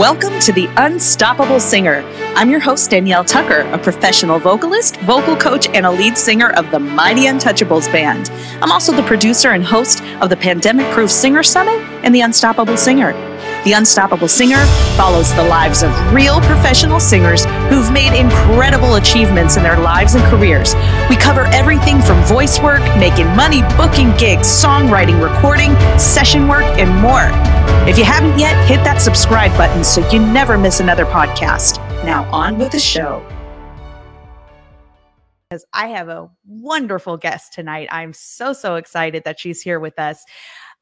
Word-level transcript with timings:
Welcome 0.00 0.40
to 0.40 0.52
The 0.54 0.66
Unstoppable 0.78 1.60
Singer. 1.60 2.02
I'm 2.34 2.48
your 2.48 2.58
host, 2.58 2.88
Danielle 2.88 3.22
Tucker, 3.22 3.68
a 3.70 3.76
professional 3.76 4.38
vocalist, 4.38 4.96
vocal 5.00 5.36
coach, 5.36 5.68
and 5.68 5.84
a 5.84 5.90
lead 5.90 6.16
singer 6.16 6.52
of 6.52 6.70
the 6.70 6.78
Mighty 6.78 7.26
Untouchables 7.26 7.92
Band. 7.92 8.30
I'm 8.62 8.72
also 8.72 8.96
the 8.96 9.02
producer 9.02 9.50
and 9.50 9.62
host 9.62 10.02
of 10.22 10.30
the 10.30 10.38
Pandemic 10.38 10.90
Proof 10.94 11.10
Singer 11.10 11.42
Summit 11.42 11.82
and 12.02 12.14
The 12.14 12.22
Unstoppable 12.22 12.78
Singer. 12.78 13.12
The 13.64 13.74
Unstoppable 13.74 14.26
Singer 14.26 14.64
follows 14.96 15.34
the 15.34 15.44
lives 15.44 15.82
of 15.82 15.90
real 16.14 16.40
professional 16.40 16.98
singers 16.98 17.44
who've 17.68 17.92
made 17.92 18.18
incredible 18.18 18.94
achievements 18.94 19.58
in 19.58 19.62
their 19.62 19.78
lives 19.78 20.14
and 20.14 20.24
careers. 20.24 20.74
We 21.10 21.16
cover 21.16 21.44
everything 21.48 22.00
from 22.00 22.24
voice 22.24 22.58
work, 22.62 22.80
making 22.98 23.26
money, 23.36 23.60
booking 23.76 24.16
gigs, 24.16 24.48
songwriting, 24.48 25.22
recording, 25.22 25.74
session 25.98 26.48
work, 26.48 26.64
and 26.78 26.88
more. 27.02 27.28
If 27.86 27.98
you 27.98 28.04
haven't 28.04 28.38
yet, 28.38 28.56
hit 28.66 28.82
that 28.84 29.02
subscribe 29.02 29.54
button 29.58 29.84
so 29.84 30.08
you 30.08 30.20
never 30.20 30.56
miss 30.56 30.80
another 30.80 31.04
podcast. 31.04 31.76
Now, 32.02 32.24
on 32.32 32.56
with 32.56 32.72
the 32.72 32.78
show. 32.78 33.22
Because 35.50 35.66
I 35.74 35.88
have 35.88 36.08
a 36.08 36.30
wonderful 36.46 37.18
guest 37.18 37.52
tonight. 37.52 37.88
I'm 37.90 38.14
so, 38.14 38.54
so 38.54 38.76
excited 38.76 39.24
that 39.24 39.38
she's 39.38 39.60
here 39.60 39.80
with 39.80 39.98
us. 39.98 40.24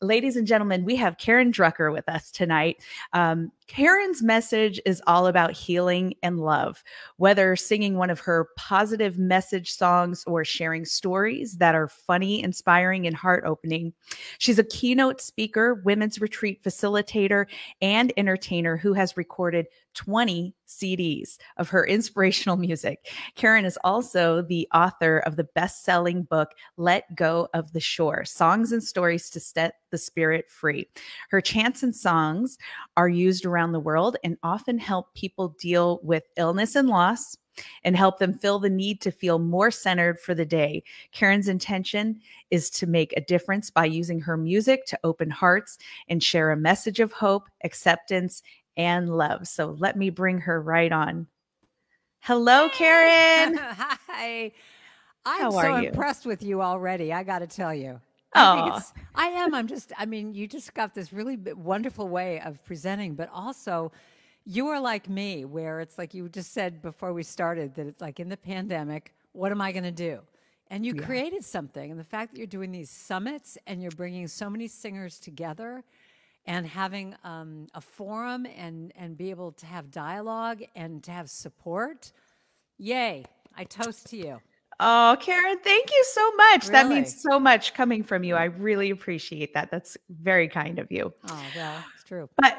Ladies 0.00 0.36
and 0.36 0.46
gentlemen, 0.46 0.84
we 0.84 0.96
have 0.96 1.18
Karen 1.18 1.52
Drucker 1.52 1.92
with 1.92 2.08
us 2.08 2.30
tonight. 2.30 2.82
Um, 3.12 3.50
Karen's 3.68 4.22
message 4.22 4.80
is 4.86 5.02
all 5.06 5.26
about 5.26 5.52
healing 5.52 6.14
and 6.22 6.40
love, 6.40 6.82
whether 7.18 7.54
singing 7.54 7.96
one 7.96 8.08
of 8.08 8.18
her 8.20 8.48
positive 8.56 9.18
message 9.18 9.70
songs 9.72 10.24
or 10.26 10.42
sharing 10.42 10.86
stories 10.86 11.58
that 11.58 11.74
are 11.74 11.86
funny, 11.86 12.42
inspiring, 12.42 13.06
and 13.06 13.14
heart 13.14 13.44
opening. 13.46 13.92
She's 14.38 14.58
a 14.58 14.64
keynote 14.64 15.20
speaker, 15.20 15.74
women's 15.84 16.18
retreat 16.18 16.64
facilitator, 16.64 17.44
and 17.82 18.10
entertainer 18.16 18.78
who 18.78 18.94
has 18.94 19.18
recorded 19.18 19.66
20 19.94 20.54
CDs 20.66 21.38
of 21.56 21.68
her 21.68 21.84
inspirational 21.86 22.56
music. 22.56 23.10
Karen 23.34 23.64
is 23.64 23.78
also 23.84 24.42
the 24.42 24.68
author 24.72 25.18
of 25.18 25.36
the 25.36 25.48
best 25.54 25.84
selling 25.84 26.22
book, 26.22 26.52
Let 26.76 27.14
Go 27.14 27.48
of 27.52 27.72
the 27.72 27.80
Shore 27.80 28.24
Songs 28.24 28.72
and 28.72 28.82
Stories 28.82 29.28
to 29.30 29.40
Set 29.40 29.74
the 29.90 29.98
Spirit 29.98 30.48
Free. 30.48 30.88
Her 31.30 31.40
chants 31.40 31.82
and 31.82 31.94
songs 31.94 32.58
are 32.96 33.08
used 33.08 33.44
around 33.44 33.57
the 33.72 33.80
world 33.80 34.16
and 34.24 34.36
often 34.42 34.78
help 34.78 35.14
people 35.14 35.56
deal 35.60 36.00
with 36.02 36.24
illness 36.36 36.76
and 36.76 36.88
loss 36.88 37.36
and 37.84 37.96
help 37.96 38.18
them 38.18 38.34
feel 38.34 38.58
the 38.58 38.70
need 38.70 39.00
to 39.00 39.10
feel 39.10 39.38
more 39.38 39.70
centered 39.70 40.20
for 40.20 40.34
the 40.34 40.46
day. 40.46 40.82
Karen's 41.12 41.48
intention 41.48 42.20
is 42.50 42.70
to 42.70 42.86
make 42.86 43.12
a 43.16 43.20
difference 43.20 43.70
by 43.70 43.84
using 43.84 44.20
her 44.20 44.36
music 44.36 44.86
to 44.86 44.98
open 45.04 45.30
hearts 45.30 45.78
and 46.08 46.22
share 46.22 46.50
a 46.50 46.56
message 46.56 47.00
of 47.00 47.12
hope, 47.12 47.48
acceptance, 47.64 48.42
and 48.76 49.08
love. 49.16 49.48
So 49.48 49.76
let 49.78 49.96
me 49.96 50.10
bring 50.10 50.38
her 50.38 50.60
right 50.60 50.92
on. 50.92 51.26
Hello, 52.20 52.68
Karen. 52.70 53.58
Hi. 53.60 54.52
I'm 55.24 55.40
How 55.42 55.50
so 55.50 55.76
you? 55.78 55.88
impressed 55.88 56.26
with 56.26 56.42
you 56.42 56.62
already. 56.62 57.12
I 57.12 57.22
got 57.22 57.40
to 57.40 57.46
tell 57.46 57.74
you. 57.74 58.00
Oh, 58.34 58.80
I 59.14 59.28
am. 59.28 59.54
I'm 59.54 59.66
just, 59.66 59.92
I 59.98 60.06
mean, 60.06 60.34
you 60.34 60.46
just 60.46 60.74
got 60.74 60.94
this 60.94 61.12
really 61.12 61.36
wonderful 61.36 62.08
way 62.08 62.40
of 62.40 62.62
presenting, 62.64 63.14
but 63.14 63.28
also 63.32 63.90
you 64.44 64.68
are 64.68 64.80
like 64.80 65.08
me, 65.08 65.44
where 65.44 65.80
it's 65.80 65.98
like 65.98 66.14
you 66.14 66.28
just 66.28 66.52
said 66.52 66.80
before 66.82 67.12
we 67.12 67.22
started 67.22 67.74
that 67.74 67.86
it's 67.86 68.00
like 68.00 68.20
in 68.20 68.28
the 68.28 68.36
pandemic, 68.36 69.14
what 69.32 69.52
am 69.52 69.60
I 69.60 69.72
going 69.72 69.84
to 69.84 69.90
do? 69.90 70.20
And 70.70 70.84
you 70.84 70.94
created 70.94 71.44
something. 71.44 71.90
And 71.90 71.98
the 71.98 72.04
fact 72.04 72.32
that 72.32 72.38
you're 72.38 72.46
doing 72.46 72.70
these 72.70 72.90
summits 72.90 73.56
and 73.66 73.80
you're 73.80 73.90
bringing 73.92 74.28
so 74.28 74.50
many 74.50 74.68
singers 74.68 75.18
together 75.18 75.82
and 76.44 76.66
having 76.66 77.14
um, 77.24 77.68
a 77.74 77.80
forum 77.80 78.46
and, 78.56 78.92
and 78.96 79.16
be 79.16 79.30
able 79.30 79.52
to 79.52 79.66
have 79.66 79.90
dialogue 79.90 80.62
and 80.76 81.02
to 81.04 81.10
have 81.10 81.30
support, 81.30 82.12
yay. 82.76 83.24
I 83.56 83.64
toast 83.64 84.08
to 84.10 84.16
you. 84.16 84.40
Oh, 84.80 85.16
Karen, 85.20 85.58
thank 85.62 85.90
you 85.90 86.04
so 86.12 86.32
much. 86.32 86.66
That 86.68 86.88
means 86.88 87.20
so 87.20 87.38
much 87.38 87.74
coming 87.74 88.02
from 88.02 88.24
you. 88.24 88.36
I 88.36 88.44
really 88.44 88.90
appreciate 88.90 89.54
that. 89.54 89.70
That's 89.70 89.96
very 90.08 90.48
kind 90.48 90.78
of 90.78 90.90
you. 90.90 91.12
Oh, 91.28 91.44
well, 91.56 91.84
it's 91.94 92.04
true. 92.04 92.28
But 92.36 92.58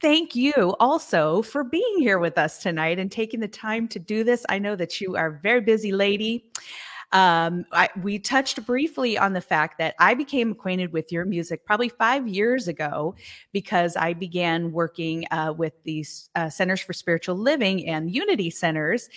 thank 0.00 0.34
you 0.34 0.74
also 0.80 1.42
for 1.42 1.64
being 1.64 1.96
here 1.98 2.18
with 2.18 2.38
us 2.38 2.58
tonight 2.58 2.98
and 2.98 3.10
taking 3.10 3.40
the 3.40 3.48
time 3.48 3.88
to 3.88 3.98
do 3.98 4.24
this. 4.24 4.44
I 4.48 4.58
know 4.58 4.76
that 4.76 5.00
you 5.00 5.16
are 5.16 5.26
a 5.26 5.40
very 5.40 5.60
busy 5.60 5.92
lady. 5.92 6.50
Um, 7.12 7.64
I, 7.72 7.88
we 8.02 8.18
touched 8.18 8.64
briefly 8.66 9.16
on 9.16 9.32
the 9.32 9.40
fact 9.40 9.78
that 9.78 9.94
I 9.98 10.12
became 10.12 10.52
acquainted 10.52 10.92
with 10.92 11.10
your 11.10 11.24
music 11.24 11.64
probably 11.64 11.88
five 11.88 12.28
years 12.28 12.68
ago 12.68 13.14
because 13.52 13.96
I 13.96 14.12
began 14.12 14.72
working 14.72 15.24
uh, 15.30 15.54
with 15.56 15.72
these 15.84 16.28
uh, 16.34 16.50
Centers 16.50 16.80
for 16.80 16.92
Spiritual 16.92 17.36
Living 17.36 17.88
and 17.88 18.10
Unity 18.14 18.50
Centers. 18.50 19.08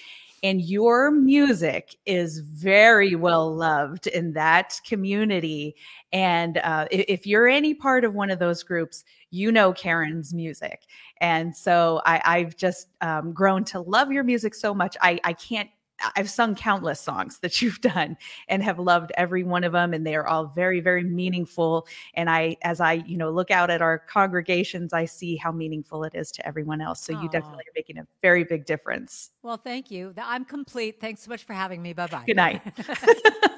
And 0.43 0.61
your 0.61 1.11
music 1.11 1.95
is 2.05 2.39
very 2.39 3.15
well 3.15 3.53
loved 3.55 4.07
in 4.07 4.33
that 4.33 4.79
community. 4.87 5.75
And 6.11 6.57
uh, 6.57 6.87
if 6.89 7.27
you're 7.27 7.47
any 7.47 7.73
part 7.73 8.03
of 8.03 8.15
one 8.15 8.31
of 8.31 8.39
those 8.39 8.63
groups, 8.63 9.03
you 9.29 9.51
know 9.51 9.71
Karen's 9.71 10.33
music. 10.33 10.81
And 11.19 11.55
so 11.55 12.01
I, 12.05 12.21
I've 12.25 12.57
just 12.57 12.87
um, 13.01 13.33
grown 13.33 13.63
to 13.65 13.81
love 13.81 14.11
your 14.11 14.23
music 14.23 14.55
so 14.55 14.73
much. 14.73 14.97
I, 15.01 15.19
I 15.23 15.33
can't, 15.33 15.69
I've 16.15 16.29
sung 16.29 16.55
countless 16.55 16.99
songs 16.99 17.39
that 17.39 17.61
you've 17.61 17.81
done 17.81 18.17
and 18.47 18.63
have 18.63 18.79
loved 18.79 19.11
every 19.17 19.43
one 19.43 19.63
of 19.63 19.73
them. 19.73 19.93
And 19.93 20.05
they 20.05 20.15
are 20.15 20.27
all 20.27 20.47
very, 20.47 20.79
very 20.79 21.03
meaningful. 21.03 21.87
And 22.13 22.29
I, 22.29 22.57
as 22.63 22.79
I, 22.81 22.93
you 22.93 23.17
know, 23.17 23.29
look 23.29 23.51
out 23.51 23.69
at 23.69 23.81
our 23.81 23.99
congregations, 23.99 24.93
I 24.93 25.05
see 25.05 25.35
how 25.35 25.51
meaningful 25.51 26.03
it 26.03 26.15
is 26.15 26.31
to 26.33 26.47
everyone 26.47 26.81
else. 26.81 27.03
So 27.03 27.13
you 27.13 27.29
definitely 27.29 27.63
are 27.65 27.75
making 27.75 27.97
a 27.97 28.07
very 28.21 28.43
big 28.43 28.65
difference. 28.65 29.31
Well, 29.43 29.57
thank 29.57 29.91
you. 29.91 30.13
I'm 30.17 30.45
complete. 30.45 30.99
Thanks 30.99 31.21
so 31.23 31.29
much 31.29 31.43
for 31.43 31.53
having 31.53 31.81
me. 31.81 31.93
Bye 31.93 32.07
bye. 32.07 32.23
Good 32.25 32.35
night. 32.37 32.61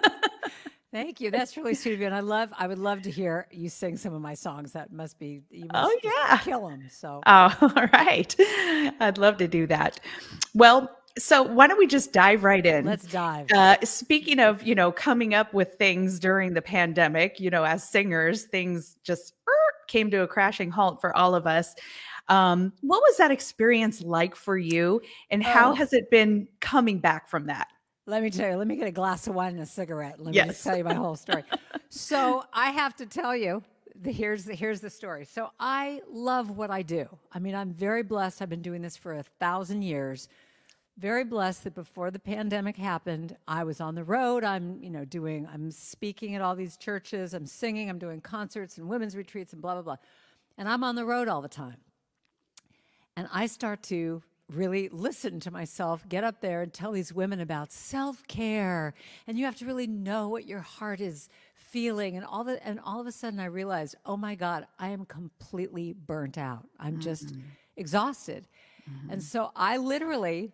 Thank 0.94 1.20
you. 1.20 1.32
That's 1.32 1.58
really 1.58 1.74
sweet 1.74 1.96
of 1.96 2.02
you. 2.02 2.06
And 2.06 2.14
I 2.14 2.20
love, 2.20 2.50
I 2.56 2.68
would 2.68 2.78
love 2.78 3.02
to 3.02 3.10
hear 3.10 3.48
you 3.50 3.68
sing 3.68 3.98
some 3.98 4.14
of 4.14 4.22
my 4.22 4.36
songs. 4.36 4.74
That 4.74 4.94
must 4.94 5.18
be, 5.18 5.42
you 5.50 5.66
oh, 5.74 5.82
must 5.82 5.96
Oh, 5.96 6.00
yeah. 6.04 6.38
kill 6.38 6.68
them. 6.70 6.84
So, 6.92 7.20
Oh, 7.26 7.58
all 7.76 7.88
right. 7.94 8.36
I'd 9.00 9.18
love 9.18 9.38
to 9.38 9.48
do 9.48 9.66
that. 9.68 10.00
Well, 10.54 10.96
so 11.18 11.44
why 11.44 11.68
don't 11.68 11.78
we 11.78 11.88
just 11.88 12.12
dive 12.14 12.44
right 12.44 12.66
in? 12.66 12.86
let's 12.86 13.06
dive. 13.06 13.52
Uh, 13.52 13.78
speaking 13.84 14.40
of, 14.40 14.64
you 14.64 14.74
know, 14.76 14.92
coming 14.92 15.34
up 15.34 15.54
with 15.54 15.74
things 15.76 16.20
during 16.20 16.54
the 16.54 16.62
pandemic, 16.62 17.40
you 17.40 17.50
know, 17.50 17.64
as 17.64 17.88
singers, 17.88 18.44
things 18.44 18.98
just 19.04 19.34
er, 19.48 19.74
came 19.88 20.10
to 20.12 20.22
a 20.22 20.28
crashing 20.28 20.72
halt 20.72 21.00
for 21.02 21.16
all 21.16 21.36
of 21.36 21.46
us. 21.46 21.76
Um, 22.30 22.72
what 22.82 23.02
was 23.02 23.18
that 23.18 23.32
experience 23.32 24.02
like 24.02 24.36
for 24.36 24.58
you, 24.58 25.02
and 25.30 25.44
how 25.44 25.72
Oh. 25.72 25.76
has 25.76 25.94
it 25.94 26.10
been 26.10 26.48
coming 26.62 27.00
back 27.00 27.28
from 27.28 27.48
that? 27.48 27.68
Let 28.06 28.24
me 28.24 28.30
tell 28.30 28.50
you, 28.50 28.58
let 28.58 28.68
me 28.68 28.76
get 28.76 28.88
a 28.88 28.92
glass 28.92 29.28
of 29.28 29.36
wine 29.36 29.54
and 29.54 29.62
a 29.62 29.66
cigarette. 29.66 30.20
Let 30.20 30.32
me 30.32 30.38
Yes. 30.38 30.48
just 30.48 30.64
tell 30.64 30.76
you 30.78 30.84
my 30.84 30.94
whole 30.94 31.16
story. 31.16 31.44
so 31.90 32.44
I 32.54 32.72
have 32.72 32.96
to 32.98 33.06
tell 33.06 33.36
you, 33.36 33.64
the, 34.02 34.12
here's 34.12 34.46
the 34.46 34.56
here's 34.56 34.82
the 34.82 34.90
story. 34.90 35.26
So 35.26 35.52
I 35.60 36.02
love 36.10 36.50
what 36.58 36.72
I 36.72 36.82
do. 36.82 37.08
I 37.32 37.40
mean, 37.40 37.56
I'm 37.56 37.72
very 37.74 38.04
blessed. 38.04 38.42
I've 38.42 38.50
been 38.50 38.62
doing 38.62 38.82
this 38.82 38.98
for 38.98 39.14
a 39.14 39.24
thousand 39.24 39.84
years. 39.84 40.28
Very 40.98 41.24
blessed 41.24 41.64
that 41.64 41.74
before 41.74 42.12
the 42.12 42.20
pandemic 42.20 42.78
happened, 42.78 43.36
I 43.48 43.64
was 43.64 43.82
on 43.82 43.96
the 43.96 44.04
road. 44.04 44.44
I'm, 44.44 44.82
you 44.82 44.92
know, 44.92 45.06
doing, 45.06 45.48
I'm 45.52 45.72
speaking 45.72 46.36
at 46.36 46.42
all 46.42 46.56
these 46.56 46.78
churches. 46.78 47.34
I'm 47.34 47.48
singing. 47.48 47.90
I'm 47.90 47.98
doing 47.98 48.22
concerts 48.22 48.78
and 48.78 48.88
women's 48.88 49.16
retreats 49.16 49.54
and 49.54 49.62
blah 49.62 49.74
blah 49.74 49.82
blah. 49.82 49.98
And 50.58 50.70
I'm 50.70 50.84
on 50.84 50.96
the 50.96 51.06
road 51.06 51.28
all 51.28 51.42
the 51.42 51.48
time. 51.48 51.78
And 53.16 53.28
I 53.34 53.48
start 53.48 53.82
to 53.84 54.22
really 54.52 54.90
listen 54.90 55.40
to 55.42 55.52
myself, 55.52 56.08
get 56.08 56.24
up 56.24 56.42
there 56.42 56.62
and 56.62 56.74
tell 56.74 56.92
these 56.92 57.14
women 57.14 57.40
about 57.40 57.72
self 57.72 58.26
care. 58.28 58.94
And 59.28 59.38
you 59.38 59.46
have 59.46 59.56
to 59.58 59.66
really 59.66 59.88
know 59.88 60.28
what 60.28 60.48
your 60.48 60.60
heart 60.60 61.02
is 61.02 61.30
feeling. 61.56 62.16
And 62.16 62.26
all, 62.26 62.44
the, 62.44 62.66
and 62.66 62.80
all 62.86 63.00
of 63.00 63.08
a 63.08 63.12
sudden, 63.12 63.40
I 63.40 63.46
realized, 63.46 63.96
oh 64.06 64.18
my 64.18 64.36
God, 64.36 64.68
I 64.80 64.90
am 64.90 65.06
completely 65.06 65.94
burnt 65.94 66.38
out. 66.38 66.68
I'm 66.80 67.00
just 67.00 67.28
mm-hmm. 67.28 67.42
exhausted. 67.78 68.48
Mm-hmm. 68.90 69.14
And 69.14 69.24
so 69.24 69.52
I 69.56 69.78
literally, 69.78 70.52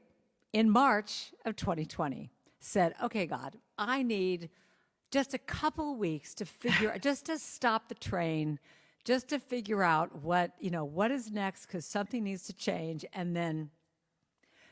in 0.53 0.69
March 0.69 1.31
of 1.45 1.55
2020, 1.55 2.31
said, 2.59 2.93
okay, 3.03 3.25
God, 3.25 3.55
I 3.77 4.03
need 4.03 4.49
just 5.11 5.33
a 5.33 5.37
couple 5.37 5.95
weeks 5.95 6.33
to 6.35 6.45
figure 6.45 6.95
just 7.01 7.25
to 7.25 7.39
stop 7.39 7.89
the 7.89 7.95
train 7.95 8.59
just 9.05 9.29
to 9.29 9.39
figure 9.39 9.81
out 9.81 10.23
what 10.23 10.51
you 10.59 10.69
know 10.69 10.85
what 10.85 11.11
is 11.11 11.31
next 11.31 11.65
because 11.65 11.85
something 11.85 12.23
needs 12.23 12.45
to 12.45 12.53
change 12.53 13.05
and 13.13 13.35
then 13.35 13.69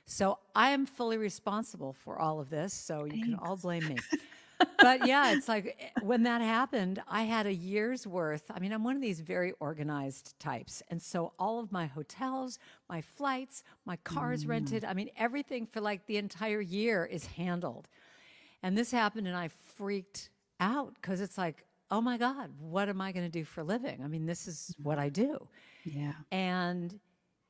so 0.06 0.38
i 0.56 0.70
am 0.70 0.86
fully 0.86 1.18
responsible 1.18 1.94
for 1.94 2.20
all 2.20 2.40
of 2.40 2.50
this 2.50 2.74
so 2.74 3.06
you 3.06 3.24
can 3.24 3.36
all 3.36 3.56
blame 3.56 3.88
me 3.88 3.98
but 4.80 5.08
yeah 5.08 5.32
it's 5.32 5.48
like 5.48 5.76
eh, 5.80 6.00
when 6.02 6.24
that 6.24 6.42
happened 6.42 7.02
i 7.08 7.24
had 7.24 7.46
a 7.46 7.54
year's 7.54 8.08
worth 8.08 8.44
i 8.54 8.60
mean 8.60 8.72
i'm 8.72 8.84
one 8.84 8.96
of 8.96 9.02
these 9.02 9.20
very 9.20 9.54
organized 9.60 10.40
types 10.40 10.82
and 10.90 11.02
so 11.02 11.34
all 11.38 11.60
of 11.60 11.72
my 11.72 11.86
hotels 11.86 12.60
my 12.90 13.02
flights 13.02 13.64
my 13.86 13.96
cars 13.98 14.46
rented 14.46 14.84
i 14.86 14.94
mean 14.94 15.10
everything 15.18 15.66
for 15.66 15.82
like 15.82 16.06
the 16.08 16.18
entire 16.18 16.62
year 16.62 17.06
is 17.06 17.26
handled 17.26 17.88
and 18.64 18.78
this 18.78 18.92
happened, 18.92 19.28
and 19.28 19.36
I 19.36 19.50
freaked 19.78 20.30
out 20.60 20.96
because 20.96 21.22
it's 21.22 21.38
like, 21.38 21.66
oh 21.92 22.02
my 22.02 22.18
God, 22.18 22.52
what 22.60 22.90
am 22.90 23.00
I 23.02 23.12
going 23.12 23.26
to 23.26 23.32
do 23.32 23.46
for 23.46 23.62
a 23.62 23.64
living? 23.64 24.02
I 24.04 24.08
mean, 24.08 24.26
this 24.26 24.48
is 24.48 24.76
what 24.82 25.00
I 25.00 25.10
do. 25.10 25.48
Yeah. 25.86 26.14
And 26.32 27.00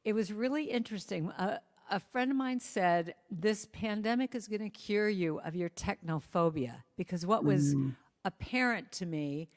it 0.03 0.13
was 0.13 0.31
really 0.31 0.65
interesting. 0.65 1.31
Uh, 1.31 1.57
a 1.89 1.99
friend 1.99 2.31
of 2.31 2.37
mine 2.37 2.59
said 2.59 3.15
this 3.29 3.67
pandemic 3.71 4.35
is 4.35 4.47
going 4.47 4.61
to 4.61 4.69
cure 4.69 5.09
you 5.09 5.39
of 5.39 5.55
your 5.55 5.69
technophobia 5.69 6.83
because 6.97 7.25
what 7.25 7.43
was 7.43 7.75
mm. 7.75 7.95
apparent 8.25 8.91
to 8.93 9.05
me 9.05 9.49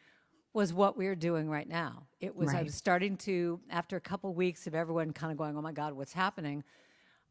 was 0.52 0.72
what 0.72 0.96
we 0.96 1.06
are 1.06 1.14
doing 1.14 1.48
right 1.48 1.68
now. 1.68 2.06
It 2.20 2.34
was 2.34 2.48
right. 2.48 2.58
I 2.58 2.62
was 2.62 2.74
starting 2.74 3.16
to 3.18 3.60
after 3.70 3.96
a 3.96 4.00
couple 4.00 4.32
weeks 4.34 4.66
of 4.66 4.74
everyone 4.74 5.12
kind 5.12 5.30
of 5.30 5.38
going, 5.38 5.56
"Oh 5.56 5.62
my 5.62 5.72
god, 5.72 5.92
what's 5.92 6.12
happening?" 6.12 6.64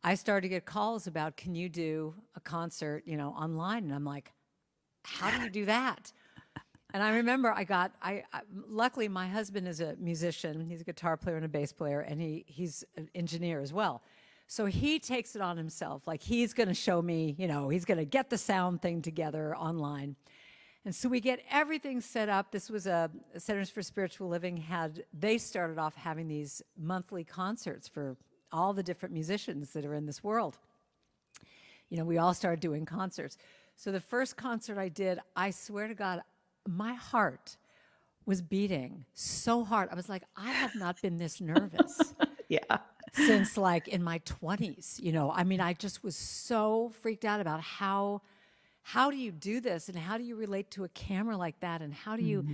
I 0.03 0.15
started 0.15 0.43
to 0.43 0.49
get 0.49 0.65
calls 0.65 1.07
about, 1.07 1.35
"Can 1.35 1.55
you 1.55 1.67
do 1.67 2.15
a 2.35 2.39
concert, 2.39 3.03
you 3.05 3.17
know, 3.17 3.29
online?" 3.29 3.83
And 3.83 3.93
I'm 3.93 4.05
like, 4.05 4.31
"How 5.03 5.31
do 5.31 5.43
you 5.43 5.49
do 5.49 5.65
that?" 5.65 6.13
And 6.93 7.03
I 7.03 7.17
remember 7.17 7.51
I 7.51 7.65
got 7.65 7.91
I, 8.01 8.23
I, 8.33 8.41
luckily 8.67 9.07
my 9.07 9.27
husband 9.27 9.67
is 9.67 9.79
a 9.79 9.95
musician. 9.97 10.61
He's 10.61 10.81
a 10.81 10.83
guitar 10.83 11.17
player 11.17 11.35
and 11.35 11.45
a 11.45 11.49
bass 11.49 11.71
player 11.71 12.01
and 12.01 12.19
he 12.19 12.45
he's 12.47 12.83
an 12.97 13.09
engineer 13.13 13.59
as 13.59 13.71
well. 13.71 14.01
So 14.51 14.65
he 14.65 14.97
takes 14.97 15.35
it 15.35 15.43
on 15.43 15.57
himself. 15.57 16.07
Like 16.07 16.23
he's 16.23 16.53
going 16.53 16.69
to 16.69 16.73
show 16.73 17.03
me, 17.03 17.35
you 17.37 17.47
know, 17.47 17.69
he's 17.69 17.85
going 17.85 17.99
to 17.99 18.03
get 18.03 18.31
the 18.31 18.37
sound 18.37 18.81
thing 18.81 18.99
together 19.03 19.55
online. 19.55 20.15
And 20.85 20.95
so 20.95 21.07
we 21.07 21.19
get 21.19 21.41
everything 21.51 22.01
set 22.01 22.29
up. 22.29 22.51
This 22.51 22.67
was 22.67 22.87
a 22.87 23.11
Centers 23.37 23.69
for 23.69 23.83
Spiritual 23.83 24.27
Living 24.27 24.57
had 24.57 25.03
they 25.13 25.37
started 25.37 25.77
off 25.77 25.93
having 25.93 26.27
these 26.27 26.63
monthly 26.75 27.23
concerts 27.23 27.87
for 27.87 28.17
all 28.51 28.73
the 28.73 28.81
different 28.81 29.13
musicians 29.13 29.71
that 29.73 29.85
are 29.85 29.93
in 29.93 30.07
this 30.07 30.23
world. 30.23 30.57
You 31.91 31.97
know, 31.97 32.03
we 32.03 32.17
all 32.17 32.33
started 32.33 32.59
doing 32.59 32.87
concerts. 32.87 33.37
So 33.75 33.91
the 33.91 34.01
first 34.01 34.35
concert 34.35 34.79
I 34.79 34.89
did, 34.89 35.19
I 35.35 35.51
swear 35.51 35.87
to 35.87 35.93
God, 35.93 36.23
my 36.67 36.95
heart 36.95 37.55
was 38.25 38.41
beating 38.41 39.05
so 39.13 39.63
hard. 39.63 39.89
I 39.91 39.95
was 39.95 40.09
like, 40.09 40.23
I 40.35 40.49
have 40.49 40.73
not 40.73 40.99
been 41.03 41.17
this 41.17 41.39
nervous. 41.39 42.15
yeah. 42.49 42.79
Since 43.13 43.57
like 43.57 43.87
in 43.87 44.03
my 44.03 44.19
20s, 44.19 45.01
you 45.01 45.11
know. 45.11 45.31
I 45.31 45.43
mean, 45.43 45.61
I 45.61 45.73
just 45.73 46.03
was 46.03 46.15
so 46.15 46.91
freaked 47.01 47.25
out 47.25 47.41
about 47.41 47.61
how 47.61 48.21
how 48.81 49.11
do 49.11 49.17
you 49.17 49.31
do 49.31 49.61
this 49.61 49.89
and 49.89 49.97
how 49.97 50.17
do 50.17 50.23
you 50.23 50.35
relate 50.35 50.71
to 50.71 50.83
a 50.83 50.89
camera 50.89 51.37
like 51.37 51.59
that 51.59 51.81
and 51.81 51.93
how 51.93 52.15
do 52.15 52.23
you 52.23 52.45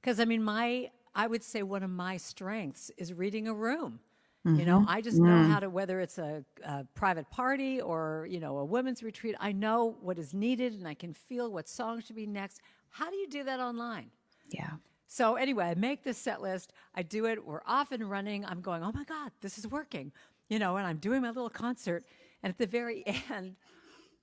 because 0.00 0.16
mm-hmm. 0.16 0.22
I 0.22 0.24
mean, 0.24 0.42
my 0.42 0.90
I 1.14 1.26
would 1.26 1.44
say 1.44 1.62
one 1.62 1.82
of 1.82 1.90
my 1.90 2.16
strengths 2.16 2.90
is 2.96 3.12
reading 3.12 3.46
a 3.48 3.54
room. 3.54 4.00
Mm-hmm. 4.46 4.60
You 4.60 4.66
know, 4.66 4.78
mm-hmm. 4.80 4.90
I 4.90 5.00
just 5.00 5.18
know 5.18 5.30
mm. 5.30 5.48
how 5.50 5.60
to 5.60 5.70
whether 5.70 6.00
it's 6.00 6.18
a, 6.18 6.44
a, 6.62 6.84
private 6.94 7.30
party 7.30 7.80
or 7.80 8.26
you 8.28 8.40
know 8.40 8.58
a 8.58 8.64
women's 8.64 9.02
retreat. 9.02 9.34
I 9.40 9.52
know 9.52 9.96
what 10.02 10.18
is 10.18 10.34
needed, 10.34 10.74
and 10.74 10.86
I 10.86 10.92
can 10.92 11.14
feel 11.14 11.50
what 11.50 11.66
song 11.66 12.02
should 12.02 12.16
be 12.16 12.26
next. 12.26 12.60
How 12.90 13.08
do 13.08 13.16
you 13.16 13.26
do 13.26 13.44
that 13.44 13.58
online? 13.58 14.10
Yeah. 14.50 14.72
So 15.14 15.36
anyway, 15.36 15.66
I 15.66 15.74
make 15.76 16.02
this 16.02 16.18
set 16.18 16.42
list. 16.42 16.72
I 16.92 17.02
do 17.04 17.26
it. 17.26 17.46
We're 17.46 17.60
off 17.68 17.92
and 17.92 18.10
running. 18.10 18.44
I'm 18.44 18.60
going, 18.60 18.82
oh 18.82 18.90
my 18.90 19.04
God, 19.04 19.30
this 19.42 19.58
is 19.58 19.64
working. 19.64 20.10
You 20.48 20.58
know, 20.58 20.76
and 20.76 20.84
I'm 20.84 20.96
doing 20.96 21.22
my 21.22 21.28
little 21.28 21.48
concert. 21.48 22.04
And 22.42 22.50
at 22.50 22.58
the 22.58 22.66
very 22.66 23.04
end, 23.30 23.54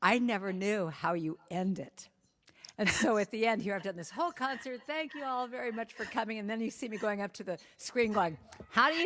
I 0.02 0.20
never 0.20 0.52
knew 0.52 0.90
how 0.90 1.14
you 1.14 1.38
end 1.50 1.80
it. 1.80 2.10
And 2.78 2.90
so 2.90 3.18
at 3.18 3.32
the 3.32 3.48
end, 3.48 3.62
here 3.62 3.74
I've 3.74 3.84
done 3.84 3.96
this 3.96 4.10
whole 4.10 4.34
concert. 4.34 4.82
Thank 4.86 5.14
you 5.16 5.24
all 5.24 5.48
very 5.48 5.72
much 5.72 5.94
for 5.94 6.04
coming. 6.04 6.40
And 6.40 6.50
then 6.50 6.60
you 6.60 6.70
see 6.70 6.90
me 6.90 6.98
going 6.98 7.22
up 7.22 7.32
to 7.34 7.46
the 7.46 7.58
screen, 7.78 8.12
going, 8.12 8.38
"How 8.70 8.90
do 8.90 8.98
you, 8.98 9.06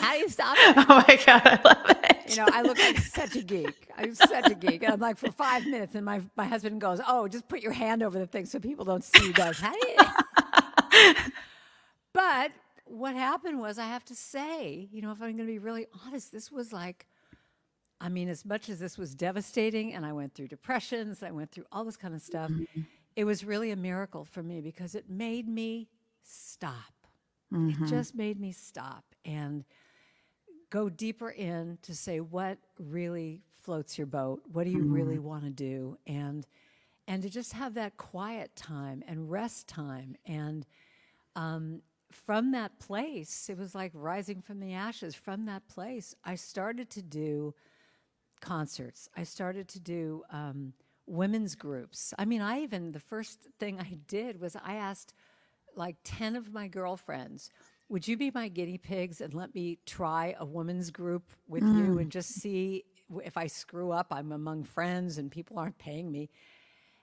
how 0.00 0.14
do 0.14 0.18
you 0.18 0.28
stop 0.28 0.56
it?" 0.58 0.76
Oh 0.88 1.04
my 1.06 1.16
god, 1.24 1.42
I 1.44 1.60
love 1.62 1.96
it. 2.10 2.30
You 2.30 2.36
know, 2.36 2.48
I 2.52 2.62
look 2.62 2.78
like 2.78 2.98
such 2.98 3.36
a 3.36 3.42
geek. 3.42 3.88
I'm 3.96 4.16
such 4.16 4.50
a 4.50 4.54
geek. 4.54 4.82
And 4.82 4.94
I'm 4.94 5.00
like 5.00 5.18
for 5.18 5.30
five 5.30 5.64
minutes, 5.64 5.94
and 5.94 6.04
my 6.04 6.22
my 6.36 6.46
husband 6.46 6.80
goes, 6.80 7.00
"Oh, 7.06 7.28
just 7.28 7.46
put 7.46 7.60
your 7.60 7.72
hand 7.72 8.02
over 8.02 8.18
the 8.18 8.26
thing 8.26 8.46
so 8.46 8.58
people 8.58 8.84
don't 8.84 9.04
see 9.04 9.26
you." 9.26 9.32
Guys, 9.32 9.60
how 9.60 9.72
do 9.72 9.78
you? 9.86 9.96
but 12.12 12.52
what 12.84 13.14
happened 13.14 13.60
was, 13.60 13.78
I 13.78 13.86
have 13.86 14.04
to 14.06 14.14
say, 14.14 14.88
you 14.92 15.02
know, 15.02 15.12
if 15.12 15.20
I'm 15.20 15.36
going 15.36 15.38
to 15.38 15.44
be 15.44 15.58
really 15.58 15.86
honest, 16.06 16.32
this 16.32 16.50
was 16.50 16.72
like. 16.72 17.06
I 18.02 18.08
mean, 18.08 18.30
as 18.30 18.46
much 18.46 18.70
as 18.70 18.78
this 18.78 18.96
was 18.96 19.14
devastating, 19.14 19.92
and 19.92 20.06
I 20.06 20.14
went 20.14 20.32
through 20.32 20.48
depressions, 20.48 21.22
I 21.22 21.32
went 21.32 21.50
through 21.50 21.66
all 21.70 21.84
this 21.84 21.98
kind 21.98 22.14
of 22.14 22.22
stuff. 22.22 22.50
Mm-hmm 22.50 22.80
it 23.16 23.24
was 23.24 23.44
really 23.44 23.70
a 23.70 23.76
miracle 23.76 24.24
for 24.24 24.42
me 24.42 24.60
because 24.60 24.94
it 24.94 25.10
made 25.10 25.48
me 25.48 25.88
stop. 26.22 26.94
Mm-hmm. 27.52 27.84
It 27.84 27.88
just 27.88 28.14
made 28.14 28.40
me 28.40 28.52
stop 28.52 29.04
and 29.24 29.64
go 30.70 30.88
deeper 30.88 31.30
in 31.30 31.78
to 31.82 31.94
say 31.94 32.20
what 32.20 32.58
really 32.78 33.42
floats 33.62 33.98
your 33.98 34.06
boat. 34.06 34.42
What 34.52 34.64
do 34.64 34.70
you 34.70 34.78
mm-hmm. 34.78 34.92
really 34.92 35.18
want 35.18 35.44
to 35.44 35.50
do? 35.50 35.98
And 36.06 36.46
and 37.10 37.24
to 37.24 37.28
just 37.28 37.54
have 37.54 37.74
that 37.74 37.96
quiet 37.96 38.54
time 38.54 39.02
and 39.08 39.28
rest 39.28 39.66
time 39.66 40.14
and 40.24 40.64
um, 41.34 41.82
from 42.12 42.52
that 42.52 42.78
place, 42.78 43.48
it 43.48 43.58
was 43.58 43.74
like 43.74 43.92
rising 43.94 44.40
from 44.40 44.60
the 44.60 44.74
ashes. 44.74 45.14
From 45.14 45.46
that 45.46 45.66
place, 45.68 46.14
I 46.24 46.34
started 46.34 46.90
to 46.90 47.02
do 47.02 47.54
concerts. 48.40 49.08
I 49.16 49.22
started 49.22 49.68
to 49.68 49.80
do 49.80 50.22
um, 50.32 50.72
women's 51.06 51.54
groups. 51.54 52.12
I 52.18 52.24
mean, 52.24 52.40
I 52.40 52.62
even, 52.62 52.92
the 52.92 53.00
first 53.00 53.48
thing 53.58 53.78
I 53.78 53.98
did 54.08 54.40
was 54.40 54.56
I 54.56 54.74
asked 54.74 55.14
like 55.76 55.96
10 56.04 56.36
of 56.36 56.52
my 56.52 56.68
girlfriends, 56.68 57.50
would 57.88 58.06
you 58.06 58.16
be 58.16 58.30
my 58.32 58.48
guinea 58.48 58.78
pigs 58.78 59.20
and 59.20 59.34
let 59.34 59.54
me 59.54 59.78
try 59.86 60.34
a 60.38 60.44
women's 60.44 60.90
group 60.90 61.32
with 61.48 61.62
mm. 61.62 61.78
you 61.78 61.98
and 61.98 62.10
just 62.10 62.30
see 62.30 62.84
if 63.24 63.36
I 63.36 63.46
screw 63.46 63.90
up, 63.90 64.08
I'm 64.10 64.32
among 64.32 64.64
friends 64.64 65.18
and 65.18 65.30
people 65.30 65.58
aren't 65.58 65.78
paying 65.78 66.10
me. 66.10 66.30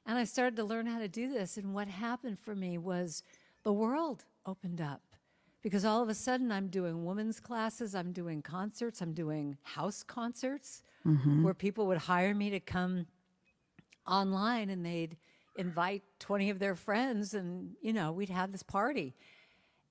And 0.07 0.17
I 0.17 0.23
started 0.23 0.55
to 0.55 0.63
learn 0.63 0.87
how 0.87 0.99
to 0.99 1.09
do 1.09 1.31
this. 1.31 1.57
And 1.57 1.73
what 1.73 1.89
happened 1.89 2.39
for 2.39 2.55
me 2.55 2.77
was 2.77 3.23
the 3.63 3.73
world 3.73 4.23
opened 4.45 4.79
up 4.79 5.01
because 5.61 5.83
all 5.83 6.01
of 6.01 6.07
a 6.07 6.13
sudden 6.13 6.49
I'm 6.49 6.69
doing 6.69 7.05
women's 7.05 7.41
classes, 7.41 7.93
I'm 7.93 8.13
doing 8.13 8.41
concerts, 8.41 9.01
I'm 9.01 9.13
doing 9.13 9.57
house 9.63 10.03
concerts 10.03 10.81
mm-hmm. 11.05 11.43
where 11.43 11.53
people 11.53 11.87
would 11.87 11.97
hire 11.97 12.33
me 12.33 12.49
to 12.51 12.61
come 12.61 13.05
online 14.07 14.69
and 14.69 14.85
they'd 14.85 15.17
invite 15.57 16.03
20 16.19 16.51
of 16.51 16.59
their 16.59 16.75
friends 16.75 17.33
and, 17.33 17.71
you 17.81 17.91
know, 17.91 18.13
we'd 18.13 18.29
have 18.29 18.53
this 18.53 18.63
party. 18.63 19.13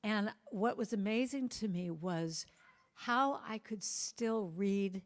And 0.03 0.31
what 0.47 0.79
was 0.79 0.95
amazing 0.95 1.51
to 1.51 1.69
me 1.69 1.91
was 1.91 2.47
how 2.95 3.41
I 3.47 3.59
could 3.59 3.83
still 3.85 4.51
read 4.57 5.03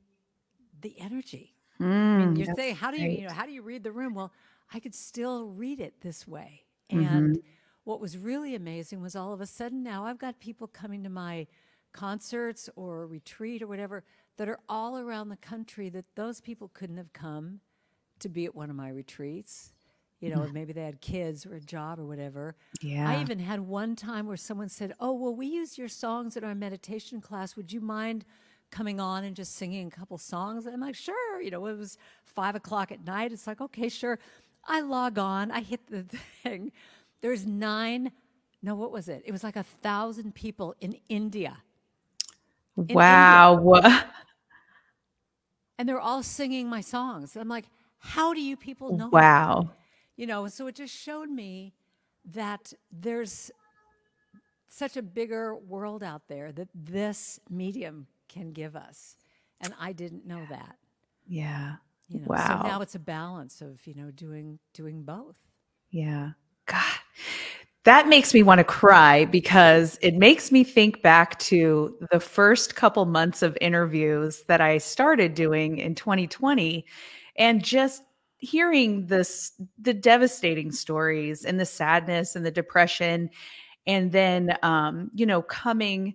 the 0.82 0.94
energy. 1.00 1.54
Mm, 1.80 1.86
I 1.86 2.26
mean, 2.26 2.36
you 2.36 2.46
say, 2.54 2.72
how 2.72 2.90
do 2.90 3.00
you, 3.00 3.08
you 3.08 3.26
know, 3.26 3.32
how 3.32 3.46
do 3.46 3.52
you 3.52 3.62
read 3.62 3.82
the 3.82 3.90
room? 3.90 4.14
Well, 4.14 4.30
I 4.72 4.80
could 4.80 4.94
still 4.94 5.48
read 5.48 5.80
it 5.80 6.00
this 6.00 6.26
way. 6.26 6.64
Mm-hmm. 6.92 7.16
And 7.16 7.42
what 7.84 8.00
was 8.00 8.16
really 8.18 8.54
amazing 8.54 9.00
was 9.00 9.16
all 9.16 9.32
of 9.32 9.40
a 9.40 9.46
sudden 9.46 9.82
now 9.82 10.04
I've 10.04 10.18
got 10.18 10.38
people 10.40 10.66
coming 10.66 11.02
to 11.04 11.08
my 11.10 11.46
concerts 11.92 12.70
or 12.76 13.06
retreat 13.06 13.62
or 13.62 13.66
whatever 13.66 14.04
that 14.36 14.48
are 14.48 14.60
all 14.68 14.98
around 14.98 15.28
the 15.28 15.36
country 15.36 15.88
that 15.90 16.04
those 16.14 16.40
people 16.40 16.70
couldn't 16.72 16.96
have 16.96 17.12
come 17.12 17.60
to 18.20 18.28
be 18.28 18.44
at 18.44 18.54
one 18.54 18.70
of 18.70 18.76
my 18.76 18.90
retreats. 18.90 19.72
You 20.20 20.28
know, 20.28 20.40
mm. 20.40 20.52
maybe 20.52 20.74
they 20.74 20.84
had 20.84 21.00
kids 21.00 21.46
or 21.46 21.54
a 21.54 21.60
job 21.60 21.98
or 21.98 22.04
whatever. 22.04 22.54
Yeah. 22.82 23.08
I 23.08 23.22
even 23.22 23.38
had 23.38 23.60
one 23.60 23.96
time 23.96 24.26
where 24.26 24.36
someone 24.36 24.68
said, 24.68 24.92
"Oh, 25.00 25.14
well, 25.14 25.34
we 25.34 25.46
use 25.46 25.78
your 25.78 25.88
songs 25.88 26.36
in 26.36 26.44
our 26.44 26.54
meditation 26.54 27.22
class. 27.22 27.56
Would 27.56 27.72
you 27.72 27.80
mind 27.80 28.26
coming 28.70 29.00
on 29.00 29.24
and 29.24 29.34
just 29.34 29.56
singing 29.56 29.86
a 29.86 29.90
couple 29.90 30.18
songs?" 30.18 30.66
And 30.66 30.74
I'm 30.74 30.80
like, 30.80 30.94
"Sure." 30.94 31.40
You 31.40 31.50
know, 31.50 31.64
it 31.66 31.78
was 31.78 31.96
five 32.30 32.54
o'clock 32.54 32.92
at 32.92 33.04
night. 33.04 33.32
It's 33.32 33.46
like, 33.46 33.60
okay, 33.60 33.88
sure. 33.88 34.18
I 34.66 34.80
log 34.80 35.18
on. 35.18 35.50
I 35.50 35.60
hit 35.60 35.86
the 35.88 36.02
thing. 36.42 36.72
There's 37.20 37.46
nine. 37.46 38.12
No, 38.62 38.74
what 38.74 38.92
was 38.92 39.08
it? 39.08 39.22
It 39.24 39.32
was 39.32 39.42
like 39.42 39.56
a 39.56 39.62
thousand 39.62 40.34
people 40.34 40.74
in 40.80 40.96
India. 41.08 41.58
In 42.76 42.94
wow. 42.94 43.74
India. 43.74 44.06
and 45.78 45.88
they're 45.88 46.00
all 46.00 46.22
singing 46.22 46.68
my 46.68 46.80
songs. 46.80 47.36
I'm 47.36 47.48
like, 47.48 47.66
how 47.98 48.32
do 48.32 48.40
you 48.40 48.56
people 48.56 48.96
know? 48.96 49.08
Wow. 49.08 49.64
That? 49.66 49.76
You 50.16 50.26
know, 50.26 50.48
so 50.48 50.66
it 50.66 50.74
just 50.74 50.94
showed 50.94 51.30
me 51.30 51.72
that 52.32 52.72
there's 52.92 53.50
such 54.68 54.96
a 54.96 55.02
bigger 55.02 55.56
world 55.56 56.02
out 56.02 56.22
there 56.28 56.52
that 56.52 56.68
this 56.74 57.40
medium 57.48 58.06
can 58.28 58.52
give 58.52 58.76
us. 58.76 59.16
And 59.60 59.74
I 59.78 59.92
didn't 59.92 60.26
know 60.26 60.42
that. 60.48 60.76
Yeah. 61.26 61.76
You 62.10 62.20
know, 62.20 62.26
wow. 62.28 62.62
So 62.62 62.68
now 62.68 62.80
it's 62.82 62.96
a 62.96 63.00
balance 63.00 63.60
of, 63.60 63.86
you 63.86 63.94
know, 63.94 64.10
doing 64.10 64.58
doing 64.74 65.04
both. 65.04 65.36
Yeah. 65.90 66.30
God. 66.66 66.98
That 67.84 68.08
makes 68.08 68.34
me 68.34 68.42
want 68.42 68.58
to 68.58 68.64
cry 68.64 69.24
because 69.24 69.98
it 70.02 70.14
makes 70.14 70.52
me 70.52 70.64
think 70.64 71.02
back 71.02 71.38
to 71.38 71.96
the 72.10 72.20
first 72.20 72.76
couple 72.76 73.06
months 73.06 73.42
of 73.42 73.56
interviews 73.60 74.44
that 74.48 74.60
I 74.60 74.78
started 74.78 75.34
doing 75.34 75.78
in 75.78 75.94
2020 75.94 76.84
and 77.36 77.64
just 77.64 78.02
hearing 78.36 79.06
this 79.06 79.52
the 79.78 79.94
devastating 79.94 80.72
stories 80.72 81.44
and 81.44 81.60
the 81.60 81.66
sadness 81.66 82.36
and 82.36 82.44
the 82.44 82.50
depression 82.50 83.28
and 83.86 84.12
then 84.12 84.56
um 84.62 85.10
you 85.14 85.26
know 85.26 85.42
coming 85.42 86.14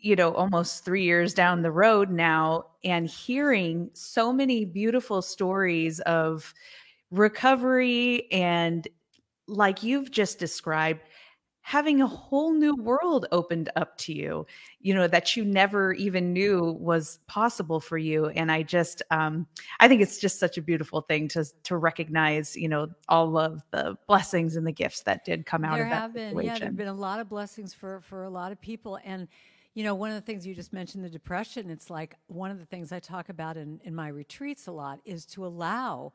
you 0.00 0.16
know 0.16 0.32
almost 0.34 0.84
3 0.84 1.02
years 1.02 1.34
down 1.34 1.62
the 1.62 1.70
road 1.70 2.10
now 2.10 2.64
and 2.84 3.08
hearing 3.08 3.90
so 3.92 4.32
many 4.32 4.64
beautiful 4.64 5.22
stories 5.22 6.00
of 6.00 6.54
recovery 7.10 8.30
and 8.32 8.88
like 9.46 9.82
you've 9.82 10.10
just 10.10 10.38
described 10.38 11.00
having 11.62 12.00
a 12.00 12.06
whole 12.06 12.52
new 12.52 12.74
world 12.76 13.26
opened 13.32 13.68
up 13.76 13.96
to 13.98 14.12
you 14.12 14.46
you 14.80 14.94
know 14.94 15.06
that 15.06 15.36
you 15.36 15.44
never 15.44 15.92
even 15.92 16.32
knew 16.32 16.72
was 16.80 17.18
possible 17.26 17.78
for 17.80 17.98
you 17.98 18.26
and 18.28 18.50
i 18.50 18.62
just 18.62 19.02
um 19.10 19.46
i 19.78 19.86
think 19.86 20.00
it's 20.00 20.18
just 20.18 20.38
such 20.38 20.56
a 20.56 20.62
beautiful 20.62 21.02
thing 21.02 21.28
to 21.28 21.44
to 21.62 21.76
recognize 21.76 22.56
you 22.56 22.68
know 22.68 22.88
all 23.08 23.36
of 23.36 23.62
the 23.72 23.96
blessings 24.06 24.56
and 24.56 24.66
the 24.66 24.72
gifts 24.72 25.02
that 25.02 25.24
did 25.24 25.44
come 25.44 25.64
out 25.64 25.74
there 25.74 25.84
of 25.84 25.90
that 25.90 26.00
have 26.00 26.14
been 26.14 26.30
situation. 26.30 26.46
yeah 26.46 26.58
there 26.58 26.68
have 26.68 26.76
been 26.76 26.88
a 26.88 26.94
lot 26.94 27.20
of 27.20 27.28
blessings 27.28 27.74
for 27.74 28.00
for 28.00 28.24
a 28.24 28.30
lot 28.30 28.52
of 28.52 28.60
people 28.60 28.98
and 29.04 29.28
you 29.80 29.86
know 29.86 29.94
one 29.94 30.10
of 30.10 30.14
the 30.14 30.20
things 30.20 30.46
you 30.46 30.54
just 30.54 30.74
mentioned 30.74 31.02
the 31.02 31.08
depression 31.08 31.70
it's 31.70 31.88
like 31.88 32.14
one 32.26 32.50
of 32.50 32.58
the 32.58 32.66
things 32.66 32.92
i 32.92 32.98
talk 32.98 33.30
about 33.30 33.56
in 33.56 33.80
in 33.82 33.94
my 33.94 34.08
retreats 34.08 34.66
a 34.66 34.70
lot 34.70 35.00
is 35.06 35.24
to 35.24 35.46
allow 35.46 36.12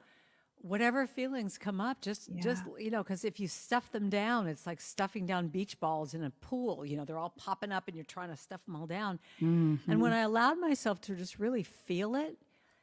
whatever 0.61 1.07
feelings 1.07 1.57
come 1.57 1.81
up 1.81 1.99
just 1.99 2.29
yeah. 2.29 2.43
just 2.43 2.63
you 2.77 2.91
know 2.91 3.01
because 3.01 3.25
if 3.25 3.39
you 3.39 3.47
stuff 3.47 3.91
them 3.91 4.07
down 4.07 4.45
it's 4.45 4.67
like 4.67 4.79
stuffing 4.79 5.25
down 5.25 5.47
beach 5.47 5.79
balls 5.79 6.13
in 6.13 6.23
a 6.23 6.29
pool 6.29 6.85
you 6.85 6.95
know 6.95 7.05
they're 7.05 7.17
all 7.17 7.33
popping 7.35 7.71
up 7.71 7.87
and 7.87 7.95
you're 7.95 8.05
trying 8.05 8.29
to 8.29 8.37
stuff 8.37 8.63
them 8.67 8.75
all 8.75 8.85
down 8.85 9.17
mm-hmm. 9.41 9.91
and 9.91 9.99
when 9.99 10.13
i 10.13 10.19
allowed 10.19 10.59
myself 10.59 11.01
to 11.01 11.15
just 11.15 11.39
really 11.39 11.63
feel 11.63 12.13
it 12.13 12.37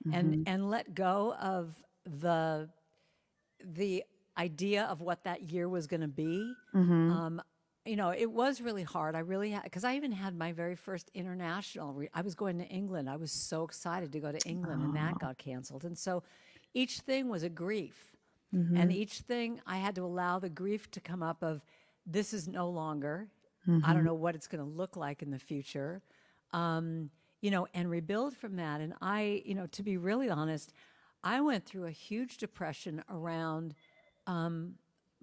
mm-hmm. 0.04 0.14
and 0.18 0.48
and 0.48 0.68
let 0.68 0.96
go 0.96 1.32
of 1.40 1.80
the 2.04 2.68
the 3.64 4.02
idea 4.36 4.82
of 4.86 5.00
what 5.00 5.22
that 5.22 5.42
year 5.42 5.68
was 5.68 5.86
going 5.86 6.00
to 6.00 6.08
be 6.08 6.52
mm-hmm. 6.74 7.12
um, 7.12 7.42
you 7.84 7.96
know 7.96 8.10
it 8.10 8.30
was 8.30 8.60
really 8.60 8.84
hard 8.84 9.14
i 9.16 9.18
really 9.18 9.50
had 9.50 9.64
because 9.64 9.82
i 9.82 9.96
even 9.96 10.12
had 10.12 10.36
my 10.36 10.52
very 10.52 10.76
first 10.76 11.10
international 11.14 11.92
re- 11.92 12.08
i 12.14 12.20
was 12.20 12.34
going 12.34 12.58
to 12.58 12.64
england 12.66 13.10
i 13.10 13.16
was 13.16 13.32
so 13.32 13.64
excited 13.64 14.12
to 14.12 14.20
go 14.20 14.30
to 14.30 14.38
england 14.48 14.82
and 14.82 14.94
that 14.94 15.14
oh. 15.16 15.18
got 15.18 15.36
canceled 15.38 15.84
and 15.84 15.98
so 15.98 16.22
each 16.74 17.00
thing 17.00 17.28
was 17.28 17.42
a 17.42 17.48
grief. 17.48 18.16
Mm-hmm. 18.54 18.76
And 18.76 18.92
each 18.92 19.20
thing 19.20 19.60
I 19.66 19.78
had 19.78 19.94
to 19.96 20.04
allow 20.04 20.38
the 20.38 20.50
grief 20.50 20.90
to 20.92 21.00
come 21.00 21.22
up 21.22 21.42
of 21.42 21.64
this 22.06 22.34
is 22.34 22.48
no 22.48 22.68
longer. 22.68 23.28
Mm-hmm. 23.66 23.84
I 23.84 23.88
don't 23.88 23.98
mm-hmm. 23.98 24.06
know 24.06 24.14
what 24.14 24.34
it's 24.34 24.46
going 24.46 24.62
to 24.62 24.70
look 24.70 24.96
like 24.96 25.22
in 25.22 25.30
the 25.30 25.38
future. 25.38 26.02
Um, 26.52 27.10
you 27.40 27.50
know, 27.50 27.66
and 27.74 27.90
rebuild 27.90 28.36
from 28.36 28.56
that. 28.56 28.80
And 28.80 28.94
I, 29.00 29.42
you 29.44 29.54
know, 29.54 29.66
to 29.68 29.82
be 29.82 29.96
really 29.96 30.30
honest, 30.30 30.72
I 31.24 31.40
went 31.40 31.64
through 31.64 31.86
a 31.86 31.90
huge 31.90 32.36
depression 32.36 33.02
around 33.10 33.74
um, 34.26 34.74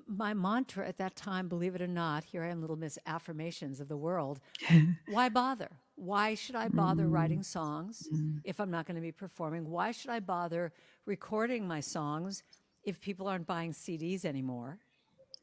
my 0.09 0.33
mantra 0.33 0.87
at 0.87 0.97
that 0.97 1.15
time, 1.15 1.47
believe 1.47 1.75
it 1.75 1.81
or 1.81 1.87
not, 1.87 2.23
here 2.23 2.43
I 2.43 2.49
am, 2.49 2.61
little 2.61 2.75
Miss 2.75 2.97
Affirmations 3.05 3.79
of 3.79 3.87
the 3.87 3.97
world. 3.97 4.39
Why 5.07 5.29
bother? 5.29 5.69
Why 5.95 6.35
should 6.35 6.55
I 6.55 6.67
bother 6.69 7.05
mm. 7.05 7.11
writing 7.11 7.43
songs 7.43 8.07
mm. 8.13 8.39
if 8.43 8.59
I'm 8.59 8.71
not 8.71 8.85
going 8.85 8.95
to 8.95 9.01
be 9.01 9.11
performing? 9.11 9.69
Why 9.69 9.91
should 9.91 10.09
I 10.09 10.19
bother 10.19 10.73
recording 11.05 11.67
my 11.67 11.79
songs 11.79 12.43
if 12.83 12.99
people 13.01 13.27
aren't 13.27 13.45
buying 13.45 13.73
CDs 13.73 14.25
anymore? 14.25 14.79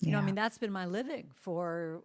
You 0.00 0.08
yeah. 0.08 0.12
know, 0.14 0.18
I 0.18 0.22
mean, 0.22 0.34
that's 0.34 0.58
been 0.58 0.72
my 0.72 0.86
living 0.86 1.30
for 1.34 2.02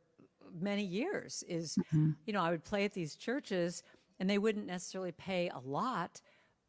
many 0.59 0.83
years 0.83 1.43
is, 1.47 1.77
mm-hmm. 1.77 2.11
you 2.25 2.33
know, 2.33 2.41
I 2.41 2.51
would 2.51 2.63
play 2.63 2.85
at 2.85 2.93
these 2.93 3.15
churches 3.15 3.83
and 4.19 4.29
they 4.29 4.37
wouldn't 4.37 4.67
necessarily 4.67 5.11
pay 5.13 5.49
a 5.49 5.59
lot, 5.59 6.21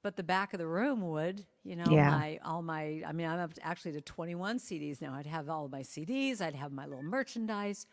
but 0.02 0.16
the 0.16 0.22
back 0.22 0.52
of 0.52 0.58
the 0.58 0.66
room 0.66 1.08
would, 1.10 1.44
you 1.62 1.76
know, 1.76 1.86
yeah. 1.88 2.10
my, 2.10 2.40
all 2.44 2.62
my, 2.62 3.02
I 3.06 3.12
mean, 3.12 3.26
I'm 3.26 3.38
up 3.38 3.54
to 3.54 3.66
actually 3.66 3.92
to 3.92 4.00
21 4.00 4.58
CDs 4.58 5.00
now. 5.00 5.14
I'd 5.14 5.26
have 5.26 5.48
all 5.48 5.66
of 5.66 5.70
my 5.72 5.82
CDs, 5.82 6.40
I'd 6.40 6.54
have 6.54 6.72
my 6.72 6.86
little 6.86 7.04
merchandise, 7.04 7.86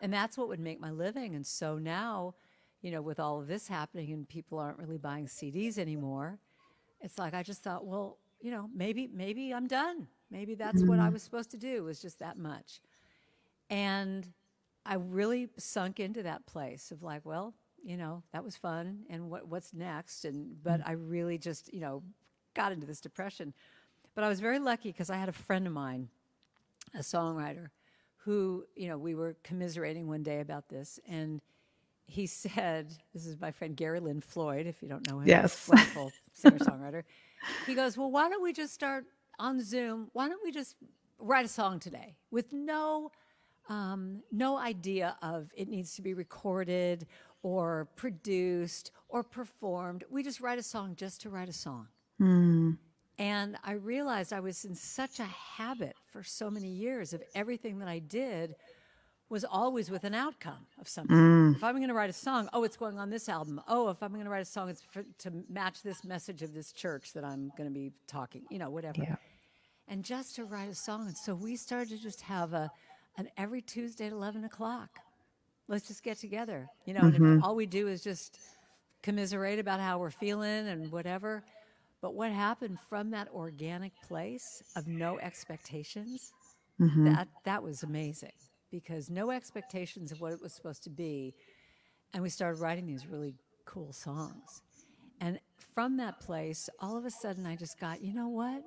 and 0.00 0.12
that's 0.12 0.38
what 0.38 0.48
would 0.48 0.60
make 0.60 0.80
my 0.80 0.90
living. 0.90 1.34
And 1.34 1.46
so 1.46 1.78
now, 1.78 2.34
you 2.80 2.92
know, 2.92 3.02
with 3.02 3.18
all 3.18 3.40
of 3.40 3.48
this 3.48 3.66
happening 3.66 4.12
and 4.12 4.28
people 4.28 4.58
aren't 4.58 4.78
really 4.78 4.98
buying 4.98 5.26
CDs 5.26 5.78
anymore, 5.78 6.38
it's 7.00 7.18
like 7.18 7.34
I 7.34 7.42
just 7.42 7.62
thought, 7.62 7.84
well, 7.84 8.18
you 8.40 8.52
know, 8.52 8.68
maybe 8.72 9.08
maybe 9.12 9.52
I'm 9.52 9.66
done. 9.66 10.06
Maybe 10.30 10.54
that's 10.54 10.78
mm-hmm. 10.78 10.88
what 10.88 10.98
I 10.98 11.04
mm-hmm. 11.04 11.14
was 11.14 11.22
supposed 11.22 11.50
to 11.52 11.56
do 11.56 11.84
was 11.84 12.00
just 12.00 12.20
that 12.20 12.38
much. 12.38 12.80
And 13.70 14.26
I 14.86 14.94
really 14.94 15.48
sunk 15.58 16.00
into 16.00 16.22
that 16.22 16.46
place 16.46 16.90
of 16.90 17.02
like, 17.02 17.24
well, 17.24 17.54
you 17.82 17.96
know, 17.96 18.22
that 18.32 18.44
was 18.44 18.56
fun 18.56 19.00
and 19.10 19.30
what 19.30 19.48
what's 19.48 19.72
next 19.72 20.24
and 20.24 20.62
but 20.62 20.80
mm-hmm. 20.80 20.90
I 20.90 20.92
really 20.92 21.38
just, 21.38 21.72
you 21.72 21.80
know, 21.80 22.02
got 22.54 22.72
into 22.72 22.86
this 22.86 23.00
depression. 23.00 23.54
But 24.14 24.24
I 24.24 24.28
was 24.28 24.40
very 24.40 24.58
lucky 24.58 24.90
because 24.90 25.10
I 25.10 25.16
had 25.16 25.28
a 25.28 25.32
friend 25.32 25.66
of 25.66 25.72
mine, 25.72 26.08
a 26.94 26.98
songwriter, 26.98 27.68
who, 28.16 28.64
you 28.74 28.88
know, 28.88 28.98
we 28.98 29.14
were 29.14 29.36
commiserating 29.44 30.08
one 30.08 30.22
day 30.22 30.40
about 30.40 30.68
this 30.68 30.98
and 31.06 31.40
he 32.08 32.26
said, 32.26 32.96
"This 33.12 33.26
is 33.26 33.38
my 33.38 33.52
friend 33.52 33.76
Gary 33.76 34.00
Lynn 34.00 34.20
Floyd. 34.20 34.66
If 34.66 34.82
you 34.82 34.88
don't 34.88 35.06
know 35.08 35.20
him, 35.20 35.28
yes, 35.28 35.68
wonderful 35.68 36.10
singer 36.32 36.58
songwriter." 36.58 37.04
He 37.66 37.74
goes, 37.74 37.96
"Well, 37.96 38.10
why 38.10 38.28
don't 38.28 38.42
we 38.42 38.52
just 38.52 38.72
start 38.72 39.04
on 39.38 39.62
Zoom? 39.62 40.08
Why 40.14 40.28
don't 40.28 40.42
we 40.42 40.50
just 40.50 40.76
write 41.18 41.44
a 41.44 41.48
song 41.48 41.78
today 41.78 42.16
with 42.30 42.52
no, 42.52 43.10
um, 43.68 44.22
no 44.32 44.56
idea 44.56 45.16
of 45.22 45.50
it 45.54 45.68
needs 45.68 45.94
to 45.96 46.02
be 46.02 46.14
recorded 46.14 47.06
or 47.48 47.88
produced 47.96 48.90
or 49.08 49.22
performed. 49.22 50.04
We 50.10 50.22
just 50.22 50.40
write 50.40 50.58
a 50.58 50.62
song 50.62 50.94
just 50.96 51.22
to 51.22 51.30
write 51.30 51.48
a 51.48 51.52
song." 51.52 51.88
Mm. 52.20 52.78
And 53.18 53.56
I 53.64 53.72
realized 53.72 54.32
I 54.32 54.40
was 54.40 54.64
in 54.64 54.74
such 54.76 55.18
a 55.18 55.24
habit 55.24 55.96
for 56.12 56.22
so 56.22 56.50
many 56.50 56.68
years 56.68 57.12
of 57.12 57.22
everything 57.34 57.80
that 57.80 57.88
I 57.88 57.98
did 57.98 58.54
was 59.28 59.44
always 59.44 59.90
with 59.90 60.04
an 60.04 60.14
outcome 60.14 60.66
of 60.80 60.88
something. 60.88 61.16
Mm. 61.16 61.56
If 61.56 61.64
I'm 61.64 61.76
going 61.76 61.88
to 61.88 61.94
write 61.94 62.10
a 62.10 62.14
song, 62.14 62.48
oh, 62.52 62.64
it's 62.64 62.76
going 62.76 62.98
on 62.98 63.10
this 63.10 63.28
album. 63.28 63.60
Oh, 63.68 63.90
if 63.90 64.02
I'm 64.02 64.12
going 64.12 64.24
to 64.24 64.30
write 64.30 64.42
a 64.42 64.46
song, 64.46 64.70
it's 64.70 64.82
for, 64.82 65.04
to 65.18 65.32
match 65.50 65.82
this 65.82 66.04
message 66.04 66.42
of 66.42 66.54
this 66.54 66.72
church 66.72 67.12
that 67.12 67.24
I'm 67.24 67.52
going 67.56 67.68
to 67.68 67.74
be 67.74 67.92
talking, 68.06 68.44
you 68.50 68.58
know, 68.58 68.70
whatever. 68.70 69.02
Yeah. 69.02 69.16
And 69.86 70.02
just 70.02 70.36
to 70.36 70.44
write 70.44 70.70
a 70.70 70.74
song. 70.74 71.08
And 71.08 71.16
so 71.16 71.34
we 71.34 71.56
started 71.56 71.90
to 71.90 71.98
just 71.98 72.22
have 72.22 72.52
a, 72.52 72.70
an 73.16 73.28
every 73.36 73.60
Tuesday 73.60 74.06
at 74.06 74.12
11 74.12 74.44
o'clock. 74.44 75.00
Let's 75.68 75.86
just 75.86 76.02
get 76.02 76.18
together, 76.18 76.66
you 76.86 76.94
know, 76.94 77.02
mm-hmm. 77.02 77.24
and 77.24 77.42
all 77.42 77.54
we 77.54 77.66
do 77.66 77.88
is 77.88 78.02
just 78.02 78.38
commiserate 79.02 79.58
about 79.58 79.80
how 79.80 79.98
we're 79.98 80.10
feeling 80.10 80.68
and 80.68 80.90
whatever. 80.90 81.44
But 82.00 82.14
what 82.14 82.30
happened 82.30 82.78
from 82.88 83.10
that 83.10 83.28
organic 83.34 83.92
place 84.06 84.62
of 84.76 84.86
no 84.86 85.18
expectations, 85.18 86.32
mm-hmm. 86.80 87.04
that, 87.06 87.28
that 87.44 87.62
was 87.62 87.82
amazing 87.82 88.32
because 88.70 89.10
no 89.10 89.30
expectations 89.30 90.12
of 90.12 90.20
what 90.20 90.32
it 90.32 90.40
was 90.40 90.52
supposed 90.52 90.84
to 90.84 90.90
be. 90.90 91.34
And 92.14 92.22
we 92.22 92.30
started 92.30 92.60
writing 92.60 92.86
these 92.86 93.06
really 93.06 93.34
cool 93.64 93.92
songs. 93.92 94.62
And 95.20 95.38
from 95.74 95.96
that 95.98 96.20
place, 96.20 96.70
all 96.80 96.96
of 96.96 97.04
a 97.04 97.10
sudden, 97.10 97.46
I 97.46 97.56
just 97.56 97.78
got, 97.78 98.02
you 98.02 98.14
know 98.14 98.28
what? 98.28 98.62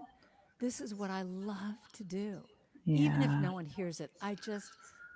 This 0.59 0.81
is 0.81 0.93
what 0.93 1.09
I 1.09 1.23
love 1.23 1.77
to 1.93 2.03
do. 2.03 2.41
Yeah. 2.85 3.05
Even 3.05 3.23
if 3.23 3.31
no 3.41 3.53
one 3.53 3.65
hears 3.65 3.99
it, 3.99 4.11
I 4.21 4.35
just 4.35 4.71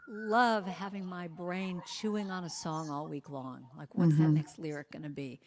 love 0.07 0.65
having 0.65 1.05
my 1.05 1.27
brain 1.27 1.81
chewing 1.99 2.31
on 2.31 2.43
a 2.43 2.49
song 2.49 2.89
all 2.89 3.07
week 3.07 3.29
long. 3.29 3.65
Like, 3.77 3.89
what's 3.93 4.13
mm-hmm. 4.13 4.23
that 4.23 4.29
next 4.29 4.59
lyric 4.59 4.91
going 4.91 5.03
to 5.03 5.09
be? 5.09 5.39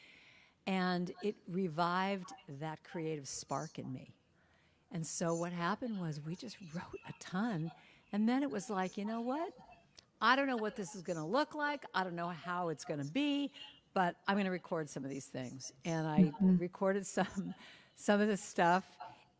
And 0.67 1.11
it 1.23 1.37
revived 1.49 2.33
that 2.61 2.83
creative 2.85 3.27
spark 3.27 3.79
in 3.79 3.93
me. 3.93 4.15
And 4.93 5.07
so 5.07 5.35
what 5.35 5.53
happened 5.53 6.01
was 6.01 6.21
we 6.21 6.35
just 6.35 6.57
wrote 6.75 7.01
a 7.09 7.13
ton 7.21 7.71
and 8.13 8.29
then 8.29 8.43
it 8.43 8.51
was 8.51 8.71
like, 8.71 8.97
you 8.97 9.05
know 9.05 9.21
what? 9.21 9.53
I 10.21 10.35
don't 10.35 10.47
know 10.47 10.57
what 10.57 10.77
this 10.77 10.95
is 10.95 11.03
going 11.03 11.19
to 11.19 11.25
look 11.25 11.55
like. 11.55 11.85
I 11.95 12.03
don't 12.03 12.17
know 12.17 12.29
how 12.29 12.71
it's 12.71 12.85
going 12.85 13.01
to 13.01 13.11
be, 13.13 13.53
but 13.95 14.17
I'm 14.27 14.35
going 14.35 14.47
to 14.47 14.51
record 14.51 14.89
some 14.89 15.05
of 15.05 15.11
these 15.11 15.27
things. 15.27 15.73
And 15.85 16.07
I 16.07 16.21
mm-hmm. 16.21 16.57
recorded 16.57 17.07
some 17.07 17.55
some 18.01 18.21
of 18.21 18.29
this 18.29 18.43
stuff 18.43 18.85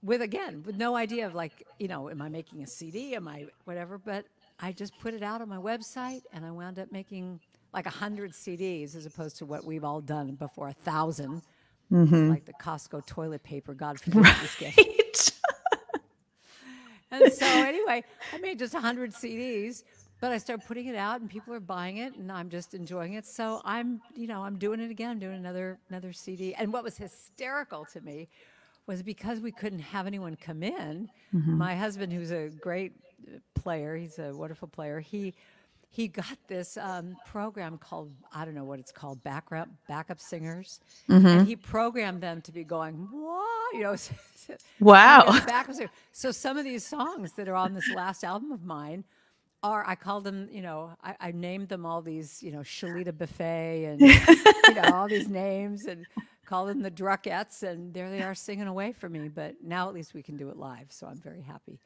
with 0.03 0.21
again 0.21 0.63
with 0.67 0.77
no 0.77 0.97
idea 0.97 1.27
of 1.27 1.35
like, 1.35 1.67
you 1.79 1.89
know, 1.89 2.11
am 2.11 2.21
I 2.21 2.29
making 2.29 2.63
a 2.63 2.67
CD? 2.67 3.15
Am 3.15 3.27
I 3.27 3.47
whatever? 3.65 3.99
But 3.99 4.27
I 4.61 4.73
just 4.73 4.99
put 4.99 5.15
it 5.15 5.23
out 5.23 5.41
on 5.41 5.49
my 5.49 5.57
website, 5.57 6.23
and 6.33 6.45
I 6.45 6.51
wound 6.51 6.79
up 6.79 6.91
making 6.91 7.41
like 7.73 7.87
a 7.87 7.91
hundred 7.91 8.33
CDs 8.33 8.97
as 8.97 9.07
opposed 9.07 9.37
to 9.39 9.47
what 9.47 9.65
we've 9.65 9.85
all 9.85 10.01
done 10.01 10.35
before 10.35 10.69
a 10.69 10.77
1000 10.85 11.43
mm-hmm. 11.93 12.31
like 12.31 12.45
the 12.45 12.53
Costco 12.55 13.07
toilet 13.07 13.43
paper. 13.43 13.75
God 13.75 14.01
forbid 14.01 14.25
right. 14.25 15.31
and 17.11 17.33
so 17.33 17.47
anyway, 17.47 18.03
I 18.33 18.39
made 18.39 18.59
just 18.59 18.75
100 18.75 19.13
CDs, 19.13 19.85
but 20.21 20.33
I 20.33 20.39
started 20.39 20.67
putting 20.67 20.87
it 20.87 20.97
out 20.97 21.21
and 21.21 21.29
people 21.29 21.53
are 21.55 21.61
buying 21.61 21.99
it 21.99 22.17
and 22.17 22.33
I'm 22.33 22.49
just 22.49 22.75
enjoying 22.75 23.15
it. 23.15 23.27
So 23.27 23.61
I'm, 23.65 24.01
you 24.15 24.27
know, 24.27 24.43
I'm 24.43 24.59
doing 24.59 24.81
it 24.81 24.91
again. 24.91 25.11
I'm 25.11 25.19
doing 25.19 25.37
another 25.37 25.79
another 25.91 26.13
CD. 26.13 26.55
And 26.55 26.73
what 26.73 26.83
was 26.83 26.97
hysterical 26.97 27.85
to 27.93 28.01
me 28.01 28.29
was 28.87 29.03
because 29.03 29.41
we 29.41 29.53
couldn't 29.53 29.81
have 29.81 30.07
anyone 30.07 30.35
come 30.35 30.63
in. 30.63 31.11
Mm-hmm. 31.35 31.59
My 31.59 31.77
husband, 31.77 32.13
who's 32.13 32.31
a 32.31 32.49
great 32.49 32.93
player, 33.55 33.97
he's 33.97 34.19
a 34.19 34.35
wonderful 34.35 34.69
player. 34.69 35.01
He 35.01 35.35
he 35.91 36.09
got 36.09 36.37
this 36.49 36.77
um, 36.77 37.17
program 37.27 37.79
called 37.79 38.13
I 38.33 38.45
don't 38.45 38.55
know 38.55 38.65
what 38.65 38.79
it's 38.79 38.93
called 38.93 39.23
backup 39.23 39.69
backup 39.89 40.21
singers, 40.21 40.81
mm-hmm. 41.09 41.27
and 41.27 41.47
he 41.47 41.57
programmed 41.57 42.21
them 42.21 42.41
to 42.43 42.53
be 42.53 42.65
going 42.65 42.95
what 43.11 43.75
you 43.75 43.81
know. 43.81 43.97
wow. 44.81 45.41
backup 45.47 45.75
singer. 45.75 45.91
So 46.13 46.31
some 46.31 46.57
of 46.57 46.65
these 46.65 46.85
songs 46.85 47.33
that 47.33 47.49
are 47.49 47.55
on 47.55 47.75
this 47.75 47.89
last 47.95 48.25
album 48.25 48.53
of 48.53 48.65
mine 48.65 49.05
are 49.63 49.85
I 49.87 49.95
called 49.95 50.25
them 50.25 50.49
you 50.53 50.63
know 50.63 50.93
I, 51.03 51.17
I 51.21 51.33
named 51.33 51.69
them 51.69 51.85
all 51.85 52.03
these 52.03 52.43
you 52.43 52.53
know 52.53 52.61
Shalita 52.61 53.17
Buffet 53.17 53.85
and 53.85 54.01
you 54.01 54.75
know 54.75 54.91
all 54.95 55.09
these 55.09 55.29
names 55.29 55.87
and 55.87 56.07
called 56.45 56.69
them 56.69 56.81
the 56.81 56.91
Druckettes 56.91 57.63
and 57.63 57.93
there 57.93 58.09
they 58.11 58.23
are 58.23 58.35
singing 58.35 58.67
away 58.67 58.93
for 58.93 59.09
me. 59.09 59.29
But 59.29 59.57
now 59.63 59.89
at 59.89 59.95
least 59.95 60.15
we 60.15 60.23
can 60.23 60.37
do 60.37 60.51
it 60.51 60.57
live, 60.57 60.87
so 60.91 61.07
I'm 61.07 61.21
very 61.21 61.43
happy 61.43 61.81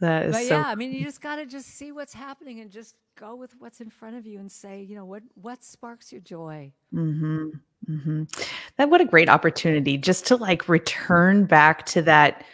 That 0.00 0.26
is 0.26 0.32
but 0.32 0.44
so 0.44 0.54
yeah, 0.54 0.66
I 0.66 0.74
mean, 0.74 0.92
you 0.92 1.04
just 1.04 1.20
got 1.20 1.36
to 1.36 1.46
just 1.46 1.68
see 1.70 1.92
what's 1.92 2.14
happening 2.14 2.60
and 2.60 2.70
just 2.70 2.94
go 3.18 3.34
with 3.34 3.54
what's 3.58 3.80
in 3.80 3.90
front 3.90 4.16
of 4.16 4.26
you 4.26 4.38
and 4.38 4.50
say, 4.50 4.82
you 4.82 4.94
know, 4.94 5.04
what 5.04 5.22
what 5.34 5.64
sparks 5.64 6.12
your 6.12 6.20
joy. 6.20 6.72
hmm 6.92 7.48
hmm 7.86 8.24
That 8.76 8.90
what 8.90 9.00
a 9.00 9.04
great 9.04 9.28
opportunity 9.28 9.98
just 9.98 10.26
to 10.26 10.36
like 10.36 10.68
return 10.68 11.44
back 11.44 11.86
to 11.86 12.02
that 12.02 12.44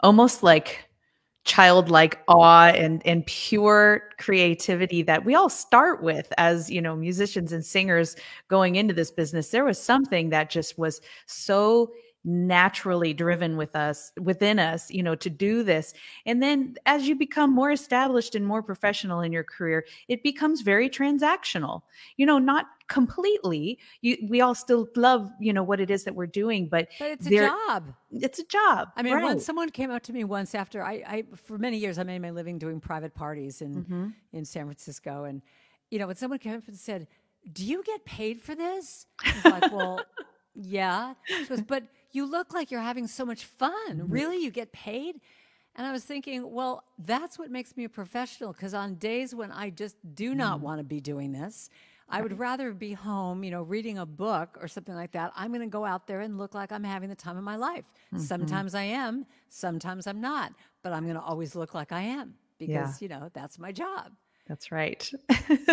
almost 0.00 0.42
like 0.42 0.88
childlike 1.44 2.22
awe 2.26 2.68
and 2.68 3.06
and 3.06 3.26
pure 3.26 4.08
creativity 4.18 5.02
that 5.02 5.26
we 5.26 5.34
all 5.34 5.50
start 5.50 6.02
with 6.02 6.32
as 6.38 6.70
you 6.70 6.80
know 6.80 6.96
musicians 6.96 7.52
and 7.52 7.64
singers 7.64 8.16
going 8.48 8.76
into 8.76 8.94
this 8.94 9.10
business 9.10 9.50
there 9.50 9.64
was 9.64 9.78
something 9.78 10.30
that 10.30 10.48
just 10.48 10.78
was 10.78 11.02
so 11.26 11.92
naturally 12.24 13.12
driven 13.12 13.56
with 13.56 13.76
us 13.76 14.10
within 14.18 14.58
us 14.58 14.90
you 14.90 15.02
know 15.02 15.14
to 15.14 15.28
do 15.28 15.62
this 15.62 15.92
and 16.24 16.42
then 16.42 16.74
as 16.86 17.06
you 17.06 17.14
become 17.14 17.52
more 17.52 17.70
established 17.70 18.34
and 18.34 18.46
more 18.46 18.62
professional 18.62 19.20
in 19.20 19.30
your 19.30 19.44
career 19.44 19.84
it 20.08 20.22
becomes 20.22 20.62
very 20.62 20.88
transactional 20.88 21.82
you 22.16 22.24
know 22.24 22.38
not 22.38 22.64
completely 22.88 23.78
you 24.00 24.16
we 24.30 24.40
all 24.40 24.54
still 24.54 24.88
love 24.96 25.30
you 25.38 25.52
know 25.52 25.62
what 25.62 25.80
it 25.80 25.90
is 25.90 26.04
that 26.04 26.14
we're 26.14 26.26
doing 26.26 26.66
but 26.66 26.88
But 26.98 27.10
it's 27.10 27.26
a 27.26 27.30
job. 27.30 27.94
it's 28.10 28.38
a 28.38 28.46
job 28.46 28.88
I 28.96 29.02
mean, 29.02 29.14
right. 29.14 29.22
once 29.22 29.44
someone 29.44 29.68
came 29.70 29.90
up 29.90 30.02
to 30.04 30.12
me 30.14 30.24
once 30.24 30.54
after 30.54 30.82
I, 30.82 30.92
I, 31.06 31.24
for 31.36 31.58
many 31.58 31.76
years, 31.78 31.98
I 31.98 32.04
made 32.04 32.20
my 32.22 32.30
living 32.30 32.58
doing 32.58 32.80
private 32.80 33.14
parties 33.14 33.60
in 33.60 33.84
Mhm. 33.84 34.14
in 34.32 34.44
San 34.44 34.64
Francisco, 34.64 35.24
and 35.24 35.42
you 35.90 35.98
know, 35.98 36.06
when 36.06 36.16
someone 36.16 36.38
came 36.38 36.54
up 36.56 36.66
and 36.68 36.76
said, 36.76 37.06
"Do 37.52 37.64
you 37.64 37.82
get 37.82 38.04
paid 38.04 38.40
for 38.40 38.54
this?" 38.54 39.06
I 39.22 39.32
was 39.34 39.44
like, 39.44 39.72
"Well, 39.72 40.04
yeah." 40.54 41.14
Goes, 41.48 41.62
"But 41.62 41.84
you 42.14 42.26
look 42.26 42.52
like 42.54 42.70
you're 42.70 42.80
having 42.80 43.06
so 43.06 43.24
much 43.24 43.44
fun. 43.44 43.72
Mm-hmm. 43.90 44.12
Really, 44.12 44.38
you 44.38 44.50
get 44.50 44.72
paid?" 44.72 45.20
And 45.76 45.86
I 45.86 45.92
was 45.92 46.04
thinking, 46.04 46.52
well, 46.52 46.84
that's 47.04 47.38
what 47.38 47.50
makes 47.50 47.76
me 47.76 47.84
a 47.84 47.88
professional. 47.88 48.52
Because 48.52 48.74
on 48.74 48.94
days 48.94 49.34
when 49.34 49.50
I 49.50 49.70
just 49.70 49.96
do 50.14 50.34
not 50.34 50.56
mm-hmm. 50.56 50.64
want 50.64 50.78
to 50.78 50.84
be 50.84 51.00
doing 51.00 51.32
this, 51.32 51.68
I 52.08 52.22
would 52.22 52.38
rather 52.38 52.72
be 52.72 52.92
home, 52.92 53.42
you 53.42 53.50
know, 53.50 53.62
reading 53.62 53.98
a 53.98 54.06
book 54.06 54.58
or 54.60 54.68
something 54.68 54.94
like 54.94 55.12
that. 55.12 55.32
I'm 55.34 55.50
going 55.50 55.62
to 55.62 55.66
go 55.66 55.84
out 55.84 56.06
there 56.06 56.20
and 56.20 56.38
look 56.38 56.54
like 56.54 56.70
I'm 56.70 56.84
having 56.84 57.08
the 57.08 57.16
time 57.16 57.36
of 57.36 57.44
my 57.44 57.56
life. 57.56 57.84
Mm-hmm. 58.12 58.22
Sometimes 58.22 58.74
I 58.74 58.84
am, 58.84 59.26
sometimes 59.48 60.06
I'm 60.06 60.20
not, 60.20 60.52
but 60.82 60.92
I'm 60.92 61.04
going 61.04 61.16
to 61.16 61.22
always 61.22 61.56
look 61.56 61.74
like 61.74 61.92
I 61.92 62.02
am 62.02 62.34
because, 62.58 63.00
you 63.02 63.08
know, 63.08 63.30
that's 63.32 63.58
my 63.58 63.72
job. 63.72 64.12
That's 64.46 64.70
right. 64.70 65.10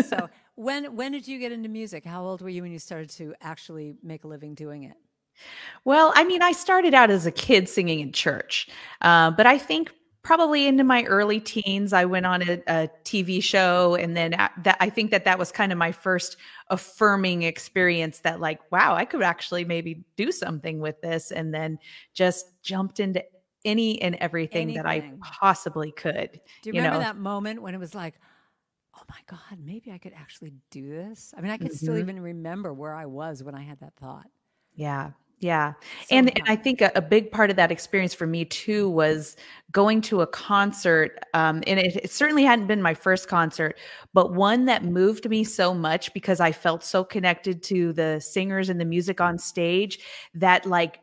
So, 0.05 0.29
when 0.55 0.95
when 0.95 1.11
did 1.11 1.27
you 1.27 1.39
get 1.39 1.51
into 1.51 1.67
music? 1.67 2.05
How 2.05 2.23
old 2.23 2.41
were 2.41 2.49
you 2.49 2.61
when 2.61 2.71
you 2.71 2.79
started 2.79 3.09
to 3.11 3.35
actually 3.41 3.95
make 4.01 4.23
a 4.23 4.27
living 4.27 4.53
doing 4.53 4.83
it? 4.83 4.95
Well, 5.85 6.11
I 6.15 6.23
mean, 6.23 6.41
I 6.41 6.51
started 6.51 6.93
out 6.93 7.09
as 7.09 7.25
a 7.25 7.31
kid 7.31 7.67
singing 7.69 7.99
in 7.99 8.11
church, 8.11 8.67
uh, 9.01 9.31
but 9.31 9.45
I 9.47 9.57
think 9.57 9.91
probably 10.23 10.67
into 10.67 10.83
my 10.83 11.03
early 11.05 11.39
teens, 11.39 11.93
I 11.93 12.05
went 12.05 12.27
on 12.27 12.43
a, 12.43 12.61
a 12.67 12.89
TV 13.03 13.41
show, 13.41 13.95
and 13.95 14.15
then 14.15 14.33
a- 14.33 14.51
that 14.63 14.77
I 14.79 14.89
think 14.89 15.09
that 15.11 15.25
that 15.25 15.39
was 15.39 15.51
kind 15.51 15.71
of 15.71 15.77
my 15.79 15.91
first 15.91 16.37
affirming 16.69 17.41
experience 17.43 18.19
that, 18.19 18.39
like, 18.39 18.59
wow, 18.71 18.93
I 18.95 19.05
could 19.05 19.23
actually 19.23 19.65
maybe 19.65 20.03
do 20.17 20.31
something 20.31 20.79
with 20.79 21.01
this, 21.01 21.31
and 21.31 21.53
then 21.53 21.79
just 22.13 22.61
jumped 22.61 22.99
into 22.99 23.23
any 23.65 24.01
and 24.01 24.15
everything 24.15 24.73
that 24.73 24.85
I 24.85 25.13
possibly 25.21 25.91
could. 25.91 26.39
Do 26.61 26.69
you, 26.69 26.73
You 26.73 26.81
remember 26.81 26.97
know. 26.97 27.03
that 27.03 27.17
moment 27.17 27.61
when 27.61 27.73
it 27.73 27.79
was 27.79 27.95
like, 27.95 28.15
oh 28.95 29.01
my 29.09 29.17
God, 29.27 29.59
maybe 29.63 29.91
I 29.91 29.97
could 29.97 30.13
actually 30.15 30.53
do 30.69 30.89
this? 30.89 31.33
I 31.37 31.41
mean, 31.41 31.51
I 31.51 31.57
can 31.57 31.71
still 31.75 31.93
Mhm. 31.95 31.99
even 31.99 32.19
remember 32.19 32.73
where 32.73 32.93
I 32.93 33.05
was 33.07 33.43
when 33.43 33.55
I 33.55 33.61
had 33.61 33.79
that 33.79 33.95
thought. 33.95 34.27
Yeah. 34.75 35.11
Yeah. 35.41 35.73
So 36.07 36.15
and, 36.15 36.37
and 36.37 36.47
I 36.47 36.55
think 36.55 36.81
a, 36.81 36.91
a 36.93 37.01
big 37.01 37.31
part 37.31 37.49
of 37.49 37.55
that 37.55 37.71
experience 37.71 38.13
for 38.13 38.27
me 38.27 38.45
too 38.45 38.87
was 38.87 39.35
going 39.71 40.01
to 40.01 40.21
a 40.21 40.27
concert. 40.27 41.17
Um, 41.33 41.63
and 41.65 41.79
it, 41.79 41.95
it 41.95 42.11
certainly 42.11 42.43
hadn't 42.43 42.67
been 42.67 42.81
my 42.81 42.93
first 42.93 43.27
concert, 43.27 43.79
but 44.13 44.33
one 44.33 44.65
that 44.65 44.85
moved 44.85 45.27
me 45.27 45.43
so 45.43 45.73
much 45.73 46.13
because 46.13 46.39
I 46.39 46.51
felt 46.51 46.83
so 46.83 47.03
connected 47.03 47.63
to 47.63 47.91
the 47.91 48.19
singers 48.19 48.69
and 48.69 48.79
the 48.79 48.85
music 48.85 49.19
on 49.19 49.39
stage 49.39 49.99
that 50.35 50.67
like 50.67 50.99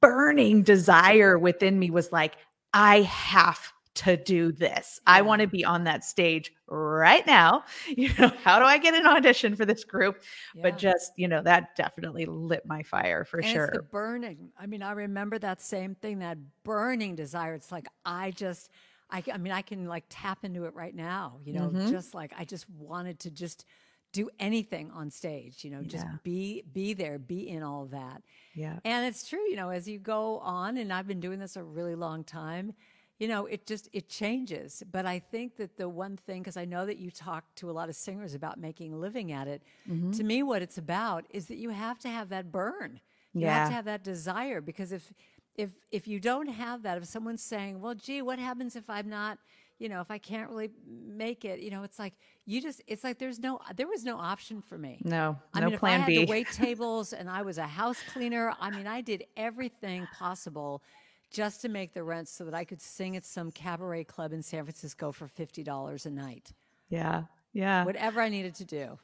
burning 0.00 0.62
desire 0.62 1.38
within 1.38 1.78
me 1.78 1.90
was 1.90 2.10
like, 2.10 2.36
I 2.72 3.02
have 3.02 3.72
to 3.92 4.16
do 4.16 4.52
this. 4.52 5.00
I 5.06 5.22
want 5.22 5.42
to 5.42 5.48
be 5.48 5.64
on 5.64 5.84
that 5.84 6.04
stage 6.04 6.52
right 6.68 7.26
now. 7.26 7.64
You 7.88 8.10
know, 8.18 8.32
how 8.44 8.58
do 8.60 8.64
I 8.64 8.78
get 8.78 8.94
an 8.94 9.06
audition 9.06 9.56
for 9.56 9.66
this 9.66 9.82
group? 9.84 10.22
Yeah. 10.54 10.62
But 10.62 10.78
just, 10.78 11.12
you 11.16 11.26
know, 11.28 11.42
that 11.42 11.74
definitely 11.76 12.24
lit 12.26 12.64
my 12.66 12.82
fire 12.84 13.24
for 13.24 13.40
and 13.40 13.48
sure. 13.48 13.64
it's 13.64 13.76
the 13.76 13.82
burning. 13.82 14.50
I 14.58 14.66
mean, 14.66 14.82
I 14.82 14.92
remember 14.92 15.38
that 15.40 15.60
same 15.60 15.94
thing, 15.96 16.20
that 16.20 16.38
burning 16.62 17.16
desire. 17.16 17.54
It's 17.54 17.72
like, 17.72 17.88
I 18.04 18.30
just, 18.30 18.70
I, 19.10 19.24
I 19.32 19.38
mean, 19.38 19.52
I 19.52 19.62
can 19.62 19.86
like 19.86 20.04
tap 20.08 20.44
into 20.44 20.64
it 20.66 20.74
right 20.74 20.94
now, 20.94 21.40
you 21.44 21.52
know, 21.52 21.70
Mhm. 21.70 21.90
just 21.90 22.14
like 22.14 22.32
I 22.38 22.44
just 22.44 22.70
wanted 22.70 23.18
to 23.20 23.30
just 23.30 23.64
do 24.12 24.30
anything 24.38 24.90
on 24.92 25.10
stage, 25.10 25.64
you 25.64 25.70
know, 25.70 25.82
just 25.82 26.04
Yeah. 26.04 26.16
be, 26.22 26.62
be 26.72 26.94
there, 26.94 27.18
be 27.18 27.48
in 27.48 27.62
all 27.64 27.86
that. 27.86 28.22
yeah. 28.54 28.78
And 28.84 29.06
it's 29.06 29.28
true, 29.28 29.42
you 29.48 29.56
know, 29.56 29.70
as 29.70 29.88
you 29.88 29.98
go 29.98 30.38
on, 30.38 30.76
and 30.78 30.92
I've 30.92 31.06
been 31.08 31.20
doing 31.20 31.38
this 31.40 31.56
a 31.56 31.62
really 31.62 31.94
long 31.96 32.24
time, 32.24 32.72
you 33.20 33.28
know, 33.28 33.46
it 33.46 33.66
just 33.66 33.88
it 33.92 34.08
changes. 34.08 34.82
But 34.90 35.06
I 35.06 35.20
think 35.20 35.56
that 35.58 35.76
the 35.78 35.88
one 35.88 36.16
thing, 36.16 36.42
because 36.42 36.58
I 36.58 36.66
know 36.66 36.86
that 36.86 36.98
you 36.98 37.10
talk 37.12 37.44
to 37.56 37.70
a 37.70 37.72
lot 37.72 37.88
of 37.90 37.96
singers 37.96 38.34
about 38.34 38.58
making 38.60 38.94
a 38.94 38.98
living 38.98 39.32
at 39.32 39.48
it, 39.48 39.62
Mm-hmm. 39.90 40.18
to 40.18 40.24
me, 40.24 40.42
what 40.42 40.62
it's 40.62 40.78
about 40.78 41.26
is 41.30 41.46
that 41.48 41.58
you 41.58 41.70
have 41.70 41.98
to 42.00 42.08
have 42.08 42.30
that 42.30 42.52
burn. 42.52 43.00
You 43.38 43.48
have 43.48 43.64
to 43.64 43.72
have 43.72 43.86
that 43.86 44.04
desire 44.04 44.60
because 44.60 44.92
if 44.92 45.12
if 45.56 45.70
if 45.92 46.08
you 46.08 46.20
don't 46.20 46.48
have 46.48 46.82
that, 46.82 46.98
if 46.98 47.06
someone's 47.06 47.42
saying, 47.42 47.80
"Well, 47.80 47.94
gee, 47.94 48.22
what 48.22 48.38
happens 48.38 48.76
if 48.76 48.90
I'm 48.90 49.08
not?" 49.08 49.38
You 49.78 49.88
know, 49.88 50.00
if 50.00 50.10
I 50.10 50.18
can't 50.18 50.50
really 50.50 50.70
make 50.86 51.44
it, 51.44 51.60
you 51.60 51.70
know, 51.70 51.84
it's 51.84 51.98
like 51.98 52.14
you 52.46 52.60
just, 52.62 52.82
it's 52.86 53.04
like 53.04 53.18
there's 53.18 53.38
no, 53.38 53.60
there 53.76 53.88
was 53.88 54.04
no 54.04 54.18
option 54.18 54.60
for 54.62 54.78
me. 54.78 55.04
No, 55.04 55.38
I 55.54 55.60
no 55.60 55.70
mean, 55.70 55.72
plan 55.72 55.80
if 55.80 55.84
I 55.84 55.92
had 55.96 56.14
B. 56.14 56.16
to 56.16 56.20
wait 56.22 56.50
tables 56.52 57.12
and 57.14 57.30
I 57.30 57.42
was 57.42 57.58
a 57.58 57.66
house 57.66 58.02
cleaner, 58.02 58.54
I 58.60 58.70
mean, 58.70 58.86
I 58.86 59.00
did 59.02 59.24
everything 59.36 60.06
possible 60.06 60.82
just 61.30 61.60
to 61.62 61.68
make 61.68 61.94
the 61.94 62.02
rent 62.02 62.28
so 62.28 62.44
that 62.44 62.54
I 62.54 62.64
could 62.64 62.80
sing 62.82 63.16
at 63.16 63.24
some 63.24 63.50
cabaret 63.52 64.04
club 64.04 64.32
in 64.32 64.42
San 64.42 64.64
Francisco 64.64 65.12
for 65.12 65.28
fifty 65.28 65.62
dollars 65.62 66.06
a 66.06 66.10
night. 66.10 66.52
yeah. 66.88 67.24
Yeah. 67.52 67.84
Whatever 67.84 68.20
I 68.20 68.28
needed 68.28 68.54
to 68.56 68.64
do. 68.64 68.98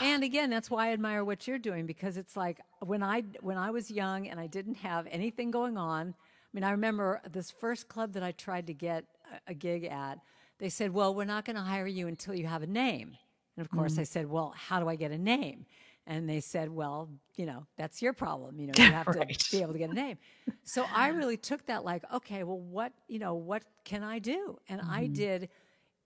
And 0.00 0.24
again, 0.24 0.50
that's 0.50 0.70
why 0.70 0.88
I 0.88 0.92
admire 0.92 1.24
what 1.24 1.46
you're 1.46 1.58
doing 1.58 1.86
because 1.86 2.16
it's 2.16 2.36
like 2.36 2.60
when 2.80 3.02
I 3.02 3.22
when 3.40 3.56
I 3.56 3.70
was 3.70 3.90
young 3.90 4.28
and 4.28 4.38
I 4.40 4.46
didn't 4.46 4.74
have 4.78 5.06
anything 5.10 5.50
going 5.50 5.78
on. 5.78 6.08
I 6.08 6.50
mean, 6.52 6.64
I 6.64 6.72
remember 6.72 7.20
this 7.30 7.50
first 7.50 7.88
club 7.88 8.12
that 8.14 8.22
I 8.22 8.32
tried 8.32 8.66
to 8.66 8.74
get 8.74 9.04
a, 9.32 9.52
a 9.52 9.54
gig 9.54 9.84
at. 9.84 10.18
They 10.58 10.68
said, 10.68 10.92
"Well, 10.92 11.14
we're 11.14 11.24
not 11.24 11.44
going 11.44 11.56
to 11.56 11.62
hire 11.62 11.86
you 11.86 12.06
until 12.08 12.34
you 12.34 12.46
have 12.46 12.62
a 12.62 12.66
name." 12.66 13.16
And 13.56 13.64
of 13.64 13.70
course, 13.70 13.92
mm-hmm. 13.92 14.00
I 14.02 14.04
said, 14.04 14.28
"Well, 14.28 14.52
how 14.56 14.80
do 14.80 14.88
I 14.88 14.96
get 14.96 15.10
a 15.12 15.18
name?" 15.18 15.66
And 16.06 16.28
they 16.28 16.40
said, 16.40 16.68
"Well, 16.68 17.08
you 17.36 17.46
know, 17.46 17.66
that's 17.76 18.02
your 18.02 18.12
problem. 18.12 18.58
You 18.58 18.68
know, 18.68 18.72
you 18.76 18.90
have 18.90 19.06
Right. 19.16 19.38
to 19.38 19.50
be 19.50 19.62
able 19.62 19.72
to 19.72 19.78
get 19.78 19.90
a 19.90 19.94
name." 19.94 20.18
So 20.64 20.84
I 20.92 21.08
really 21.08 21.36
took 21.36 21.64
that 21.66 21.84
like, 21.84 22.02
okay, 22.12 22.42
well, 22.42 22.58
what 22.58 22.92
you 23.08 23.18
know, 23.18 23.34
what 23.34 23.62
can 23.84 24.02
I 24.02 24.18
do? 24.18 24.58
And 24.68 24.80
I 24.80 25.04
mm-hmm. 25.04 25.12
did 25.12 25.48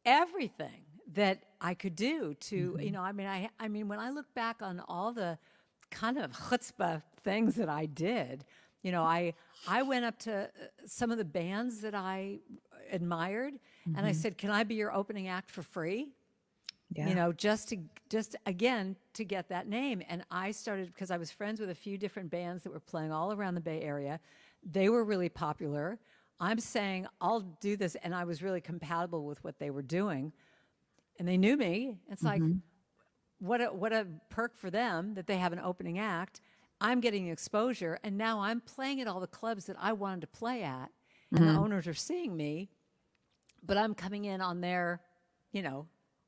everything 0.04 0.85
that 1.12 1.42
I 1.61 1.74
could 1.74 1.96
do 1.96 2.35
to, 2.35 2.56
you 2.56 2.72
mm-hmm. 2.72 2.92
know, 2.92 3.00
I 3.00 3.12
mean, 3.12 3.26
I, 3.26 3.48
I 3.59 3.68
mean, 3.68 3.88
when 3.88 3.98
I 3.98 4.11
look 4.11 4.32
back 4.35 4.62
on 4.62 4.80
all 4.88 5.12
the 5.12 5.38
kind 5.90 6.18
of 6.18 6.32
chutzpah 6.32 7.02
things 7.22 7.54
that 7.56 7.68
I 7.68 7.87
did, 7.87 8.44
you 8.82 8.92
know, 8.92 9.02
I, 9.02 9.35
I 9.66 9.82
went 9.82 10.04
up 10.04 10.18
to 10.20 10.44
uh, 10.44 10.48
some 10.87 11.11
of 11.11 11.18
the 11.18 11.24
bands 11.24 11.80
that 11.80 11.94
I 11.94 12.38
admired 12.90 13.54
and 13.85 13.98
I 13.98 14.11
mm-hmm. 14.11 14.12
said, 14.12 14.38
can 14.38 14.50
I 14.50 14.64
be 14.64 14.74
your 14.74 14.92
opening 14.92 15.28
act 15.28 15.50
for 15.50 15.62
free? 15.62 16.09
Yeah. 16.92 17.09
you 17.09 17.14
know 17.14 17.33
just 17.33 17.68
to 17.70 17.79
just 18.09 18.37
again 18.46 18.96
to 19.14 19.25
get 19.25 19.49
that 19.49 19.68
name. 19.68 20.03
And 20.09 20.25
i 20.31 20.51
started 20.51 20.87
because 20.88 21.11
i 21.11 21.16
was 21.16 21.31
friends 21.31 21.61
with 21.61 21.70
a 21.70 21.75
few 21.75 21.99
different 21.99 22.31
bands 22.31 22.62
that 22.62 22.72
were 22.72 22.81
playing 22.81 23.12
all 23.12 23.33
around 23.33 23.55
the 23.55 23.61
bay 23.61 23.83
area. 23.83 24.20
They 24.64 24.88
were 24.88 25.05
really 25.05 25.29
popular. 25.29 25.99
I'm 26.38 26.61
saying 26.61 27.07
i'll 27.20 27.40
do 27.40 27.77
this 27.77 27.96
and 28.03 28.14
i 28.14 28.25
was 28.25 28.42
really 28.42 28.61
compatible 28.61 29.25
with 29.25 29.42
what 29.44 29.59
they 29.59 29.70
were 29.70 29.83
doing. 29.83 30.33
And 31.18 31.27
they 31.27 31.38
knew 31.38 31.57
me. 31.57 31.96
It's 32.11 32.22
like 32.22 32.42
mm-hmm. 32.42 32.59
what 33.38 33.61
a 33.61 33.66
what 33.66 33.92
a 33.92 34.07
perk 34.29 34.57
for 34.57 34.70
them 34.70 35.14
that 35.14 35.27
they 35.27 35.38
have 35.38 35.53
an 35.53 35.61
opening 35.61 35.99
act. 35.99 36.40
I'm 36.81 37.01
getting 37.01 37.29
exposure 37.29 37.99
and 38.05 38.18
now 38.18 38.40
i'm 38.40 38.61
playing 38.61 39.01
at 39.01 39.09
all 39.09 39.20
the 39.20 39.27
clubs 39.27 39.64
that 39.66 39.77
i 39.81 39.92
wanted 39.92 40.20
to 40.22 40.27
play 40.27 40.62
at 40.62 40.90
and 41.33 41.40
the 41.40 41.46
mm-hmm. 41.46 41.59
owners 41.59 41.87
are 41.87 41.94
seeing 41.94 42.37
me 42.37 42.68
but 43.64 43.77
i'm 43.77 43.94
coming 43.94 44.27
in 44.27 44.40
on 44.40 44.61
their 44.61 45.01
you 45.53 45.62
know 45.62 45.87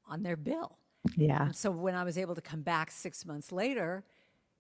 on 0.09 0.23
their 0.23 0.37
bill 0.37 0.79
yeah. 1.17 1.47
and 1.47 1.57
so 1.57 1.71
when 1.71 1.95
I 1.95 2.05
was 2.05 2.19
able 2.19 2.35
to 2.35 2.41
come 2.41 2.63
back 2.63 2.91
six 2.91 3.25
months 3.25 3.53
later, 3.53 4.05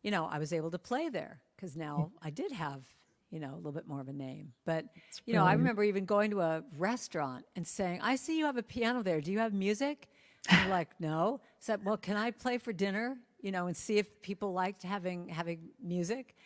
you 0.02 0.10
know, 0.10 0.26
I 0.26 0.38
was 0.38 0.52
able 0.52 0.70
to 0.70 0.78
play 0.78 1.08
there 1.08 1.40
because 1.56 1.76
now 1.76 2.12
I 2.22 2.30
did 2.30 2.52
have, 2.52 2.82
you 3.30 3.40
know, 3.40 3.54
a 3.54 3.56
little 3.56 3.72
bit 3.72 3.86
more 3.86 4.00
of 4.00 4.08
a 4.08 4.12
name. 4.12 4.52
But, 4.64 4.86
you 5.26 5.34
know, 5.34 5.44
I 5.44 5.52
remember 5.52 5.82
even 5.82 6.04
going 6.04 6.30
to 6.30 6.40
a 6.40 6.62
restaurant 6.76 7.44
and 7.56 7.66
saying, 7.66 8.00
I 8.02 8.16
see 8.16 8.38
you 8.38 8.46
have 8.46 8.56
a 8.56 8.62
piano 8.62 9.02
there. 9.02 9.20
Do 9.20 9.32
you 9.32 9.40
have 9.40 9.52
music? 9.52 10.08
And 10.48 10.60
they're 10.62 10.70
like, 10.70 10.88
no. 11.00 11.40
I 11.42 11.46
said, 11.58 11.84
well, 11.84 11.96
can 11.96 12.16
I 12.16 12.30
play 12.30 12.58
for 12.58 12.72
dinner? 12.72 13.18
You 13.40 13.52
know, 13.52 13.66
and 13.66 13.76
see 13.76 13.98
if 13.98 14.20
people 14.22 14.52
liked 14.52 14.82
having 14.82 15.28
having 15.28 15.70
music. 15.82 16.36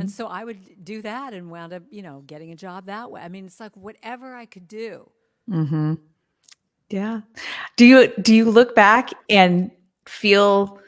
And 0.00 0.10
so 0.10 0.26
I 0.26 0.44
would 0.44 0.84
do 0.84 1.00
that 1.02 1.32
and 1.32 1.48
wound 1.50 1.72
up, 1.72 1.84
you 1.90 2.02
know, 2.02 2.22
getting 2.26 2.50
a 2.50 2.56
job 2.56 2.86
that 2.86 3.10
way. 3.10 3.20
I 3.20 3.28
mean, 3.28 3.46
it's 3.46 3.60
like 3.60 3.76
whatever 3.76 4.34
I 4.34 4.46
could 4.46 4.66
do 4.66 5.10
Mm-hmm. 5.50 5.94
Yeah. 6.90 7.20
Do 7.76 7.86
you 7.86 8.12
do 8.20 8.34
you 8.34 8.50
look 8.50 8.74
back 8.74 9.10
and 9.28 9.70
feel 10.06 10.80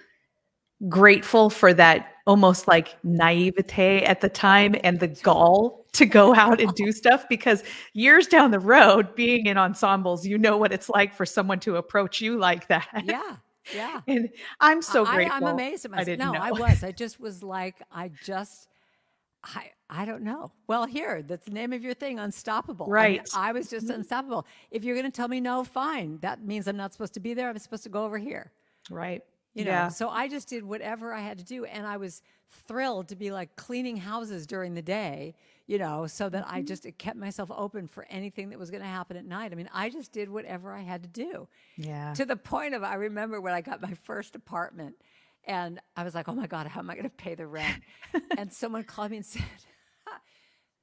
grateful 0.89 1.49
for 1.49 1.73
that 1.75 2.09
almost 2.27 2.69
like 2.69 2.97
naivete 3.05 4.03
at 4.05 4.21
the 4.21 4.29
time 4.29 4.75
and 4.83 5.01
the 5.01 5.09
gall 5.09 5.87
to 5.93 6.07
go 6.07 6.35
out 6.35 6.61
and 6.61 6.75
do 6.75 6.91
stuff? 6.93 7.25
Because 7.29 7.63
years 7.95 8.27
down 8.27 8.51
the 8.51 8.59
road 8.59 9.15
being 9.15 9.47
in 9.47 9.57
ensembles 9.57 10.27
you 10.27 10.39
know 10.39 10.57
what 10.57 10.73
it's 10.73 10.89
like 10.89 11.15
for 11.15 11.25
someone 11.25 11.61
to 11.61 11.77
approach 11.77 12.21
you 12.21 12.39
like 12.39 12.67
that. 12.69 12.89
Yeah. 13.05 13.37
Yeah. 13.73 14.01
And 14.09 14.29
i'm 14.61 14.83
so 14.83 15.05
grateful 15.05 15.47
I, 15.47 15.51
am 15.51 15.55
amazed 15.55 15.85
at 15.85 15.93
myself. 15.93 16.03
I 16.03 16.05
didn't 16.05 16.27
no 16.27 16.33
know. 16.33 16.41
i 16.41 16.51
was. 16.51 16.83
I 16.83 16.91
just 16.91 17.21
was 17.21 17.45
like 17.45 17.81
i 17.93 18.11
just 18.25 18.67
i 19.45 19.71
i 20.01 20.05
don't 20.05 20.23
know. 20.23 20.51
Well 20.67 20.87
here 20.87 21.23
that's 21.23 21.45
the 21.45 21.53
name 21.53 21.73
of 21.73 21.83
your 21.85 21.95
thing 21.95 22.19
unstoppable. 22.19 22.87
Right. 22.87 23.29
I, 23.37 23.53
was 23.53 23.69
just 23.69 23.91
unstoppable. 23.91 24.47
If 24.71 24.85
you're 24.85 24.97
going 24.97 25.11
to 25.13 25.17
tell 25.21 25.29
me 25.29 25.41
no 25.41 25.65
fine. 25.65 26.19
That 26.23 26.43
means 26.45 26.67
i'm 26.67 26.77
not 26.79 26.93
supposed 26.95 27.15
to 27.15 27.21
be 27.21 27.35
there. 27.35 27.49
I'm 27.51 27.59
supposed 27.59 27.83
to 27.85 27.91
go 27.91 28.05
over 28.05 28.19
here. 28.19 28.51
Right. 28.91 29.23
You 29.55 29.65
know 29.67 29.71
yeah. 29.71 29.89
so 29.89 30.09
i 30.09 30.29
just 30.29 30.49
did 30.49 30.65
whatever 30.65 31.13
i 31.13 31.21
had 31.21 31.37
to 31.39 31.45
do 31.45 31.67
and 31.67 31.87
i 31.87 31.99
was 31.99 32.23
thrilled 32.69 33.09
to 33.09 33.17
be 33.17 33.31
like 33.31 33.55
cleaning 33.57 33.99
houses 33.99 34.47
during 34.47 34.73
the 34.75 34.81
day 34.83 35.35
you 35.67 35.79
know 35.79 36.07
so 36.07 36.29
that 36.31 36.45
Mm-hmm. 36.47 36.55
i 36.57 36.63
just 36.63 36.87
kept 36.99 37.19
myself 37.19 37.51
open 37.55 37.87
for 37.87 38.07
anything 38.09 38.49
that 38.51 38.59
was 38.59 38.71
going 38.71 38.83
to 38.83 38.89
happen 38.89 39.17
at 39.19 39.27
night. 39.27 39.53
I 39.53 39.55
mean 39.57 39.69
i 39.75 39.91
just 39.91 40.11
did 40.13 40.31
whatever 40.31 40.73
i 40.73 40.81
had 40.81 41.03
to 41.03 41.09
do. 41.09 41.49
Yeah. 41.77 42.15
To 42.15 42.25
the 42.25 42.37
point 42.37 42.75
of 42.75 42.83
i 42.83 42.95
remember 42.95 43.41
when 43.43 43.53
i 43.53 43.61
got 43.61 43.83
my 43.83 43.95
first 44.05 44.35
apartment 44.37 44.95
and 45.45 45.81
i 45.97 46.03
was 46.05 46.15
like 46.15 46.29
oh 46.31 46.35
my 46.35 46.47
god 46.47 46.67
how 46.67 46.81
am 46.81 46.89
i 46.89 46.95
going 46.95 47.05
to 47.05 47.11
pay 47.11 47.35
the 47.35 47.47
rent? 47.47 47.83
And 48.39 48.51
someone 48.53 48.85
called 48.85 49.11
me 49.11 49.19
and 49.19 49.27
said 49.27 49.43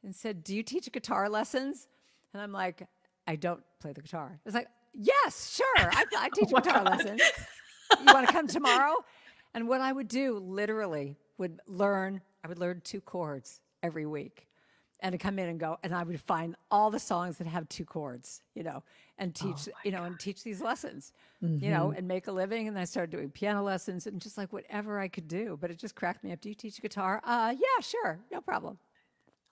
and 0.03 0.15
said 0.15 0.43
do 0.43 0.55
you 0.55 0.63
teach 0.63 0.91
guitar 0.91 1.29
lessons? 1.29 1.87
And 2.33 2.41
i'm 2.41 2.51
like 2.51 2.87
i 3.27 3.35
don't 3.35 3.61
play 3.79 3.93
the 3.93 4.01
guitar. 4.01 4.39
It's 4.45 4.55
like 4.55 4.67
yes 4.93 5.55
sure 5.55 5.89
i, 5.91 6.03
I 6.17 6.29
teach 6.33 6.49
guitar 6.49 6.83
lessons. 6.83 7.21
You 7.99 8.13
want 8.13 8.27
to 8.27 8.33
come 8.33 8.47
tomorrow? 8.47 8.95
And 9.53 9.67
what 9.67 9.81
i 9.81 9.91
would 9.91 10.07
do 10.07 10.37
literally 10.39 11.17
would 11.37 11.59
learn 11.67 12.21
i 12.43 12.47
would 12.47 12.59
learn 12.59 12.81
two 12.83 13.01
chords 13.01 13.61
every 13.81 14.05
week 14.05 14.47
and 15.01 15.13
to 15.13 15.17
come 15.17 15.39
in 15.39 15.47
and 15.49 15.59
go 15.59 15.77
and 15.83 15.93
i 15.95 16.03
would 16.03 16.19
find 16.21 16.55
all 16.69 16.91
the 16.91 16.99
songs 16.99 17.37
that 17.37 17.47
have 17.47 17.67
two 17.69 17.85
chords 17.85 18.41
you 18.53 18.63
know 18.63 18.83
and 19.17 19.33
teach 19.33 19.67
you 19.83 19.91
know 19.91 20.03
and 20.03 20.19
teach 20.19 20.43
these 20.43 20.61
lessons 20.61 21.13
you 21.41 21.69
know 21.71 21.93
and 21.95 22.07
make 22.07 22.27
a 22.27 22.31
living. 22.31 22.67
And 22.67 22.77
i 22.77 22.83
started 22.85 23.09
doing 23.11 23.29
piano 23.29 23.63
lessons 23.63 24.07
and 24.07 24.21
just 24.21 24.37
like 24.37 24.51
whatever 24.53 24.99
i 24.99 25.07
could 25.07 25.27
do. 25.27 25.57
But 25.59 25.71
it 25.71 25.77
just 25.77 25.95
cracked 25.95 26.23
me 26.23 26.31
up. 26.33 26.41
Do 26.41 26.49
you 26.49 26.55
teach 26.55 26.81
guitar? 26.81 27.21
Uh 27.23 27.53
yeah 27.57 27.81
sure 27.81 28.19
no 28.31 28.41
problem 28.41 28.77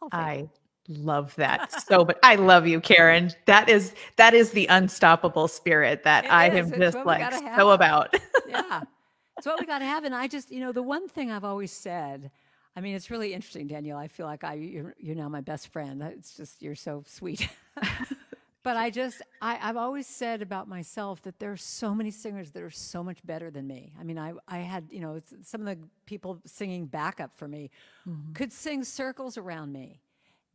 Oh, 0.02 0.08
it. 0.08 0.14
i 0.16 0.50
love 0.90 1.36
that 1.36 1.72
so 1.88 2.06
but 2.06 2.20
i 2.24 2.36
love 2.36 2.66
you 2.68 2.80
karen 2.80 3.32
that 3.46 3.68
is 3.70 3.94
that 4.16 4.34
is 4.34 4.52
the 4.52 4.66
unstoppable 4.68 5.48
spirit 5.48 6.04
that 6.04 6.26
It 6.26 6.32
i 6.32 6.50
is. 6.50 6.72
am 6.72 6.74
It's 6.74 6.78
just 6.96 7.06
like 7.06 7.34
so 7.58 7.72
about 7.72 8.16
yeah. 8.48 8.82
It's 9.38 9.46
what 9.46 9.60
we 9.60 9.68
got 9.68 9.80
to 9.80 9.86
have. 9.86 10.04
And 10.04 10.16
I 10.16 10.28
just, 10.28 10.52
you 10.52 10.60
know, 10.60 10.72
the 10.72 10.82
one 10.82 11.08
thing 11.08 11.32
I've 11.32 11.44
always 11.44 11.72
said, 11.72 12.32
I 12.76 12.82
mean, 12.82 12.96
it's 12.96 13.12
really 13.12 13.34
interesting, 13.34 13.68
Danielle. 13.68 13.98
I 13.98 14.08
feel 14.08 14.26
like 14.26 14.44
I, 14.44 14.56
you're, 14.56 14.96
you're 14.98 15.16
now 15.16 15.30
my 15.30 15.42
best 15.42 15.68
friend. 15.68 16.02
It's 16.02 16.36
just, 16.36 16.62
you're 16.62 16.76
so 16.76 17.04
sweet. 17.08 17.48
but 18.68 18.76
I 18.76 18.90
just, 18.90 19.22
I, 19.42 19.58
I've 19.62 19.78
always 19.78 20.06
said 20.06 20.42
about 20.42 20.68
myself 20.68 21.22
that 21.22 21.40
there 21.40 21.54
are 21.54 21.56
so 21.56 21.96
many 21.96 22.12
singers 22.12 22.52
that 22.52 22.62
are 22.62 22.70
so 22.70 23.02
much 23.02 23.26
better 23.26 23.50
than 23.50 23.66
me. 23.66 23.94
I 23.98 24.04
mean, 24.04 24.20
I, 24.20 24.34
I 24.46 24.58
had, 24.58 24.90
you 24.92 25.00
know, 25.00 25.22
some 25.42 25.66
of 25.66 25.68
the 25.68 25.88
people 26.06 26.42
singing 26.46 26.86
backup 26.86 27.34
for 27.34 27.48
me 27.48 27.70
mm-hmm. 28.06 28.34
could 28.34 28.52
sing 28.52 28.84
circles 28.84 29.38
around 29.38 29.72
me. 29.72 30.02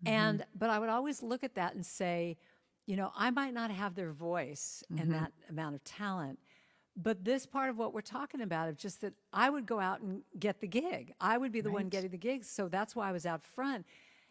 And, 0.05 0.41
mm-hmm. 0.41 0.59
but 0.59 0.69
I 0.69 0.79
would 0.79 0.91
always 0.91 1.23
look 1.23 1.43
at 1.43 1.55
that 1.55 1.75
and 1.75 1.87
say, 1.87 2.37
you 2.85 2.97
know, 2.97 3.13
I 3.17 3.31
might 3.31 3.55
not 3.55 3.71
have 3.71 3.95
their 3.95 4.13
voice 4.13 4.85
and 4.91 4.99
mm-hmm. 4.99 5.13
that 5.13 5.33
amount 5.49 5.77
of 5.77 5.83
talent, 5.85 6.39
but 6.95 7.25
this 7.25 7.47
part 7.47 7.71
of 7.71 7.79
what 7.79 7.95
we're 7.95 8.03
talking 8.03 8.43
about 8.43 8.69
is 8.69 8.77
just 8.77 9.01
that 9.01 9.15
I 9.33 9.49
would 9.49 9.65
go 9.65 9.81
out 9.81 10.03
and 10.03 10.21
get 10.39 10.61
the 10.61 10.67
gig. 10.67 11.15
I 11.19 11.39
would 11.39 11.51
be 11.51 11.63
the 11.63 11.71
one 11.71 11.89
getting 11.89 12.11
the 12.11 12.19
gigs. 12.19 12.47
So 12.47 12.69
that's 12.69 12.95
why 12.95 13.09
I 13.09 13.13
was 13.13 13.25
out 13.25 13.43
front. 13.43 13.87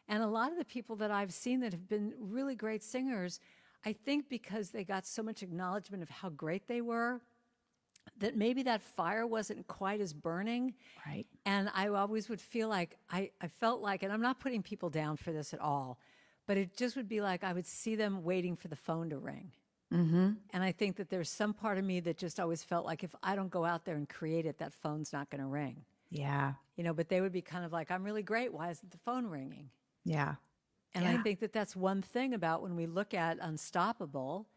And 0.07 0.21
a 0.21 0.27
lot 0.27 0.51
of 0.51 0.59
the 0.59 0.65
people 0.65 0.95
that 0.97 1.09
I've 1.09 1.33
seen 1.33 1.61
that 1.61 1.71
have 1.71 1.89
been 1.89 2.13
really 2.19 2.53
great 2.53 2.83
singers, 2.83 3.39
I 3.85 3.93
think 3.93 4.29
because 4.29 4.69
they 4.69 4.83
got 4.83 5.05
so 5.05 5.23
much 5.23 5.41
acknowledgement 5.41 6.03
of 6.03 6.09
how 6.09 6.29
great 6.29 6.67
they 6.67 6.81
were, 6.81 7.21
that 8.17 8.35
maybe 8.35 8.63
that 8.63 8.81
fire 8.81 9.25
wasn't 9.25 9.67
quite 9.67 10.01
as 10.01 10.13
burning. 10.13 10.73
right 11.05 11.25
And 11.45 11.69
I 11.73 11.87
always 11.87 12.29
would 12.29 12.41
feel 12.41 12.67
like 12.67 12.97
I, 13.09 13.31
I 13.41 13.47
felt 13.47 13.81
like, 13.81 14.03
and 14.03 14.11
I'm 14.11 14.21
not 14.21 14.39
putting 14.39 14.61
people 14.61 14.89
down 14.89 15.17
for 15.17 15.31
this 15.31 15.53
at 15.53 15.59
all, 15.59 15.99
but 16.47 16.57
it 16.57 16.75
just 16.75 16.95
would 16.95 17.07
be 17.07 17.21
like 17.21 17.43
I 17.43 17.53
would 17.53 17.67
see 17.67 17.95
them 17.95 18.23
waiting 18.23 18.55
for 18.55 18.67
the 18.67 18.75
phone 18.75 19.09
to 19.09 19.17
ring. 19.17 19.51
mm-hmm. 19.93 20.31
And 20.51 20.63
I 20.63 20.71
think 20.71 20.97
that 20.97 21.09
there's 21.09 21.29
some 21.29 21.53
part 21.53 21.77
of 21.77 21.83
me 21.83 21.99
that 22.01 22.17
just 22.17 22.39
always 22.39 22.63
felt 22.63 22.85
like 22.85 23.03
if 23.03 23.15
I 23.23 23.35
don't 23.35 23.49
go 23.49 23.65
out 23.65 23.85
there 23.85 23.95
and 23.95 24.07
create 24.07 24.45
it, 24.45 24.57
that 24.59 24.73
phone's 24.73 25.13
not 25.13 25.29
going 25.29 25.41
to 25.41 25.47
ring. 25.47 25.85
yeah 26.09 26.53
You 26.75 26.83
know, 26.83 26.93
but 26.93 27.09
they 27.09 27.21
would 27.21 27.31
be 27.31 27.41
kind 27.41 27.65
of 27.65 27.71
like, 27.71 27.91
I'm 27.91 28.03
really 28.03 28.23
great. 28.23 28.53
Why 28.53 28.69
isn't 28.69 28.91
the 28.91 28.97
phone 28.99 29.27
ringing? 29.27 29.69
yeah 30.03 30.35
And 30.93 31.05
Yeah. 31.05 31.13
I 31.13 31.17
think 31.17 31.39
that 31.39 31.53
that's 31.53 31.75
one 31.75 32.01
thing 32.01 32.33
about 32.33 32.61
when 32.61 32.75
we 32.75 32.85
look 32.85 33.13
at 33.13 33.37
Unstoppable, 33.39 34.47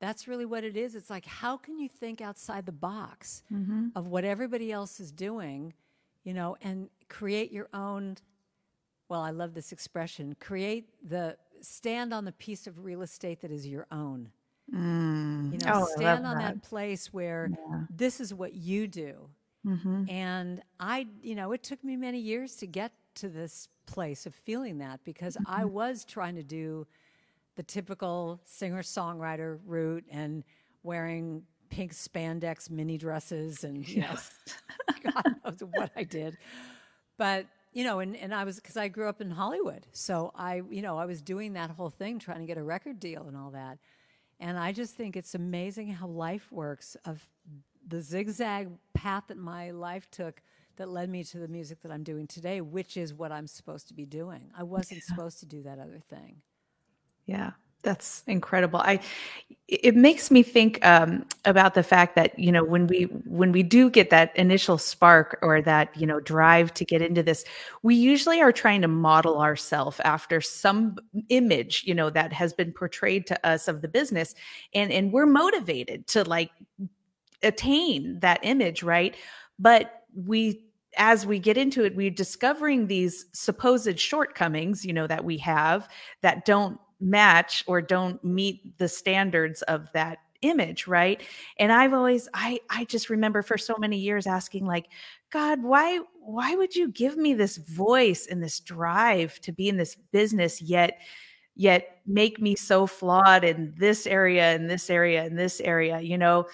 that's 0.00 0.28
really 0.28 0.44
what 0.44 0.62
it 0.64 0.76
is. 0.76 0.94
It's 0.94 1.10
like, 1.10 1.24
how 1.24 1.56
can 1.56 1.78
you 1.78 1.88
think 1.88 2.20
outside 2.20 2.66
the 2.66 2.72
box 2.72 3.42
Mm-hmm. 3.52 3.88
of 3.96 4.06
what 4.08 4.24
everybody 4.24 4.70
else 4.70 5.00
is 5.00 5.10
doing, 5.10 5.72
you 6.24 6.34
know, 6.34 6.56
and 6.62 6.88
create 7.08 7.50
your 7.52 7.68
own? 7.72 8.16
Well, 9.08 9.22
I 9.22 9.30
love 9.30 9.54
this 9.54 9.72
expression 9.72 10.36
create 10.38 10.90
the 11.02 11.36
stand 11.60 12.12
on 12.14 12.24
the 12.24 12.32
piece 12.32 12.66
of 12.66 12.84
real 12.84 13.02
estate 13.02 13.40
that 13.40 13.50
is 13.50 13.66
your 13.66 13.86
own. 13.90 14.30
Mm. 14.72 15.52
You 15.52 15.58
know, 15.66 15.72
Oh, 15.82 15.86
stand 15.96 16.26
on 16.26 16.36
that. 16.38 16.54
that 16.56 16.62
place 16.62 17.12
where 17.12 17.50
this 17.90 18.20
is 18.20 18.34
what 18.34 18.52
you 18.52 18.86
do. 18.86 19.30
Mm-hmm. 19.66 20.04
And 20.08 20.62
I, 20.78 21.06
you 21.22 21.34
know, 21.34 21.52
it 21.52 21.62
took 21.62 21.82
me 21.82 21.96
many 21.96 22.18
years 22.20 22.54
to 22.56 22.66
get 22.66 22.92
to 23.16 23.28
this 23.28 23.68
place 23.88 24.26
of 24.26 24.34
feeling 24.34 24.78
that 24.78 25.00
because 25.04 25.36
I 25.46 25.64
Mm-hmm. 25.64 25.66
was 25.66 26.04
trying 26.04 26.36
to 26.36 26.44
do 26.44 26.86
the 27.56 27.62
typical 27.64 28.40
singer 28.44 28.82
songwriter 28.82 29.58
route 29.66 30.04
and 30.10 30.44
wearing 30.82 31.42
pink 31.70 31.92
spandex 31.94 32.70
mini 32.70 32.98
dresses 32.98 33.64
and, 33.64 33.86
you 33.88 34.02
know, 34.02 34.16
God 35.04 35.24
knows 35.44 35.60
what 35.72 35.90
I 35.96 36.04
did. 36.04 36.38
But, 37.18 37.46
you 37.72 37.84
know, 37.84 38.00
and, 38.00 38.16
and 38.16 38.34
I 38.34 38.44
was, 38.44 38.56
because 38.56 38.76
I 38.76 38.88
grew 38.88 39.08
up 39.08 39.20
in 39.20 39.30
Hollywood. 39.30 39.86
So 39.92 40.32
I, 40.34 40.62
you 40.70 40.82
know, 40.82 40.98
I 40.98 41.06
was 41.06 41.22
doing 41.22 41.54
that 41.54 41.70
whole 41.70 41.90
thing, 41.90 42.18
trying 42.18 42.40
to 42.40 42.46
get 42.46 42.58
a 42.58 42.62
record 42.62 43.00
deal 43.00 43.26
and 43.26 43.36
all 43.36 43.50
that. 43.52 43.78
And 44.40 44.58
I 44.58 44.72
just 44.72 44.94
think 44.94 45.16
it's 45.16 45.34
amazing 45.34 45.88
how 45.92 46.06
life 46.08 46.52
works 46.52 46.96
of 47.04 47.26
the 47.86 48.00
zigzag 48.02 48.68
path 48.94 49.24
that 49.28 49.38
my 49.38 49.70
life 49.72 50.10
took 50.10 50.42
that 50.78 50.88
led 50.88 51.10
me 51.10 51.22
to 51.24 51.38
the 51.38 51.48
music 51.48 51.82
that 51.82 51.92
I'm 51.92 52.02
doing 52.02 52.26
today, 52.26 52.60
which 52.60 52.96
is 52.96 53.14
what 53.14 53.30
I'm 53.30 53.46
supposed 53.46 53.88
to 53.88 53.94
be 53.94 54.06
doing. 54.06 54.50
I 54.56 54.62
wasn't 54.62 55.02
supposed 55.02 55.40
to 55.40 55.46
do 55.46 55.62
that 55.62 55.78
other 55.78 56.00
thing. 56.08 56.36
Yeah, 57.26 57.52
that's 57.82 58.24
incredible. 58.26 58.80
I 58.80 59.00
it 59.68 59.94
makes 59.94 60.30
me 60.30 60.42
think 60.42 60.84
um, 60.84 61.26
about 61.44 61.74
the 61.74 61.82
fact 61.82 62.16
that 62.16 62.36
you 62.38 62.50
know 62.50 62.64
when 62.64 62.86
we 62.86 63.04
when 63.24 63.52
we 63.52 63.62
do 63.62 63.90
get 63.90 64.10
that 64.10 64.34
initial 64.36 64.78
spark 64.78 65.38
or 65.42 65.62
that 65.62 65.96
you 65.96 66.06
know 66.06 66.20
drive 66.20 66.74
to 66.74 66.84
get 66.84 67.02
into 67.02 67.22
this, 67.22 67.44
we 67.82 67.94
usually 67.94 68.40
are 68.40 68.52
trying 68.52 68.82
to 68.82 68.88
model 68.88 69.40
ourselves 69.40 70.00
after 70.04 70.40
some 70.40 70.96
image 71.28 71.84
you 71.86 71.94
know 71.94 72.10
that 72.10 72.32
has 72.32 72.52
been 72.52 72.72
portrayed 72.72 73.26
to 73.26 73.46
us 73.46 73.68
of 73.68 73.82
the 73.82 73.88
business, 73.88 74.34
and 74.74 74.90
and 74.90 75.12
we're 75.12 75.26
motivated 75.26 76.06
to 76.08 76.24
like 76.24 76.50
attain 77.42 78.18
that 78.20 78.40
image, 78.42 78.82
right? 78.82 79.14
But 79.58 80.02
we 80.14 80.67
as 80.96 81.26
we 81.26 81.38
get 81.38 81.56
into 81.56 81.84
it, 81.84 81.94
we're 81.94 82.10
discovering 82.10 82.86
these 82.86 83.26
supposed 83.32 83.98
shortcomings, 83.98 84.84
you 84.84 84.92
know, 84.92 85.06
that 85.06 85.24
we 85.24 85.38
have 85.38 85.88
that 86.22 86.44
don't 86.44 86.78
match 87.00 87.62
or 87.66 87.80
don't 87.80 88.22
meet 88.24 88.76
the 88.78 88.88
standards 88.88 89.62
of 89.62 89.88
that 89.92 90.18
image 90.42 90.86
right? 90.86 91.22
And 91.58 91.72
i've 91.72 91.92
always 91.92 92.28
i 92.32 92.60
i 92.70 92.84
just 92.84 93.10
remember 93.10 93.42
for 93.42 93.58
so 93.58 93.74
many 93.76 93.98
years 93.98 94.26
asking 94.26 94.66
like 94.66 94.86
god 95.30 95.62
why 95.62 96.00
why 96.20 96.54
would 96.54 96.76
you 96.76 96.88
give 96.88 97.16
me 97.16 97.34
this 97.34 97.56
voice 97.56 98.26
and 98.30 98.42
this 98.42 98.60
drive 98.60 99.40
to 99.40 99.52
be 99.52 99.68
in 99.68 99.76
this 99.76 99.96
business 100.12 100.62
yet 100.62 101.00
yet 101.56 101.98
make 102.06 102.40
me 102.40 102.54
so 102.54 102.86
flawed 102.86 103.42
in 103.44 103.74
this 103.76 104.06
area 104.06 104.54
in 104.54 104.68
this 104.68 104.88
area 104.90 105.24
in 105.24 105.34
this 105.34 105.60
area? 105.60 106.00
You 106.00 106.18
know 106.18 106.46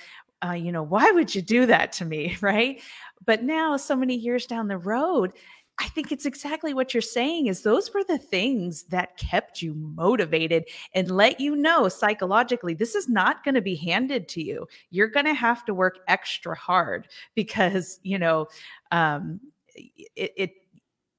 uh, 0.45 0.53
you 0.53 0.73
know 0.73 0.83
why 0.83 1.11
would 1.11 1.35
you 1.35 1.43
do 1.43 1.67
that 1.67 1.93
to 1.93 2.05
me? 2.05 2.37
Right 2.43 2.81
but 3.27 3.43
now 3.43 3.77
so 3.77 3.97
many 3.97 4.15
years 4.15 4.47
down 4.47 4.69
the 4.69 4.79
road 4.79 5.33
I 5.79 5.89
think 5.89 6.13
it's 6.13 6.27
exactly 6.27 6.73
what 6.73 6.95
you're 6.95 7.01
saying 7.01 7.47
is 7.49 7.63
those 7.63 7.93
were 7.93 8.05
the 8.05 8.19
things 8.19 8.85
that 8.85 9.17
kept 9.17 9.61
you 9.61 9.75
motivated 9.75 10.69
and 10.95 11.11
let 11.11 11.41
you 11.41 11.57
know 11.57 11.89
psychologically 11.89 12.75
this 12.75 12.95
is 12.95 13.09
not 13.09 13.43
going 13.43 13.57
to 13.57 13.61
be 13.61 13.75
handed 13.75 14.29
to 14.29 14.43
you. 14.43 14.69
You're 14.91 15.09
going 15.09 15.27
to 15.27 15.35
have 15.35 15.65
to 15.65 15.75
work 15.75 15.99
extra 16.07 16.57
hard 16.57 17.09
because, 17.35 17.99
you 18.03 18.19
know, 18.19 18.47
um 18.93 19.41
it, 19.75 20.33
it 20.37 20.51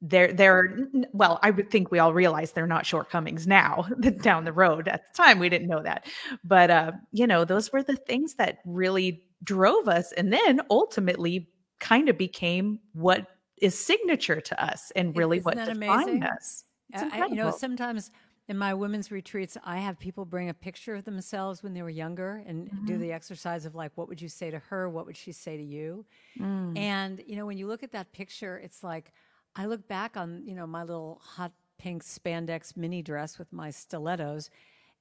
they're 0.02 0.32
they're 0.34 0.78
well 1.14 1.40
i 1.42 1.50
would 1.50 1.72
think 1.72 1.90
we 1.90 2.00
all 2.00 2.14
realize 2.14 2.52
they're 2.52 2.68
not 2.68 2.86
shortcomings 2.86 3.48
now 3.48 3.88
down 4.22 4.44
the 4.44 4.52
road 4.52 4.88
at 4.88 5.04
the 5.06 5.24
time 5.24 5.40
we 5.40 5.50
didn't 5.50 5.68
know 5.68 5.82
that 5.82 6.06
but 6.44 6.70
uh 6.70 6.92
you 7.12 7.26
know 7.26 7.46
those 7.46 7.72
were 7.72 7.82
the 7.82 7.96
things 7.96 8.36
that 8.36 8.60
really 8.66 9.24
drove 9.44 9.88
us 9.88 10.12
and 10.14 10.32
then 10.32 10.62
ultimately 10.70 11.50
kind 11.80 12.10
of 12.10 12.18
became 12.18 12.80
what 12.94 13.28
is 13.62 13.78
signature 13.78 14.42
to 14.42 14.64
us 14.64 14.92
and 14.92 15.16
really 15.16 15.40
Isn't 15.40 15.56
what 15.56 15.58
that 15.58 15.66
defined 15.66 16.24
amazing? 16.24 16.24
us 16.24 16.66
I- 16.94 17.24
you 17.24 17.36
know, 17.36 17.52
sometimes 17.52 18.12
in 18.48 18.58
my 18.58 18.74
women's 18.74 19.12
retreats, 19.12 19.58
I 19.64 19.78
have 19.80 20.00
people 20.00 20.26
bring 20.26 20.50
a 20.50 20.54
picture 20.54 20.96
of 20.96 21.06
themselves 21.06 21.64
when 21.64 21.74
they 21.74 21.82
were 21.82 21.90
younger 21.90 22.44
and 22.46 22.72
Mm-hmm. 22.74 22.86
do 22.86 22.98
the 22.98 23.12
exercise 23.12 23.66
of 23.66 23.76
like, 23.76 23.92
what 23.98 24.08
would 24.08 24.22
you 24.22 24.30
say 24.30 24.52
to 24.52 24.60
her? 24.60 24.90
What 24.90 25.06
would 25.08 25.18
she 25.18 25.32
say 25.32 25.58
to 25.58 25.64
you? 25.64 26.06
Mm. 26.40 26.76
And, 26.76 27.24
you 27.28 27.36
know, 27.38 27.46
when 27.46 27.58
you 27.58 27.68
look 27.68 27.84
at 27.84 27.92
that 27.94 28.14
picture, 28.14 28.58
it's 28.58 28.84
like, 28.84 29.14
I 29.56 29.68
look 29.68 29.88
back 29.88 30.18
on, 30.18 30.46
you 30.46 30.56
know, 30.56 30.68
my 30.68 30.84
little 30.84 31.22
hot 31.24 31.54
pink 31.78 32.04
spandex 32.04 32.78
mini 32.78 33.02
dress 33.04 33.40
with 33.40 33.54
my 33.54 33.72
stilettos. 33.72 34.50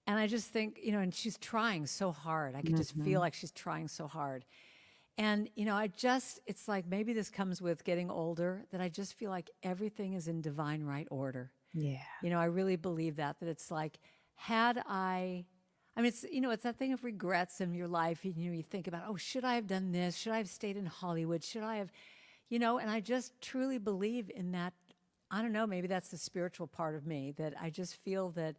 And 0.07 0.19
I 0.19 0.27
just 0.27 0.51
think, 0.51 0.79
you 0.83 0.93
know, 0.93 1.01
and 1.01 1.15
she's 1.15 1.39
trying 1.39 1.87
so 1.87 2.13
hard. 2.13 2.55
I 2.55 2.63
can 2.63 2.77
just 2.77 2.93
Mm-hmm. 2.93 3.03
feel 3.03 3.21
like 3.21 3.35
she's 3.35 3.53
trying 3.53 3.89
so 3.89 4.07
hard. 4.09 4.45
And, 5.16 5.48
you 5.55 5.64
know, 5.64 5.77
I 5.77 5.87
just, 5.87 6.40
it's 6.46 6.66
like 6.66 6.87
maybe 6.87 7.12
this 7.12 7.31
comes 7.31 7.62
with 7.62 7.85
getting 7.85 8.11
older 8.11 8.66
that 8.72 8.81
I 8.81 8.88
just 8.88 9.14
feel 9.14 9.31
like 9.31 9.50
everything 9.62 10.14
is 10.14 10.27
in 10.27 10.40
divine 10.40 10.83
right 10.83 11.07
order. 11.11 11.53
yeah 11.72 11.98
You 12.22 12.31
know, 12.31 12.38
I 12.38 12.46
really 12.46 12.77
believe 12.77 13.16
that, 13.16 13.38
that 13.40 13.48
it's 13.48 13.70
like, 13.70 13.98
had 14.35 14.83
I, 14.88 15.44
I 15.96 16.00
mean, 16.00 16.09
it's, 16.09 16.24
you 16.24 16.40
know, 16.40 16.50
it's 16.50 16.64
that 16.64 16.77
thing 16.77 16.92
of 16.92 17.05
regrets 17.05 17.61
in 17.61 17.74
your 17.74 17.87
life. 17.87 18.24
You 18.24 18.35
know, 18.37 18.53
you 18.53 18.64
think 18.64 18.88
about, 18.88 19.05
oh, 19.09 19.16
should 19.16 19.44
I 19.44 19.55
have 19.55 19.68
done 19.68 19.92
this? 19.92 20.16
Should 20.16 20.33
I 20.33 20.38
have 20.38 20.48
stayed 20.48 20.77
in 20.77 20.87
Hollywood? 20.87 21.44
Should 21.44 21.62
I 21.62 21.77
have, 21.77 21.92
you 22.48 22.59
know, 22.59 22.79
and 22.79 22.90
I 22.90 23.00
just 23.00 23.40
truly 23.40 23.79
believe 23.79 24.31
in 24.35 24.53
that. 24.53 24.72
I 25.31 25.42
don't 25.42 25.53
know, 25.53 25.66
maybe 25.66 25.88
that's 25.88 26.11
the 26.11 26.18
spiritual 26.18 26.66
part 26.66 26.94
of 26.94 27.07
me 27.07 27.33
that 27.38 27.55
I 27.61 27.70
just 27.70 27.96
feel 27.96 28.31
that 28.31 28.57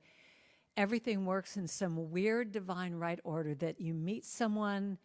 everything 0.76 1.26
works 1.26 1.56
in 1.58 1.68
some 1.68 2.12
weird 2.12 2.52
divine 2.52 2.96
right 2.96 3.20
order 3.24 3.56
that 3.56 3.80
you 3.80 3.94
meet 3.94 4.26
someone 4.26 4.98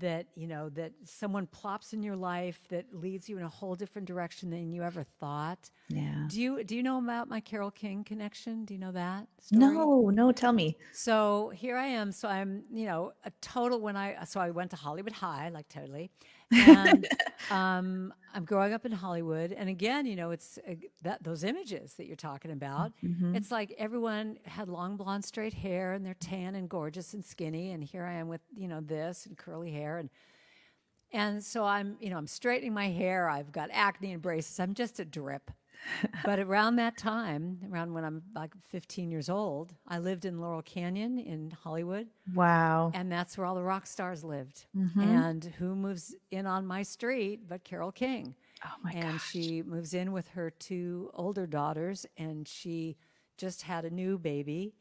that 0.00 0.26
you 0.34 0.46
know 0.46 0.68
that 0.70 0.92
someone 1.04 1.46
plops 1.46 1.92
in 1.92 2.02
your 2.02 2.16
life 2.16 2.60
that 2.68 2.86
leads 2.92 3.28
you 3.28 3.38
in 3.38 3.44
a 3.44 3.48
whole 3.48 3.74
different 3.74 4.06
direction 4.06 4.50
than 4.50 4.72
you 4.72 4.82
ever 4.82 5.04
thought 5.20 5.70
yeah 5.88 6.26
do 6.28 6.40
you 6.40 6.64
do 6.64 6.76
you 6.76 6.82
know 6.82 6.98
about 6.98 7.28
my 7.28 7.40
Carole 7.40 7.70
King 7.70 8.04
connection? 8.04 8.64
Do 8.64 8.74
you 8.74 8.80
know 8.80 8.92
that? 8.92 9.26
Story? 9.40 9.60
no 9.60 10.10
no 10.10 10.32
tell 10.32 10.52
me 10.52 10.76
So 10.92 11.50
here 11.54 11.76
I 11.76 11.86
am. 11.86 12.12
So 12.12 12.28
I'm, 12.28 12.64
you 12.72 12.86
know, 12.86 13.12
a 13.24 13.30
total 13.40 13.80
when 13.80 13.96
I 13.96 14.24
so 14.24 14.40
I 14.40 14.50
went 14.50 14.70
to 14.70 14.76
Hollywood 14.76 15.12
High, 15.12 15.48
like 15.48 15.68
totally, 15.68 16.10
and 16.50 17.06
um, 17.50 18.12
I'm 18.34 18.44
growing 18.44 18.72
up 18.72 18.86
in 18.86 18.92
Hollywood. 18.92 19.52
And 19.52 19.68
again, 19.68 20.06
you 20.06 20.16
know, 20.16 20.30
it's 20.30 20.58
uh, 20.68 20.74
that 21.02 21.22
those 21.22 21.44
images 21.44 21.94
that 21.94 22.06
you're 22.06 22.16
talking 22.16 22.50
about. 22.50 22.92
Mm-hmm. 23.04 23.34
It's 23.34 23.50
like 23.50 23.74
everyone 23.78 24.38
had 24.44 24.68
long 24.68 24.96
blonde 24.96 25.24
straight 25.24 25.54
hair 25.54 25.92
and 25.92 26.04
they're 26.04 26.14
tan 26.14 26.54
and 26.54 26.68
gorgeous 26.68 27.14
and 27.14 27.24
skinny, 27.24 27.72
and 27.72 27.82
here 27.82 28.04
I 28.04 28.14
am 28.14 28.28
with 28.28 28.42
you 28.56 28.68
know 28.68 28.80
this 28.80 29.26
and 29.26 29.36
curly 29.36 29.70
hair 29.70 29.98
and. 29.98 30.10
And 31.10 31.42
so 31.42 31.64
I'm, 31.64 31.96
you 32.00 32.10
know, 32.10 32.18
I'm 32.18 32.26
straightening 32.26 32.74
my 32.74 32.90
hair. 32.90 33.30
I've 33.30 33.50
got 33.50 33.70
acne 33.72 34.12
and 34.12 34.20
braces. 34.20 34.60
I'm 34.60 34.74
just 34.74 35.00
a 35.00 35.06
drip. 35.06 35.50
But 36.24 36.38
around 36.38 36.76
that 36.76 36.96
time, 36.96 37.58
around 37.70 37.92
when 37.94 38.04
I'm 38.04 38.22
like 38.34 38.52
15 38.68 39.10
years 39.10 39.28
old, 39.28 39.74
I 39.86 39.98
lived 39.98 40.24
in 40.24 40.40
Laurel 40.40 40.62
Canyon 40.62 41.18
in 41.18 41.50
Hollywood, 41.50 42.08
wow 42.34 42.90
and 42.94 43.10
that's 43.10 43.36
where 43.38 43.46
all 43.46 43.54
the 43.54 43.62
rock 43.62 43.86
stars 43.86 44.22
lived. 44.24 44.66
Mm-hmm. 44.76 45.00
And 45.00 45.44
who 45.58 45.74
moves 45.74 46.14
in 46.30 46.46
on 46.46 46.66
my 46.66 46.82
street 46.82 47.48
but 47.48 47.64
Carole 47.64 47.92
King? 47.92 48.34
oh 48.64 48.74
my 48.82 48.90
and 48.92 49.12
gosh 49.12 49.30
she 49.30 49.62
moves 49.62 49.94
in 49.94 50.12
with 50.12 50.28
her 50.28 50.50
two 50.50 51.10
older 51.14 51.46
daughters, 51.46 52.06
and 52.16 52.46
she 52.46 52.96
just 53.36 53.62
had 53.62 53.84
a 53.84 53.90
new 53.90 54.18
baby. 54.18 54.74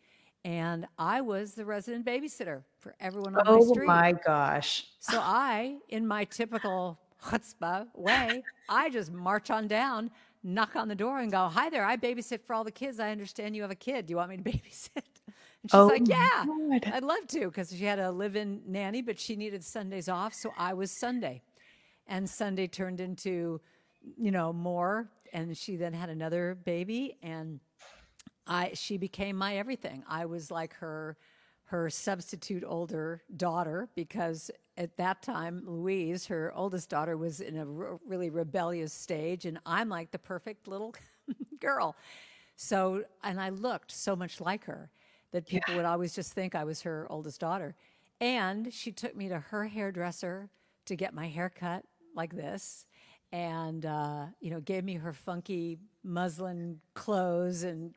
And 0.46 0.88
I 0.98 1.22
was 1.22 1.54
the 1.56 1.66
resident 1.66 2.06
babysitter 2.06 2.64
for 2.80 2.96
everyone 3.00 3.36
on 3.36 3.46
my 3.46 3.52
oh 3.52 3.66
street. 3.66 3.86
my 3.86 4.14
gosh 4.14 4.86
So 5.00 5.20
I, 5.22 5.78
in 5.90 6.08
my 6.08 6.24
typical 6.26 7.00
chutzpah 7.24 7.88
way, 7.96 8.44
I 8.70 8.90
just 8.90 9.12
march 9.12 9.50
on 9.50 9.68
down, 9.68 10.12
knock 10.48 10.76
on 10.78 10.90
the 10.90 10.96
door, 10.96 11.20
and 11.20 11.32
go, 11.32 11.48
"Hi 11.50 11.70
there, 11.70 11.86
I 11.86 11.98
babysit 11.98 12.44
for 12.46 12.56
all 12.56 12.66
the 12.66 12.72
kids. 12.72 13.00
I 13.00 13.12
understand 13.12 13.56
you 13.56 13.64
have 13.64 13.72
a 13.72 13.76
kid. 13.76 14.08
Do 14.08 14.14
you 14.14 14.18
want 14.18 14.32
me 14.32 14.38
to 14.38 14.44
babysit?" 14.52 15.04
And 15.64 15.72
she's 15.72 15.88
Oh 15.88 15.90
like, 15.90 16.10
"Yeah, 16.10 16.48
God. 16.48 16.86
I'd 16.92 17.04
love 17.04 17.28
to," 17.30 17.48
because 17.48 17.72
she 17.72 17.86
had 17.86 18.00
a 18.00 18.12
live-in 18.12 18.64
nanny, 18.68 19.02
but 19.04 19.20
she 19.20 19.36
needed 19.38 19.64
Sundays 19.66 20.10
off, 20.10 20.34
so 20.34 20.54
I 20.58 20.74
was 20.76 20.92
Sunday, 20.92 21.44
and 22.08 22.30
Sunday 22.30 22.68
turned 22.68 23.00
into, 23.02 23.62
you 24.18 24.32
know, 24.32 24.54
more. 24.54 25.10
And 25.34 25.58
she 25.58 25.78
then 25.78 25.94
had 25.94 26.10
another 26.10 26.56
baby, 26.66 27.18
and 27.24 27.60
I 28.48 28.72
she 28.76 28.98
became 28.98 29.38
my 29.38 29.58
everything. 29.58 30.04
I 30.10 30.26
was 30.28 30.52
like 30.52 30.76
her 30.76 31.18
her 31.68 31.90
substitute 31.90 32.64
older 32.66 33.22
daughter 33.36 33.90
because 33.96 34.50
at 34.78 34.96
that 34.98 35.22
time 35.22 35.64
Louise, 35.66 36.26
her 36.28 36.52
oldest 36.56 36.90
daughter, 36.90 37.18
was 37.18 37.42
in 37.42 37.58
a 37.58 37.66
r- 37.66 38.00
really 38.06 38.30
rebellious 38.30 38.94
stage, 38.94 39.46
and 39.46 39.60
I'm 39.66 39.90
like 39.90 40.12
the 40.12 40.20
perfect 40.20 40.68
little 40.68 40.96
girl. 41.60 41.96
So, 42.56 43.04
and 43.24 43.40
I 43.40 43.50
looked 43.50 43.92
so 43.92 44.16
much 44.16 44.40
like 44.40 44.66
her 44.66 44.90
that 45.32 45.46
people 45.46 45.76
would 45.76 45.86
always 45.86 46.16
just 46.16 46.34
think 46.34 46.56
I 46.56 46.64
was 46.64 46.82
her 46.82 47.06
oldest 47.10 47.42
daughter. 47.42 47.76
And 48.22 48.74
she 48.74 48.92
took 48.92 49.16
me 49.16 49.28
to 49.30 49.40
her 49.40 49.66
hairdresser 49.66 50.50
to 50.86 50.96
get 50.96 51.14
my 51.14 51.28
hair 51.28 51.50
cut 51.50 51.84
like 52.16 52.34
this 52.36 52.86
and 53.32 53.86
uh, 53.86 54.26
you 54.40 54.50
know 54.50 54.60
gave 54.62 54.84
me 54.84 54.96
her 54.96 55.14
funky 55.14 55.78
muslin 56.04 56.80
clothes 56.94 57.64
and 57.64 57.94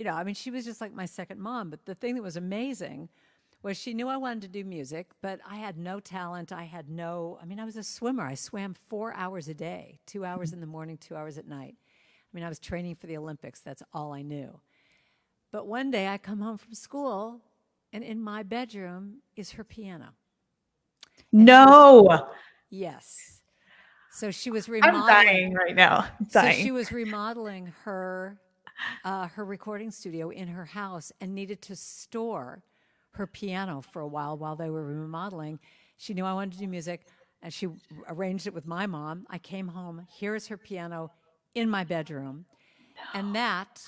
you 0.00 0.06
know 0.06 0.14
i 0.14 0.24
mean 0.24 0.34
she 0.34 0.50
was 0.50 0.64
just 0.64 0.80
like 0.80 0.94
my 0.94 1.04
second 1.04 1.38
mom 1.38 1.68
but 1.68 1.84
the 1.84 1.94
thing 1.94 2.14
that 2.14 2.22
was 2.22 2.36
amazing 2.36 3.10
was 3.62 3.76
she 3.76 3.92
knew 3.92 4.08
i 4.08 4.16
wanted 4.16 4.40
to 4.40 4.48
do 4.48 4.64
music 4.64 5.10
but 5.20 5.38
i 5.48 5.56
had 5.56 5.76
no 5.76 6.00
talent. 6.00 6.50
I 6.52 6.64
had 6.64 6.88
no 6.88 7.38
i 7.42 7.44
mean 7.44 7.60
i 7.60 7.66
was 7.66 7.76
a 7.76 7.82
swimmer. 7.82 8.24
I 8.24 8.34
swam 8.34 8.74
four 8.88 9.12
hours 9.12 9.46
a 9.46 9.54
day 9.54 10.00
two 10.06 10.24
hours 10.24 10.48
mm-hmm. 10.48 10.54
in 10.54 10.60
the 10.62 10.66
morning 10.66 10.96
two 10.96 11.14
hours 11.14 11.36
at 11.36 11.46
night. 11.46 11.76
I 11.76 12.30
mean 12.32 12.42
i 12.42 12.48
was 12.48 12.58
training 12.58 12.94
for 12.94 13.06
the 13.08 13.18
olympics. 13.18 13.60
That's 13.60 13.82
all 13.92 14.14
i 14.14 14.22
knew. 14.22 14.58
But 15.52 15.66
one 15.66 15.90
day 15.90 16.08
i 16.08 16.16
come 16.16 16.40
home 16.40 16.56
from 16.56 16.72
school 16.72 17.42
and 17.92 18.02
in 18.02 18.22
my 18.22 18.42
bedroom 18.42 19.18
is 19.36 19.52
her 19.52 19.64
piano. 19.64 20.14
No. 21.30 22.26
Yes. 22.70 23.42
So 24.12 24.30
she 24.30 24.50
was 24.50 24.66
remodeling. 24.66 25.02
i'm 25.02 25.08
dying 25.08 25.52
right 25.52 25.76
now. 25.76 26.06
I'm 26.18 26.30
So 26.30 26.50
she 26.52 26.70
was 26.70 26.90
remodeling 26.90 27.74
her 27.84 28.40
uh, 29.04 29.28
her 29.28 29.44
recording 29.44 29.90
studio 29.90 30.30
in 30.30 30.48
her 30.48 30.64
house 30.64 31.12
and 31.20 31.34
needed 31.34 31.62
to 31.62 31.76
store 31.76 32.62
her 33.12 33.26
piano 33.26 33.82
for 33.82 34.00
a 34.02 34.08
while 34.08 34.36
while 34.36 34.56
they 34.56 34.70
were 34.70 34.84
remodeling. 34.84 35.58
She 35.96 36.14
knew 36.14 36.24
I 36.24 36.32
wanted 36.32 36.52
to 36.52 36.58
do 36.58 36.68
music, 36.68 37.06
and 37.42 37.52
she 37.52 37.68
arranged 38.08 38.46
it 38.46 38.54
with 38.54 38.66
my 38.66 38.86
mom. 38.86 39.26
I 39.28 39.38
came 39.38 39.68
home. 39.68 40.06
Here 40.08 40.34
is 40.34 40.46
her 40.48 40.56
piano 40.56 41.10
in 41.54 41.68
my 41.68 41.84
bedroom, 41.84 42.46
and 43.14 43.34
that 43.34 43.82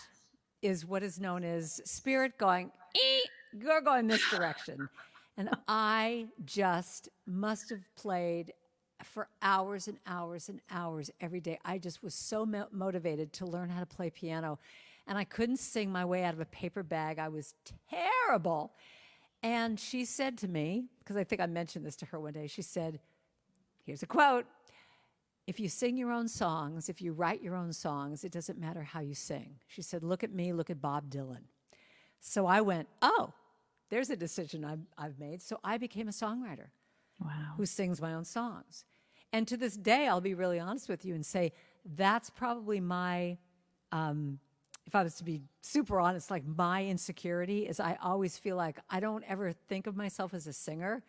is 0.61 0.85
what 0.85 1.03
is 1.03 1.21
known 1.21 1.45
as 1.45 1.81
spirit 1.85 2.37
going. 2.39 2.71
You're 3.53 3.81
going 3.81 4.07
this 4.09 4.29
direction, 4.31 4.89
and 5.37 5.51
I 5.69 6.27
just 6.45 7.09
must 7.27 7.71
have 7.71 7.85
played 7.97 8.53
for 9.05 9.29
hours 9.43 9.89
and 9.89 9.99
hours 10.07 10.49
and 10.49 10.61
hours 10.71 11.11
every 11.21 11.41
day. 11.41 11.59
I 11.65 11.79
just 11.79 12.03
was 12.03 12.15
so 12.15 12.47
mo- 12.47 12.69
motivated 12.71 13.33
to 13.35 13.47
learn 13.47 13.69
how 13.71 13.81
to 13.81 13.87
play 13.87 14.11
piano. 14.11 14.59
And 15.07 15.19
I 15.19 15.25
couldn't 15.25 15.59
sing 15.59 15.91
my 15.91 16.05
way 16.05 16.25
out 16.25 16.35
of 16.35 16.41
a 16.41 16.47
paper 16.47 16.83
bag. 16.83 17.19
I 17.19 17.29
was 17.29 17.55
terrible. 17.91 18.73
And 19.43 19.79
she 19.79 20.05
said 20.05 20.39
to 20.39 20.49
me, 20.49 20.85
because 21.01 21.17
I 21.17 21.25
think 21.25 21.41
I 21.41 21.47
mentioned 21.47 21.85
this 21.85 21.97
to 21.97 22.07
her 22.07 22.21
one 22.21 22.33
day, 22.33 22.47
she 22.47 22.63
said, 22.63 23.01
Here's 23.85 24.03
a 24.03 24.07
quote 24.07 24.47
If 25.49 25.59
you 25.59 25.69
sing 25.69 25.97
your 25.97 26.13
own 26.13 26.29
songs, 26.29 26.89
if 26.89 27.03
you 27.03 27.13
write 27.13 27.43
your 27.43 27.57
own 27.57 27.73
songs, 27.73 28.23
it 28.23 28.31
doesn't 28.31 28.59
matter 28.59 28.83
how 28.83 29.01
you 29.01 29.15
sing. 29.15 29.57
She 29.67 29.83
said, 29.83 30.05
Look 30.05 30.23
at 30.23 30.33
me, 30.33 30.53
look 30.53 30.71
at 30.71 30.81
Bob 30.81 31.11
Dylan. 31.11 31.43
So 32.21 32.47
I 32.47 32.61
went, 32.61 32.89
Oh, 33.03 33.33
there's 33.91 34.11
a 34.11 34.17
decision 34.17 34.65
I've, 34.65 34.87
I've 34.97 35.19
made. 35.19 35.43
So 35.43 35.59
I 35.65 35.77
became 35.79 36.09
a 36.09 36.13
songwriter 36.13 36.69
wow 37.21 37.55
who 37.57 37.67
sings 37.67 38.01
my 38.01 38.15
own 38.15 38.25
songs. 38.25 38.85
And 39.33 39.49
to 39.49 39.57
this 39.57 39.77
day, 39.77 40.07
I'll 40.07 40.21
be 40.21 40.35
really 40.35 40.61
honest 40.61 40.89
with 40.89 41.05
you 41.05 41.15
and 41.15 41.25
say 41.25 41.53
that's 41.97 42.31
probably 42.31 42.81
my, 42.81 43.39
um, 43.91 44.39
if 44.87 44.95
I 44.95 45.03
was 45.03 45.15
to 45.17 45.25
be 45.25 45.43
super 45.63 46.01
honest, 46.01 46.31
like 46.31 46.45
my 46.47 46.85
insecurity 46.85 47.67
is 47.67 47.81
I 47.81 47.97
always 48.03 48.37
feel 48.37 48.57
like 48.57 48.79
I 48.91 49.01
don't 49.01 49.25
ever 49.27 49.53
think 49.53 49.87
of 49.87 49.97
myself 49.97 50.35
as 50.35 50.47
a 50.47 50.53
singer. 50.53 51.03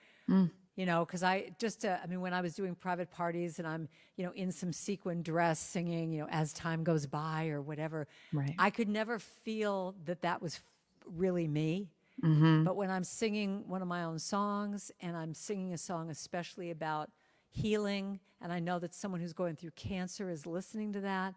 You 0.75 0.87
know, 0.87 1.05
because 1.05 1.21
I 1.21 1.51
just, 1.59 1.85
uh, 1.85 1.97
I 2.03 2.07
mean, 2.07 2.19
when 2.19 2.33
I 2.33 2.41
was 2.41 2.55
doing 2.55 2.73
private 2.73 3.11
parties 3.11 3.59
and 3.59 3.67
I'm, 3.67 3.87
you 4.15 4.25
know, 4.25 4.31
in 4.33 4.51
some 4.51 4.73
sequin 4.73 5.21
dress 5.21 5.59
singing, 5.59 6.11
you 6.11 6.21
know, 6.21 6.27
as 6.31 6.51
time 6.51 6.83
goes 6.83 7.05
by 7.05 7.49
or 7.49 7.61
whatever, 7.61 8.07
Right. 8.31 8.55
I 8.57 8.71
could 8.71 8.89
never 8.89 9.19
feel 9.19 9.93
that 10.05 10.23
that 10.23 10.41
was 10.41 10.59
really 11.05 11.47
me. 11.47 11.89
Mm-hmm. 12.23 12.63
But 12.63 12.75
when 12.75 12.89
I'm 12.89 13.03
singing 13.03 13.67
one 13.67 13.83
of 13.83 13.87
my 13.87 14.03
own 14.03 14.17
songs 14.17 14.91
and 14.99 15.15
I'm 15.15 15.35
singing 15.35 15.73
a 15.73 15.77
song 15.77 16.09
especially 16.09 16.71
about 16.71 17.11
healing, 17.53 18.19
and 18.41 18.51
I 18.51 18.59
know 18.59 18.79
that 18.79 18.93
someone 18.93 19.21
who's 19.21 19.33
going 19.33 19.55
through 19.55 19.71
cancer 19.75 20.29
is 20.29 20.45
listening 20.45 20.91
to 20.93 21.01
that, 21.01 21.35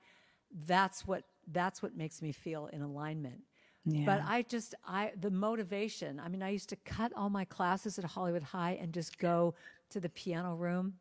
that's 0.67 1.07
what 1.07 1.25
that's 1.53 1.83
what 1.83 1.97
makes 1.97 2.21
me 2.23 2.33
feel 2.33 2.67
in 2.73 2.83
alignment. 2.83 3.43
Yeah. 3.85 4.05
But 4.05 4.23
I 4.27 4.43
just 4.43 4.75
I 4.87 5.13
the 5.21 5.31
motivation. 5.31 6.19
I 6.19 6.29
mean, 6.29 6.43
I 6.43 6.51
used 6.51 6.69
to 6.71 6.77
cut 6.77 7.13
all 7.15 7.31
my 7.31 7.45
classes 7.45 7.99
at 7.99 8.05
Hollywood 8.05 8.43
High 8.43 8.79
and 8.81 8.93
just 8.93 9.19
go 9.19 9.55
to 9.91 10.01
the 10.01 10.09
piano 10.09 10.55
room 10.57 10.95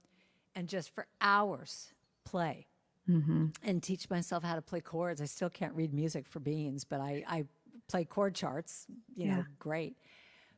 and 0.56 0.68
just 0.68 0.92
for 0.94 1.08
hours 1.22 1.94
play 2.26 2.68
Mhm. 3.10 3.56
and 3.64 3.82
teach 3.82 4.10
myself 4.10 4.44
how 4.44 4.56
to 4.56 4.62
play 4.62 4.82
chords. 4.82 5.22
I 5.22 5.26
still 5.26 5.50
can't 5.50 5.74
read 5.74 5.94
music 5.94 6.28
for 6.28 6.40
beans, 6.40 6.84
but 6.84 7.00
I, 7.02 7.24
I 7.28 7.46
play 7.88 8.04
chord 8.06 8.36
charts, 8.36 8.88
you 9.16 9.28
know, 9.28 9.38
Yeah. 9.38 9.44
great. 9.60 9.96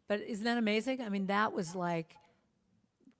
But 0.07 0.21
isn't 0.21 0.43
that 0.45 0.57
amazing? 0.57 1.01
I 1.01 1.09
mean, 1.09 1.27
that 1.27 1.51
was 1.53 1.75
like 1.75 2.15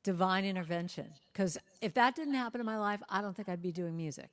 divine 0.08 0.46
intervention. 0.46 1.06
Because 1.34 1.58
if 1.82 1.94
that 1.96 2.16
didn't 2.16 2.36
happen 2.36 2.62
in 2.62 2.66
my 2.66 2.78
life, 2.78 3.04
I 3.10 3.22
don't 3.22 3.36
think 3.36 3.50
I'd 3.50 3.62
be 3.62 3.74
doing 3.74 3.98
music. 3.98 4.30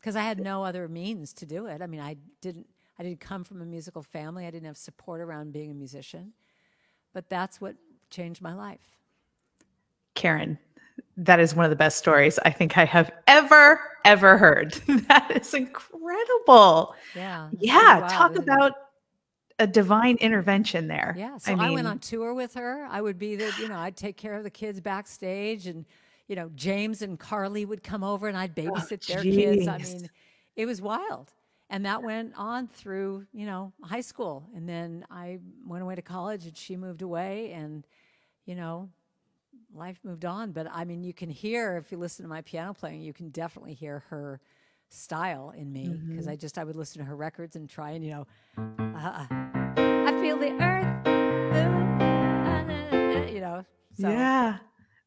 Because 0.00 0.16
I 0.16 0.22
had 0.22 0.40
no 0.40 0.64
other 0.64 0.88
means 0.88 1.34
to 1.34 1.44
do 1.44 1.66
it. 1.66 1.82
I 1.82 1.86
mean, 1.86 2.00
I 2.00 2.16
didn't. 2.40 2.66
I 2.98 3.02
didn't 3.02 3.20
come 3.20 3.44
from 3.44 3.60
a 3.60 3.64
musical 3.66 4.02
family. 4.02 4.46
I 4.46 4.50
didn't 4.50 4.66
have 4.66 4.78
support 4.78 5.20
around 5.20 5.52
being 5.52 5.70
a 5.70 5.74
musician. 5.74 6.32
But 7.12 7.28
that's 7.28 7.60
what 7.60 7.76
changed 8.10 8.40
my 8.40 8.54
life. 8.54 8.96
Karen, 10.14 10.58
that 11.18 11.38
is 11.38 11.54
one 11.54 11.64
of 11.64 11.70
the 11.70 11.76
best 11.76 11.98
stories 11.98 12.38
I 12.44 12.50
think 12.50 12.78
I 12.78 12.86
have 12.86 13.12
ever, 13.26 13.80
ever 14.06 14.38
heard. 14.38 14.72
that 15.08 15.30
is 15.38 15.52
incredible. 15.52 16.94
Yeah. 17.14 17.50
Yeah. 17.58 18.00
wild, 18.00 18.10
talk 18.10 18.36
about 18.36 18.72
a 19.58 19.66
divine 19.66 20.16
intervention 20.16 20.88
there. 20.88 21.14
Yeah. 21.18 21.38
So 21.38 21.54
I, 21.54 21.70
went 21.70 21.86
on 21.86 21.98
tour 21.98 22.32
with 22.34 22.54
her. 22.54 22.86
I 22.90 23.00
would 23.00 23.18
be 23.18 23.36
the, 23.36 23.52
you 23.60 23.68
know, 23.68 23.78
I'd 23.78 23.96
take 23.96 24.16
care 24.16 24.34
of 24.34 24.44
the 24.44 24.50
kids 24.50 24.80
backstage 24.80 25.66
and, 25.66 25.84
you 26.28 26.36
know, 26.36 26.50
James 26.54 27.02
and 27.02 27.18
Carly 27.18 27.64
would 27.64 27.82
come 27.82 28.04
over 28.04 28.28
and 28.28 28.36
I'd 28.36 28.58
oh, 28.58 28.62
babysit 28.62 29.06
their 29.06 29.22
kids. 29.22 29.66
I 29.66 29.78
mean, 29.78 30.08
it 30.54 30.66
was 30.66 30.80
wild. 30.80 31.32
And 31.70 31.84
that 31.84 32.02
went 32.02 32.32
on 32.36 32.68
through, 32.68 33.26
you 33.32 33.46
know, 33.46 33.72
high 33.82 34.00
school. 34.00 34.48
And 34.54 34.68
then 34.68 35.04
I 35.10 35.38
went 35.66 35.82
away 35.82 35.96
to 35.96 36.02
college 36.02 36.46
and 36.46 36.56
she 36.56 36.76
moved 36.76 37.02
away 37.02 37.52
and, 37.52 37.86
you 38.46 38.54
know, 38.54 38.88
life 39.74 39.98
moved 40.04 40.24
on. 40.24 40.52
But 40.52 40.68
I 40.72 40.84
mean, 40.84 41.02
you 41.04 41.12
can 41.12 41.30
hear, 41.30 41.76
if 41.76 41.92
you 41.92 41.98
listen 41.98 42.22
to 42.22 42.28
my 42.28 42.42
piano 42.42 42.72
playing, 42.72 43.02
you 43.02 43.12
can 43.12 43.30
definitely 43.30 43.74
hear 43.74 44.04
her 44.08 44.40
style 44.90 45.52
in 45.56 45.72
me 45.72 46.00
because 46.08 46.26
Mm-hmm. 46.26 46.30
I 46.30 46.36
just, 46.36 46.58
I 46.58 46.64
would 46.64 46.76
listen 46.76 46.98
to 47.00 47.04
her 47.04 47.16
records 47.16 47.56
and 47.56 47.68
try 47.68 47.90
and, 47.92 48.04
you 48.04 48.10
know, 48.10 48.26
uh, 48.96 49.26
I 49.30 50.18
feel 50.20 50.36
the 50.38 50.50
earth, 50.52 51.06
uh, 51.06 51.60
uh, 52.04 53.18
uh, 53.18 53.26
you 53.30 53.40
know. 53.40 53.64
So, 54.00 54.08
Yeah. 54.08 54.58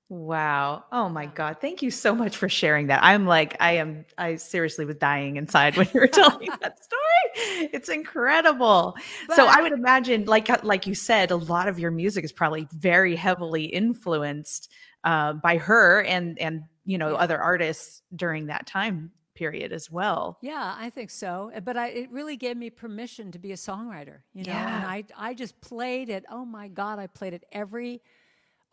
Wow. 0.09 0.83
Oh 0.91 1.07
my 1.07 1.25
God. 1.25 1.57
Thank 1.61 1.81
you 1.81 1.89
so 1.89 2.13
much 2.13 2.35
for 2.35 2.49
sharing 2.49 2.87
that. 2.87 3.01
I'm 3.01 3.25
like, 3.25 3.55
I 3.61 3.77
am, 3.77 4.03
I 4.17 4.35
seriously 4.35 4.83
was 4.83 4.97
dying 4.97 5.37
inside 5.37 5.77
when 5.77 5.87
you 5.93 6.01
were 6.01 6.07
telling 6.11 6.49
that 6.61 6.83
story. 6.83 7.69
It's 7.71 7.87
incredible. 7.87 8.97
so 9.33 9.45
I 9.47 9.61
would 9.61 9.71
imagine, 9.71 10.25
like, 10.25 10.49
uh, 10.49 10.57
like 10.63 10.85
you 10.85 10.95
said, 10.95 11.31
a 11.31 11.37
lot 11.37 11.69
of 11.69 11.79
your 11.79 11.91
music 11.91 12.25
is 12.25 12.33
probably 12.33 12.67
very 12.73 13.15
heavily 13.15 13.63
influenced 13.63 14.69
uh, 15.05 15.31
by 15.33 15.57
her 15.57 16.01
and, 16.03 16.37
and, 16.39 16.63
you 16.83 16.97
know, 16.97 17.13
Yeah. 17.13 17.15
other 17.15 17.41
artists 17.41 18.01
during 18.13 18.47
that 18.47 18.65
time 18.67 19.11
period 19.33 19.71
as 19.71 19.89
well. 19.89 20.37
Yeah, 20.41 20.75
I 20.77 20.89
think 20.89 21.09
so. 21.09 21.51
Uh, 21.55 21.59
But 21.59 21.77
I, 21.77 21.87
it 21.89 22.11
really 22.11 22.37
gave 22.37 22.57
me 22.57 22.69
permission 22.69 23.31
to 23.31 23.39
be 23.39 23.51
a 23.51 23.55
songwriter, 23.55 24.19
you 24.33 24.43
know. 24.43 24.51
Yeah. 24.53 24.75
And 24.77 24.85
I, 24.85 25.03
I 25.17 25.33
just 25.33 25.59
played 25.61 26.09
it. 26.09 26.25
Oh 26.29 26.45
my 26.45 26.67
God, 26.67 26.99
I 26.99 27.07
played 27.07 27.33
it 27.33 27.45
every 27.51 28.01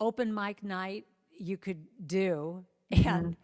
open 0.01 0.35
mic 0.35 0.63
night 0.63 1.07
you 1.39 1.57
could 1.57 1.85
do. 2.07 2.65
Mm-hmm. 2.93 3.09
And 3.09 3.37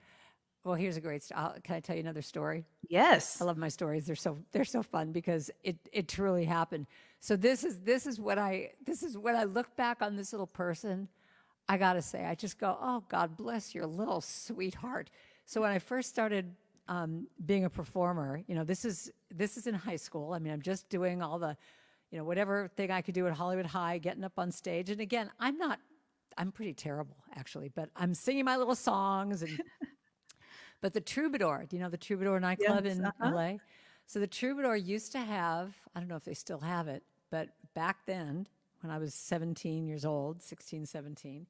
well, 0.65 0.75
here's 0.75 0.97
a 0.97 1.01
great. 1.01 1.23
St- 1.23 1.39
I'll, 1.39 1.55
can 1.63 1.77
I 1.77 1.81
tell 1.81 1.95
you 1.95 2.01
another 2.01 2.23
story? 2.23 2.65
Yes. 2.89 3.41
I 3.41 3.45
love 3.45 3.59
my 3.59 3.69
stories. 3.69 4.07
They're 4.07 4.17
so 4.17 4.39
they're 4.53 4.65
so 4.65 4.83
fun 4.83 5.13
because 5.13 5.51
it 5.63 5.77
it 5.93 6.09
truly 6.09 6.45
happened. 6.47 6.87
So 7.21 7.37
this 7.37 7.65
is 7.65 7.81
this 7.81 8.07
is 8.07 8.19
what 8.19 8.39
I 8.39 8.71
this 8.85 9.03
is 9.03 9.17
when 9.19 9.37
I 9.37 9.45
look 9.45 9.77
back 9.77 10.01
on 10.01 10.17
this 10.17 10.33
little 10.33 10.47
person. 10.47 11.09
I 11.69 11.77
gotta 11.77 12.03
say, 12.03 12.25
I 12.25 12.35
just 12.35 12.59
go, 12.59 12.77
oh 12.81 13.05
God 13.09 13.37
bless 13.37 13.75
your 13.75 13.87
little 13.87 14.21
sweetheart. 14.21 15.11
So 15.47 15.61
when 15.61 15.71
I 15.71 15.79
first 15.79 16.09
started 16.09 16.55
um, 16.89 17.27
being 17.45 17.65
a 17.65 17.71
performer, 17.71 18.43
you 18.47 18.55
know, 18.55 18.65
this 18.65 18.85
is 18.85 19.11
this 19.31 19.57
is 19.57 19.67
in 19.67 19.75
high 19.75 19.97
school. 19.97 20.33
I 20.33 20.39
mean, 20.39 20.53
I'm 20.53 20.63
just 20.63 20.89
doing 20.89 21.23
all 21.23 21.39
the, 21.39 21.57
you 22.11 22.19
know, 22.19 22.25
whatever 22.25 22.69
thing 22.77 22.91
I 22.91 23.03
could 23.03 23.15
do 23.15 23.27
at 23.27 23.33
Hollywood 23.33 23.67
High, 23.67 23.99
getting 23.99 24.25
up 24.25 24.39
on 24.39 24.53
stage. 24.53 24.91
And 24.91 25.01
again, 25.01 25.31
I'm 25.41 25.57
not, 25.59 25.81
I'm 26.37 26.53
pretty 26.53 26.75
terrible 26.75 27.17
actually, 27.35 27.71
but 27.75 27.89
I'm 27.97 28.15
singing 28.15 28.45
my 28.45 28.57
little 28.57 28.77
songs 28.77 29.43
and. 29.43 29.61
But 30.85 30.93
the 30.93 31.01
Troubadour, 31.01 31.65
do 31.67 31.77
you 31.77 31.83
know 31.83 31.89
the 31.89 31.97
Troubadour 31.97 32.39
nightclub 32.41 32.85
Yes, 32.85 32.99
in 32.99 33.07
uh-huh. 33.07 33.31
LA? 33.35 33.53
So 34.05 34.21
the 34.21 34.27
Troubadour 34.27 34.77
used 34.77 35.13
to 35.13 35.19
have, 35.19 35.75
I 35.95 35.99
don't 35.99 36.11
know 36.11 36.17
if 36.17 36.25
they 36.25 36.35
still 36.35 36.61
have 36.61 36.89
it, 36.89 37.03
but 37.31 37.49
back 37.75 38.05
then, 38.05 38.47
when 38.83 38.91
I 38.91 38.99
was 38.99 39.15
17 39.15 39.87
years 39.87 40.05
old, 40.05 40.43
16, 40.43 40.85
17, 40.85 41.47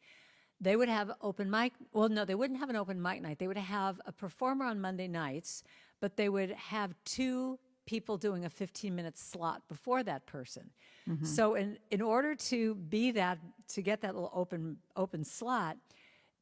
they 0.64 0.76
would 0.76 0.88
have 0.88 1.12
open 1.20 1.50
mic. 1.50 1.74
Well, 1.92 2.08
no, 2.08 2.24
they 2.24 2.34
wouldn't 2.34 2.58
have 2.58 2.70
an 2.70 2.76
open 2.76 3.00
mic 3.00 3.20
night. 3.20 3.38
They 3.38 3.46
would 3.46 3.58
have 3.58 4.00
a 4.06 4.12
performer 4.12 4.64
on 4.64 4.80
Monday 4.80 5.06
nights, 5.06 5.62
but 6.00 6.16
they 6.16 6.28
would 6.28 6.50
have 6.52 6.94
two 7.04 7.58
people 7.86 8.16
doing 8.16 8.46
a 8.46 8.50
15 8.50 8.94
minute 8.94 9.18
slot 9.18 9.62
before 9.68 10.02
that 10.02 10.24
person. 10.24 10.70
Mm-hmm. 11.08 11.26
So 11.26 11.54
in, 11.54 11.76
in 11.90 12.00
order 12.00 12.34
to 12.34 12.74
be 12.76 13.10
that, 13.12 13.38
to 13.68 13.82
get 13.82 14.00
that 14.00 14.14
little 14.14 14.32
open, 14.34 14.78
open 14.96 15.22
slot, 15.22 15.76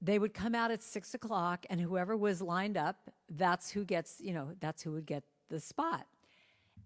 they 0.00 0.20
would 0.20 0.34
come 0.34 0.54
out 0.54 0.70
at 0.70 0.82
six 0.82 1.14
o'clock 1.14 1.66
and 1.68 1.80
whoever 1.80 2.16
was 2.16 2.40
lined 2.40 2.76
up, 2.76 3.10
that's 3.28 3.70
who 3.72 3.84
gets, 3.84 4.20
you 4.20 4.32
know, 4.32 4.50
that's 4.60 4.82
who 4.82 4.92
would 4.92 5.06
get 5.06 5.24
the 5.48 5.58
spot. 5.58 6.06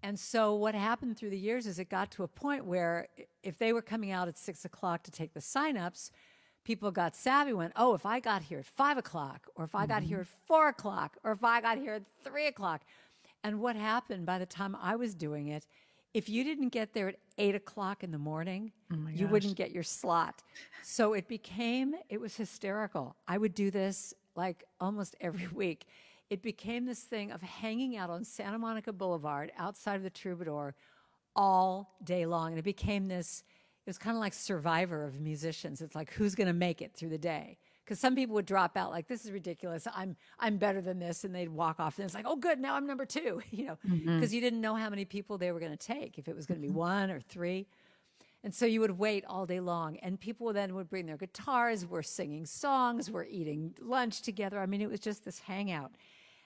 And 0.01 0.19
so 0.19 0.55
what 0.55 0.73
happened 0.73 1.17
through 1.17 1.31
the 1.31 1.37
years 1.37 1.67
is 1.67 1.77
it 1.77 1.89
got 1.89 2.11
to 2.11 2.23
a 2.23 2.27
point 2.27 2.65
where 2.65 3.07
if 3.43 3.57
they 3.59 3.73
were 3.73 3.81
coming 3.81 4.11
out 4.11 4.27
at 4.27 4.37
six 4.37 4.65
o'clock 4.65 5.03
to 5.03 5.11
take 5.11 5.33
the 5.33 5.39
signups, 5.39 6.11
people 6.67 6.91
got 6.91 7.15
savvy, 7.15 7.53
went, 7.53 7.71
oh, 7.77 7.93
if 7.93 8.05
I 8.05 8.19
got 8.19 8.41
here 8.41 8.59
at 8.59 8.65
five 8.65 8.97
o'clock, 8.97 9.47
or 9.55 9.63
if 9.63 9.73
I 9.73 9.87
got 9.87 10.03
here 10.03 10.17
mm-hmm. 10.17 10.33
at 10.33 10.47
four 10.47 10.67
o'clock, 10.67 11.15
or 11.23 11.31
if 11.31 11.41
I 11.41 11.61
got 11.61 11.77
here 11.77 11.93
at 11.93 12.03
three 12.25 12.47
o'clock. 12.47 12.81
And 13.41 13.61
what 13.61 13.77
happened 13.77 14.25
by 14.25 14.37
the 14.37 14.45
time 14.45 14.75
I 14.81 14.97
was 14.97 15.15
doing 15.15 15.47
it, 15.47 15.65
if 16.13 16.27
you 16.27 16.43
didn't 16.43 16.69
get 16.69 16.93
there 16.93 17.07
at 17.07 17.15
eight 17.37 17.55
o'clock 17.55 18.03
in 18.03 18.11
the 18.11 18.17
morning, 18.17 18.73
oh 18.91 18.97
you 19.13 19.29
wouldn't 19.29 19.55
get 19.55 19.71
your 19.71 19.83
slot. 19.83 20.43
So 20.83 21.13
it 21.13 21.29
became, 21.29 21.95
it 22.09 22.19
was 22.19 22.35
hysterical. 22.35 23.15
I 23.29 23.37
would 23.37 23.55
do 23.55 23.71
this 23.71 24.13
like 24.35 24.65
almost 24.81 25.15
every 25.21 25.47
week. 25.47 25.85
It 26.29 26.41
became 26.41 26.85
this 26.85 26.99
thing 26.99 27.31
of 27.31 27.41
hanging 27.41 27.95
out 27.95 28.09
on 28.09 28.25
Santa 28.25 28.59
Monica 28.59 28.91
Boulevard 28.91 29.53
outside 29.57 29.95
of 29.95 30.03
the 30.03 30.09
Troubadour 30.09 30.75
all 31.33 31.95
day 32.03 32.25
long. 32.25 32.49
And 32.49 32.59
it 32.59 32.65
became 32.65 33.07
this, 33.07 33.45
it 33.87 33.89
was 33.89 33.97
kind 33.97 34.17
of 34.17 34.19
like 34.19 34.33
survivor 34.33 35.05
of 35.05 35.21
musicians. 35.21 35.81
It's 35.81 35.95
like, 35.95 36.11
who's 36.11 36.35
going 36.35 36.47
to 36.47 36.53
make 36.53 36.81
it 36.81 36.93
through 36.93 37.07
the 37.07 37.17
day? 37.17 37.57
Because 37.85 38.01
some 38.01 38.15
people 38.15 38.35
would 38.35 38.45
drop 38.45 38.75
out 38.75 38.91
like, 38.91 39.07
this 39.07 39.23
is 39.23 39.31
ridiculous. 39.31 39.87
I'm, 39.95 40.17
I'm 40.37 40.57
better 40.57 40.81
than 40.81 40.99
this. 40.99 41.23
And 41.23 41.33
they'd 41.33 41.47
walk 41.47 41.79
off. 41.79 41.97
And 41.97 42.03
it's 42.03 42.13
like, 42.13 42.25
oh, 42.27 42.35
good. 42.35 42.59
Now 42.59 42.75
I'm 42.75 42.85
number 42.85 43.05
two, 43.05 43.41
you 43.49 43.67
know, 43.67 43.77
mm-hmm. 43.87 44.15
because 44.15 44.33
you 44.33 44.41
didn't 44.41 44.59
know 44.59 44.75
how 44.75 44.89
many 44.89 45.05
people 45.05 45.37
they 45.37 45.53
were 45.53 45.61
going 45.61 45.71
to 45.71 45.77
take, 45.77 46.19
if 46.19 46.27
it 46.27 46.35
was 46.35 46.45
going 46.45 46.59
to 46.59 46.61
be 46.61 46.67
mm-hmm. 46.67 46.79
one 46.79 47.11
or 47.11 47.21
three. 47.21 47.65
And 48.43 48.53
so 48.53 48.65
you 48.65 48.81
would 48.81 48.99
wait 48.99 49.23
all 49.25 49.45
day 49.45 49.61
long, 49.61 49.97
and 49.97 50.19
people 50.19 50.51
then 50.51 50.75
would 50.75 50.89
bring 50.89 51.05
their 51.05 51.17
guitars. 51.17 51.85
We're 51.85 52.01
singing 52.01 52.45
songs, 52.45 53.09
we're 53.09 53.25
eating 53.25 53.73
lunch 53.81 54.21
together. 54.21 54.59
I 54.59 54.65
mean, 54.65 54.81
it 54.81 54.89
was 54.89 54.99
just 54.99 55.23
this 55.23 55.39
hangout. 55.39 55.91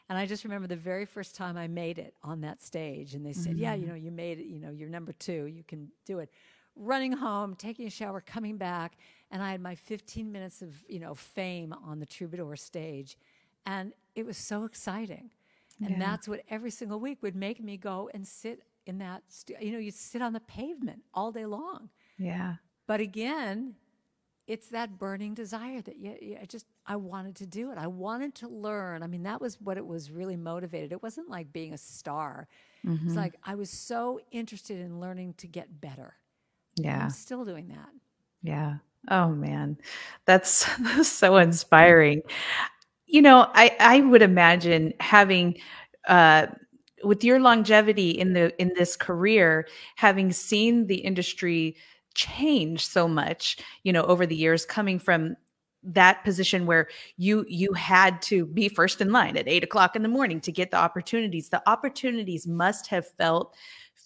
And 0.10 0.17
I 0.17 0.27
just 0.27 0.43
remember 0.43 0.67
the 0.67 0.75
very 0.75 1.06
first 1.06 1.36
time 1.36 1.58
I 1.58 1.67
made 1.67 1.97
it 1.97 2.13
on 2.23 2.41
that 2.41 2.62
stage, 2.62 3.13
and 3.13 3.25
they 3.25 3.34
said, 3.34 3.58
"Yeah, 3.58 3.73
you 3.73 3.84
mm-hmm. 3.84 3.89
know, 3.89 3.95
you 3.95 4.12
made 4.12 4.39
it. 4.39 4.45
You 4.45 4.60
know, 4.60 4.71
you're 4.71 4.89
number 4.89 5.13
two. 5.13 5.45
You 5.45 5.63
can 5.63 5.89
do 6.06 6.19
it." 6.19 6.30
Running 6.75 7.12
home, 7.12 7.55
taking 7.55 7.86
a 7.86 7.89
shower, 7.89 8.21
coming 8.21 8.57
back, 8.57 8.97
and 9.29 9.43
I 9.43 9.51
had 9.51 9.62
my 9.62 9.75
15 9.75 10.31
minutes 10.31 10.62
of 10.62 10.84
you 10.88 10.99
know 10.99 11.15
fame 11.15 11.73
on 11.86 11.99
the 11.99 12.05
Troubadour 12.05 12.55
stage, 12.55 13.17
and 13.65 13.93
it 14.15 14.25
was 14.25 14.38
so 14.38 14.63
exciting. 14.63 15.31
And 15.79 15.91
Yeah. 15.91 15.99
that's 15.99 16.27
what 16.27 16.41
every 16.47 16.69
single 16.69 16.99
week 16.99 17.23
would 17.23 17.36
make 17.36 17.62
me 17.62 17.75
go 17.75 18.10
and 18.13 18.27
sit 18.27 18.63
in 18.86 18.97
that, 18.99 19.23
you 19.60 19.71
know, 19.71 19.79
you 19.79 19.91
sit 19.91 20.21
on 20.21 20.34
the 20.34 20.39
pavement 20.39 21.03
all 21.13 21.31
day 21.31 21.45
long. 21.45 21.89
Yeah. 22.17 22.55
But 22.88 22.99
again, 22.99 23.75
it's 24.47 24.67
that 24.69 24.97
burning 24.97 25.34
desire 25.34 25.81
that 25.81 25.97
you, 25.97 26.17
you, 26.21 26.38
I 26.41 26.45
just, 26.45 26.65
I 26.86 26.95
wanted 26.95 27.36
to 27.38 27.45
do 27.45 27.72
it. 27.72 27.78
I 27.78 27.88
wanted 27.88 28.36
to 28.36 28.47
learn. 28.47 29.03
I 29.03 29.07
mean, 29.07 29.24
that 29.24 29.39
was 29.39 29.61
what 29.61 29.78
it 29.78 29.86
was 29.86 30.11
really 30.11 30.36
motivated. 30.36 30.91
It 30.91 31.01
wasn't 31.01 31.30
like 31.30 31.53
being 31.53 31.74
a 31.74 31.78
star. 31.78 32.47
It's 32.84 32.91
mm-hmm. 32.91 33.15
like 33.15 33.36
I 33.43 33.55
was 33.55 33.69
so 33.69 34.19
interested 34.32 34.80
in 34.80 34.99
learning 34.99 35.36
to 35.36 35.47
get 35.47 35.80
better. 35.80 36.15
Yeah. 36.84 37.03
I'm 37.03 37.09
still 37.09 37.45
doing 37.45 37.67
that. 37.69 37.89
Yeah. 38.43 38.75
Oh 39.09 39.29
man. 39.29 39.77
That's 40.25 40.67
so 41.07 41.38
inspiring. 41.38 42.21
You 43.05 43.21
know, 43.21 43.49
I 43.53 43.75
I 43.79 44.01
would 44.01 44.21
imagine 44.21 44.93
having 44.99 45.59
uh 46.07 46.47
with 47.03 47.23
your 47.23 47.39
longevity 47.39 48.11
in 48.11 48.34
the 48.34 48.59
in 48.61 48.71
this 48.77 48.95
career, 48.95 49.67
having 49.95 50.32
seen 50.32 50.88
the 50.88 50.97
industry 50.97 51.77
change 52.13 52.86
so 52.86 53.07
much, 53.07 53.57
you 53.84 53.93
know, 53.93 54.03
over 54.03 54.25
the 54.25 54.36
years 54.36 54.65
coming 54.65 54.99
from 54.99 55.36
that 55.84 56.23
position 56.23 56.65
where 56.65 56.88
you 57.17 57.43
you 57.47 57.73
had 57.73 58.21
to 58.21 58.45
be 58.45 58.69
first 58.69 59.01
in 59.01 59.11
line 59.11 59.36
at 59.36 59.47
eight 59.47 59.63
o'clock 59.63 59.95
in 59.95 60.03
the 60.03 60.07
morning 60.07 60.39
to 60.39 60.51
get 60.51 60.69
the 60.69 60.77
opportunities 60.77 61.49
the 61.49 61.67
opportunities 61.67 62.45
must 62.45 62.86
have 62.88 63.07
felt 63.17 63.55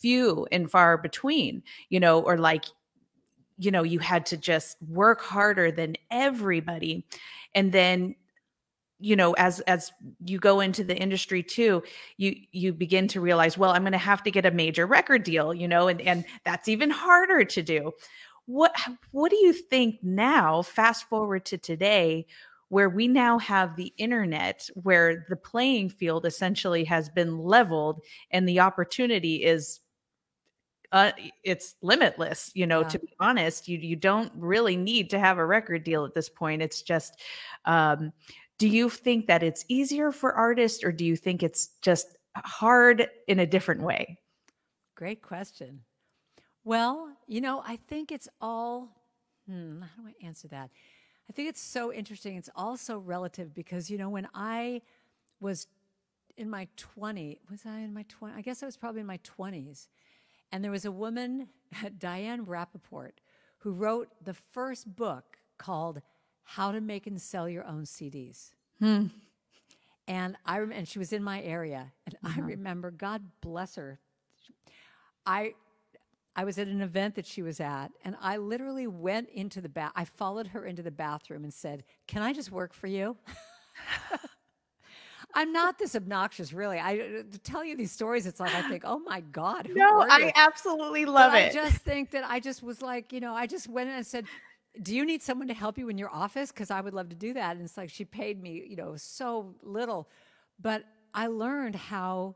few 0.06 0.46
and 0.52 0.70
far 0.70 1.00
between 1.00 1.64
you 1.90 2.00
know 2.00 2.22
or 2.22 2.38
like 2.38 2.66
you 3.58 3.72
know 3.72 3.82
you 3.82 3.98
had 3.98 4.24
to 4.28 4.38
just 4.38 4.78
work 4.88 5.20
harder 5.20 5.72
than 5.72 5.96
everybody. 6.12 7.08
And 7.56 7.72
then 7.72 8.14
you 9.00 9.16
know 9.16 9.34
as 9.34 9.62
as 9.62 9.92
you 10.24 10.38
go 10.38 10.60
into 10.60 10.84
the 10.84 10.96
industry 10.96 11.42
too 11.42 11.82
you 12.18 12.36
you 12.52 12.72
begin 12.72 13.10
to 13.10 13.20
realize 13.20 13.58
well 13.58 13.72
i'm 13.72 13.82
going 13.82 13.92
to 13.92 13.98
have 13.98 14.24
to 14.24 14.32
get 14.32 14.46
a 14.46 14.52
major 14.52 14.86
record 14.88 15.22
deal 15.22 15.54
you 15.54 15.68
know 15.68 15.90
and 15.90 16.00
and 16.02 16.24
that's 16.46 16.70
even 16.70 16.90
harder 16.90 17.44
to 17.44 17.64
do. 17.64 17.92
What 18.46 18.76
what 19.12 19.32
do 19.32 19.38
you 19.38 19.54
think 19.54 19.96
now 20.04 20.62
fast 20.62 21.10
forward 21.10 21.46
to 21.46 21.58
today 21.58 22.28
where 22.70 22.90
we 22.90 23.08
now 23.08 23.40
have 23.40 23.76
the 23.76 23.92
internet 23.98 24.70
where 24.76 25.26
the 25.30 25.36
playing 25.36 25.90
field 25.90 26.26
essentially 26.26 26.84
has 26.84 27.10
been 27.10 27.40
leveled 27.40 28.02
and 28.32 28.48
the 28.48 28.60
opportunity 28.60 29.44
is 29.44 29.82
uh, 30.96 31.12
it's 31.44 31.76
limitless 31.82 32.52
you 32.56 32.66
know 32.66 32.80
yeah. 32.80 32.88
to 32.88 33.00
be 33.00 33.10
honest 33.20 33.68
you 33.68 33.78
you 33.78 33.98
don't 33.98 34.32
really 34.36 34.78
need 34.78 35.10
to 35.10 35.20
have 35.20 35.38
a 35.38 35.46
record 35.46 35.84
deal 35.84 36.06
at 36.06 36.14
this 36.14 36.30
point 36.30 36.62
it's 36.62 36.82
just 36.82 37.22
um, 37.66 38.14
do 38.58 38.70
you 38.70 38.90
think 38.90 39.28
that 39.28 39.44
it's 39.44 39.66
easier 39.68 40.14
for 40.14 40.34
artists 40.34 40.86
or 40.86 40.94
do 40.94 41.04
you 41.04 41.18
think 41.18 41.44
it's 41.44 41.72
just 41.82 42.16
hard 42.38 43.10
in 43.28 43.40
a 43.40 43.46
different 43.46 43.82
way? 43.82 44.18
Great 44.96 45.22
question. 45.22 45.82
Well 46.64 47.10
you 47.28 47.42
know 47.42 47.62
i 47.66 47.76
think 47.88 48.12
it's 48.12 48.30
all 48.40 48.90
hmm, 49.48 49.82
how 49.82 50.04
do 50.04 50.08
i 50.08 50.26
answer 50.26 50.48
that? 50.48 50.70
I 51.30 51.34
think 51.34 51.50
it's 51.50 51.62
so 51.62 51.92
interesting 51.92 52.38
it's 52.38 52.50
also 52.56 53.00
relative 53.00 53.54
because 53.54 53.90
you 53.92 53.98
know 53.98 54.10
when 54.10 54.30
i 54.34 54.82
was 55.42 55.68
in 56.38 56.50
my 56.50 56.68
20 56.78 57.42
was 57.52 57.66
i 57.66 57.80
in 57.80 57.94
my 57.94 58.06
20 58.08 58.36
i 58.36 58.42
guess 58.42 58.64
i 58.64 58.66
was 58.66 58.78
probably 58.78 59.02
in 59.02 59.08
my 59.08 59.20
20s 59.20 59.88
and 60.52 60.64
there 60.64 60.72
was 60.72 60.86
a 60.86 60.92
woman, 60.92 61.50
Diane 61.98 62.46
Rapaport, 62.46 63.14
who 63.60 63.72
wrote 63.72 64.10
the 64.24 64.34
first 64.34 64.96
book 64.96 65.38
called 65.58 66.02
How 66.44 66.72
to 66.72 66.82
Make 66.82 67.08
and 67.08 67.22
Sell 67.22 67.50
Your 67.50 67.66
Own 67.66 67.84
CDs. 67.84 68.52
Hmm. 68.80 69.08
And 70.08 70.38
I 70.46 70.60
and 70.60 70.88
she 70.88 71.00
was 71.00 71.14
in 71.14 71.24
my 71.24 71.42
area, 71.42 71.92
and 72.06 72.16
I 72.24 72.30
uh-huh. 72.30 72.42
remember, 72.44 72.92
God 72.92 73.24
bless 73.42 73.76
her. 73.76 74.00
I 75.26 75.54
I 76.36 76.44
was 76.44 76.60
at 76.60 76.68
an 76.68 76.82
event 76.82 77.16
that 77.16 77.26
she 77.26 77.42
was 77.42 77.60
at, 77.60 77.90
and 78.04 78.16
I 78.22 78.38
literally 78.38 78.86
went 78.86 79.30
into 79.30 79.62
the 79.62 79.70
bath. 79.70 79.94
I 79.96 80.06
followed 80.06 80.48
her 80.48 80.66
into 80.66 80.84
the 80.84 80.92
bathroom 80.92 81.44
and 81.44 81.52
said, 81.52 81.86
"Can 82.08 82.22
I 82.22 82.34
just 82.34 82.52
work 82.52 82.74
for 82.74 82.86
you?" 82.88 83.18
I'm 85.36 85.52
not 85.52 85.78
this 85.78 85.96
obnoxious, 85.96 86.54
really. 86.54 86.80
I 86.80 86.96
to 87.32 87.40
tell 87.44 87.64
you 87.64 87.76
these 87.76 87.92
stories, 87.92 88.26
it's 88.26 88.40
like 88.40 88.56
I 88.56 88.68
think, 88.70 88.84
oh 88.86 89.00
my 89.00 89.20
god. 89.20 89.70
no, 89.74 90.02
I 90.10 90.32
absolutely 90.34 91.06
love 91.06 91.34
but 91.34 91.42
it. 91.42 91.52
I 91.52 91.54
just 91.54 91.78
think 91.80 92.12
that 92.12 92.24
I 92.26 92.40
just 92.40 92.64
was 92.64 92.82
like, 92.82 93.12
you 93.12 93.20
know, 93.20 93.36
I 93.36 93.46
just 93.46 93.68
went 93.68 93.90
and 93.90 94.08
said, 94.08 94.26
"Do 94.82 94.96
you 94.96 95.06
need 95.06 95.22
someone 95.22 95.50
to 95.50 95.54
help 95.54 95.78
you 95.78 95.90
in 95.90 95.98
your 95.98 96.10
office? 96.10 96.52
Because 96.54 96.72
I 96.72 96.80
would 96.80 96.94
love 96.94 97.10
to 97.10 97.16
do 97.16 97.34
that." 97.34 97.58
And 97.58 97.66
it's 97.66 97.76
like 97.76 97.90
she 97.90 98.06
paid 98.06 98.42
me, 98.42 98.66
you 98.66 98.78
know, 98.78 98.96
so 98.96 99.54
little, 99.62 100.10
but 100.60 100.86
I 101.14 101.28
learned 101.28 101.76
how. 101.76 102.36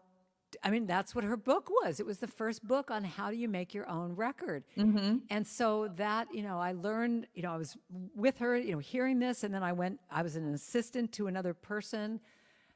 I 0.63 0.71
mean, 0.71 0.87
that's 0.87 1.13
what 1.13 1.23
her 1.23 1.37
book 1.37 1.69
was. 1.69 1.99
It 1.99 2.07
was 2.07 2.17
the 2.17 2.27
first 2.27 2.67
book 2.67 2.89
on 2.89 3.03
how 3.03 3.29
do 3.29 3.37
you 3.37 3.47
make 3.47 3.75
your 3.75 3.87
own 3.87 4.15
record. 4.15 4.63
Mm-hmm. 4.75 5.17
And 5.29 5.45
so 5.45 5.89
that, 5.97 6.27
you 6.33 6.41
know, 6.41 6.57
I 6.57 6.71
learned, 6.71 7.27
you 7.35 7.43
know, 7.43 7.51
I 7.51 7.57
was 7.57 7.77
with 8.15 8.39
her, 8.39 8.57
you 8.57 8.71
know, 8.71 8.79
hearing 8.79 9.19
this, 9.19 9.43
and 9.43 9.53
then 9.53 9.61
I 9.61 9.73
went, 9.73 9.99
I 10.09 10.23
was 10.23 10.35
an 10.35 10.51
assistant 10.55 11.11
to 11.13 11.27
another 11.27 11.53
person 11.53 12.19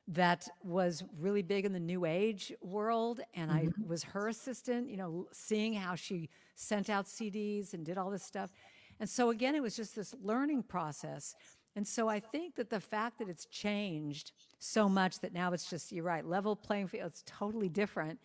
that 0.08 0.48
was 0.64 1.04
really 1.18 1.42
big 1.42 1.66
in 1.66 1.72
the 1.72 1.80
new 1.80 2.06
age 2.06 2.52
world 2.62 3.22
and 3.34 3.50
mm-hmm. 3.50 3.70
i 3.70 3.88
was 3.88 4.04
her 4.04 4.28
assistant 4.28 4.90
you 4.90 4.98
know 4.98 5.28
seeing 5.32 5.74
how 5.74 5.96
she 5.96 6.30
sent 6.56 6.90
out 6.90 7.06
cds 7.06 7.74
and 7.74 7.86
did 7.86 7.98
all 7.98 8.10
this 8.10 8.24
stuff. 8.24 8.52
And 9.00 9.10
so 9.10 9.30
again 9.30 9.56
it 9.56 9.62
was 9.62 9.76
just 9.76 9.96
this 9.96 10.14
learning 10.22 10.64
process. 10.64 11.36
And 11.76 11.88
so 11.88 12.08
i 12.08 12.20
think 12.20 12.56
that 12.56 12.70
the 12.70 12.80
fact 12.80 13.20
that 13.20 13.30
it's 13.30 13.46
changed 13.46 14.32
so 14.60 14.88
much 14.88 15.20
that 15.20 15.34
now 15.34 15.54
it's 15.54 15.70
just 15.70 15.92
you're 15.92 16.04
right 16.04 16.26
level 16.26 16.56
playing 16.56 16.88
field 16.88 17.08
it's 17.08 17.24
totally 17.26 17.70
different. 17.70 18.20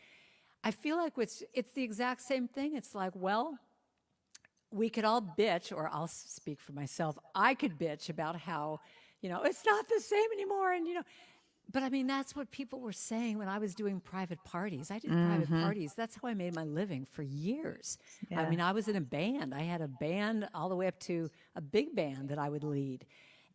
I 0.63 0.71
feel 0.71 0.97
like 0.97 1.15
it's 1.17 1.43
it's 1.55 1.73
the 1.73 1.83
exact 1.83 2.23
same 2.23 2.49
thing. 2.49 2.77
It's 2.77 2.95
like 2.95 3.13
well 3.15 3.59
we 4.71 4.91
could 4.91 5.05
all 5.05 5.23
bitch 5.23 5.73
or 5.75 5.89
i'll 5.95 6.07
speak 6.07 6.61
for 6.61 6.73
myself 6.73 7.19
i 7.35 7.55
could 7.55 7.79
bitch 7.79 8.11
about 8.11 8.37
how 8.37 8.79
you 9.23 9.31
know 9.31 9.41
it's 9.43 9.65
not 9.65 9.89
the 9.89 9.99
same 9.99 10.31
anymore 10.35 10.73
and 10.73 10.87
you 10.87 10.93
know 10.93 11.03
but 11.71 11.83
I 11.83 11.91
mean, 11.91 12.07
that's 12.07 12.35
what 12.35 12.51
people 12.51 12.81
were 12.81 12.93
saying 12.93 13.37
when 13.37 13.49
I 13.49 13.59
was 13.59 13.75
doing 13.75 14.01
private 14.01 14.43
parties. 14.45 14.91
I 14.91 14.99
did 14.99 15.11
mm-hmm. 15.11 15.29
private 15.29 15.51
parties. 15.51 15.93
That's 15.95 16.17
how 16.17 16.29
I 16.29 16.35
made 16.35 16.55
my 16.55 16.65
living 16.65 17.05
for 17.05 17.23
years. 17.23 17.99
Yeah. 18.31 18.41
I 18.41 18.49
mean, 18.49 18.61
I 18.61 18.73
was 18.73 18.89
in 18.89 18.97
a 18.97 19.03
band. 19.03 19.55
I 19.55 19.61
had 19.61 19.83
a 19.83 19.89
band 19.89 20.49
all 20.55 20.71
the 20.71 20.77
way 20.77 20.87
up 20.87 20.99
to 21.01 21.29
a 21.57 21.61
big 21.61 21.95
band 21.95 22.31
that 22.31 22.39
I 22.39 22.49
would 22.49 22.65
lead. 22.65 23.05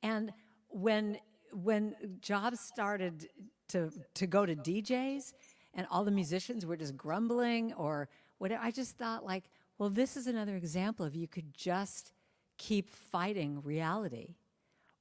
And 0.03 0.32
when 0.70 1.18
when 1.51 1.95
jobs 2.22 2.59
started 2.59 3.30
to 3.70 3.91
to 4.14 4.28
go 4.28 4.45
to 4.45 4.55
DJs 4.55 5.34
and 5.74 5.88
all 5.89 6.03
the 6.03 6.11
musicians 6.11 6.66
were 6.68 6.78
just 6.78 6.95
grumbling 6.95 7.74
or 7.74 8.09
whatever, 8.38 8.61
I 8.64 8.70
just 8.70 8.95
thought 8.95 9.26
like, 9.26 9.45
well, 9.80 9.89
this 9.89 10.18
is 10.18 10.28
another 10.28 10.55
example 10.55 11.03
of 11.03 11.16
you 11.16 11.28
could 11.28 11.51
just 11.55 12.11
keep 12.57 12.91
fighting 12.91 13.59
reality 13.64 14.36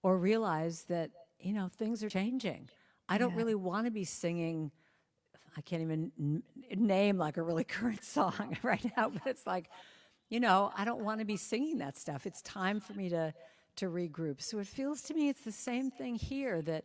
or 0.02 0.16
realize 0.16 0.84
that, 0.84 1.10
you 1.38 1.52
know, 1.52 1.68
things 1.68 2.02
are 2.02 2.08
changing 2.08 2.70
I 3.12 3.18
don't 3.18 3.32
yeah. 3.32 3.36
really 3.36 3.54
want 3.54 3.86
to 3.86 3.90
be 3.90 4.04
singing. 4.04 4.70
I 5.56 5.60
can't 5.60 5.82
even 5.82 6.12
n- 6.18 6.42
name 6.74 7.18
like 7.18 7.36
a 7.36 7.42
really 7.42 7.64
current 7.76 8.04
song 8.04 8.56
right 8.62 8.84
now, 8.96 9.10
but 9.10 9.22
it's 9.26 9.46
like, 9.46 9.68
you 10.30 10.40
know, 10.40 10.72
I 10.76 10.86
don't 10.86 11.04
want 11.04 11.20
to 11.20 11.26
be 11.26 11.36
singing 11.36 11.78
that 11.78 11.98
stuff. 11.98 12.26
It's 12.26 12.40
time 12.42 12.80
for 12.80 12.94
me 12.94 13.10
to 13.10 13.34
to 13.76 13.86
regroup. 13.86 14.42
So 14.42 14.58
it 14.58 14.66
feels 14.66 15.00
to 15.02 15.14
me 15.14 15.28
it's 15.28 15.42
the 15.42 15.52
same 15.52 15.90
thing 15.90 16.14
here 16.14 16.60
that 16.62 16.84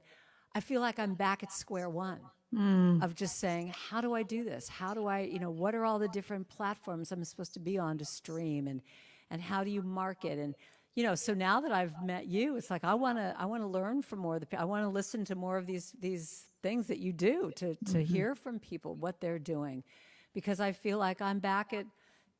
I 0.55 0.61
feel 0.61 0.80
like 0.80 0.99
I'm 0.99 1.15
back 1.15 1.43
at 1.43 1.51
square 1.51 1.89
one. 1.89 2.19
Mm. 2.55 3.03
Of 3.03 3.13
just 3.13 3.39
saying, 3.39 3.73
how 3.89 3.99
do 3.99 4.13
I 4.13 4.23
do 4.23 4.45
this? 4.45 4.69
How 4.69 4.93
do 4.93 5.05
I, 5.05 5.19
you 5.19 5.38
know, 5.38 5.49
what 5.49 5.75
are 5.75 5.84
all 5.84 5.99
the 5.99 6.07
different 6.07 6.47
platforms 6.47 7.11
I'm 7.11 7.21
supposed 7.25 7.53
to 7.55 7.59
be 7.59 7.78
on 7.78 7.97
to 7.97 8.05
stream, 8.05 8.67
and 8.67 8.82
and 9.30 9.41
how 9.41 9.65
do 9.65 9.69
you 9.69 9.82
market? 9.82 10.39
And 10.39 10.55
you 10.97 11.03
know, 11.03 11.13
so 11.13 11.35
now 11.35 11.61
that 11.61 11.71
I've 11.71 11.93
met 12.03 12.25
you, 12.25 12.55
it's 12.57 12.71
like 12.71 12.83
I 12.83 12.95
want 12.95 13.19
to 13.19 13.35
I 13.37 13.45
want 13.45 13.61
to 13.61 13.67
learn 13.67 14.01
from 14.01 14.17
more 14.17 14.37
of 14.37 14.49
the 14.49 14.59
I 14.59 14.63
want 14.63 14.83
to 14.83 14.89
listen 14.89 15.23
to 15.25 15.35
more 15.35 15.55
of 15.55 15.67
these 15.67 15.93
these 15.99 16.47
things 16.63 16.87
that 16.87 16.97
you 16.97 17.13
do 17.13 17.51
to 17.57 17.75
to 17.75 17.83
mm-hmm. 17.83 18.01
hear 18.01 18.33
from 18.33 18.57
people 18.57 18.95
what 18.95 19.21
they're 19.21 19.37
doing 19.37 19.83
because 20.33 20.59
I 20.59 20.71
feel 20.71 20.97
like 20.97 21.21
I'm 21.21 21.37
back 21.37 21.71
at 21.71 21.85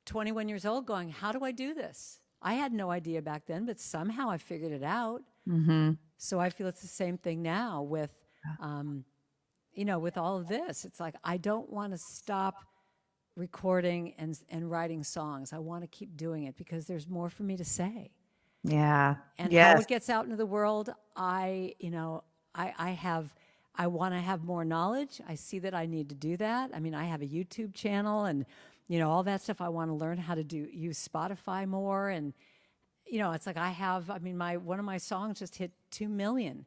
21 0.08 0.50
years 0.50 0.66
old 0.66 0.88
going, 0.88 1.10
how 1.12 1.32
do 1.32 1.44
I 1.44 1.52
do 1.52 1.76
this? 1.76 2.20
I 2.42 2.56
had 2.56 2.74
no 2.74 2.90
idea 2.90 3.22
back 3.22 3.46
then, 3.46 3.68
but 3.68 3.80
somehow 3.80 4.28
I 4.28 4.40
figured 4.40 4.72
it 4.72 4.84
out. 4.84 5.22
Mm-hmm. 5.48 5.92
So 6.18 6.40
I 6.40 6.50
feel 6.50 6.66
it's 6.66 6.82
the 6.82 6.88
same 6.88 7.20
thing 7.20 7.44
now 7.44 7.84
with, 7.84 8.10
um, 8.60 9.06
you 9.72 9.86
know, 9.86 10.00
with 10.00 10.18
all 10.18 10.36
of 10.36 10.48
this. 10.48 10.84
It's 10.84 11.00
like 11.00 11.14
I 11.24 11.38
don't 11.38 11.70
want 11.70 11.92
to 11.92 11.98
stop 12.00 12.56
recording 13.36 14.16
and 14.18 14.36
and 14.50 14.72
writing 14.72 15.04
songs. 15.04 15.54
I 15.54 15.60
want 15.60 15.84
to 15.84 15.88
keep 15.88 16.18
doing 16.18 16.46
it 16.46 16.58
because 16.58 16.88
there's 16.88 17.08
more 17.08 17.30
for 17.30 17.44
me 17.44 17.56
to 17.58 17.66
say. 17.66 18.10
Yeah. 18.64 19.16
And 19.38 19.52
yes. 19.52 19.76
how 19.76 19.82
it 19.82 19.88
gets 19.88 20.10
out 20.10 20.26
into 20.26 20.36
the 20.36 20.46
world, 20.46 20.90
I, 21.16 21.76
you 21.80 21.90
know, 21.90 22.24
I, 22.54 22.74
I 22.78 22.90
have, 22.92 23.34
I 23.76 23.88
want 23.88 24.14
to 24.14 24.20
have 24.20 24.44
more 24.44 24.66
knowledge. 24.66 25.22
I 25.28 25.36
see 25.36 25.60
that 25.60 25.74
I 25.74 25.86
need 25.86 26.10
to 26.10 26.16
do 26.16 26.38
that. 26.38 26.72
I 26.74 26.80
mean, 26.80 26.96
I 26.96 27.06
have 27.06 27.22
a 27.22 27.28
YouTube 27.28 27.74
channel 27.74 28.26
and, 28.26 28.46
you 28.88 29.00
know, 29.00 29.10
all 29.10 29.24
that 29.24 29.42
stuff. 29.42 29.62
I 29.62 29.70
want 29.70 29.90
to 29.90 29.96
learn 29.96 30.18
how 30.18 30.36
to 30.36 30.44
do, 30.44 30.68
use 30.72 31.08
Spotify 31.08 31.68
more. 31.68 32.10
And, 32.10 32.34
you 33.06 33.20
know, 33.20 33.32
it's 33.32 33.46
like 33.46 33.58
I 33.58 33.70
have, 33.70 34.10
I 34.10 34.20
mean, 34.20 34.38
my, 34.38 34.58
one 34.58 34.80
of 34.80 34.86
my 34.86 34.98
songs 34.98 35.40
just 35.40 35.56
hit 35.56 35.72
2 35.92 36.10
million. 36.10 36.66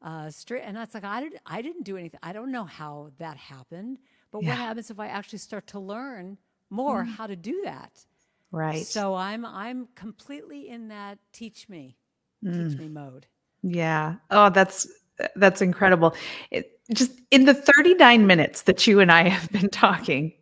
Uh, 0.00 0.28
straight, 0.30 0.62
and 0.62 0.76
that's 0.76 0.94
like 0.94 1.04
I 1.04 1.20
didn't. 1.20 1.40
I 1.46 1.62
didn't 1.62 1.84
do 1.84 1.96
anything. 1.96 2.18
I 2.24 2.32
don't 2.32 2.50
know 2.50 2.64
how 2.64 3.12
that 3.18 3.36
happened. 3.36 3.98
But 4.32 4.42
yeah. 4.42 4.48
what 4.48 4.58
happens 4.58 4.90
if 4.90 4.98
I 4.98 5.06
actually 5.06 5.38
start 5.38 5.68
to 5.68 5.78
learn 5.78 6.38
more 6.70 7.04
mm. 7.04 7.08
how 7.14 7.28
to 7.28 7.36
do 7.36 7.60
that? 7.64 8.04
Right. 8.52 8.86
So 8.86 9.14
I'm 9.14 9.46
I'm 9.46 9.88
completely 9.94 10.68
in 10.68 10.88
that 10.88 11.18
teach 11.32 11.68
me, 11.68 11.96
mm. 12.44 12.70
teach 12.70 12.78
me 12.78 12.88
mode. 12.88 13.26
Yeah. 13.62 14.16
Oh, 14.30 14.50
that's 14.50 14.86
that's 15.36 15.62
incredible. 15.62 16.14
It, 16.50 16.78
just 16.92 17.12
in 17.30 17.46
the 17.46 17.54
39 17.54 18.26
minutes 18.26 18.62
that 18.62 18.86
you 18.86 19.00
and 19.00 19.10
I 19.10 19.28
have 19.28 19.50
been 19.50 19.70
talking, 19.70 20.32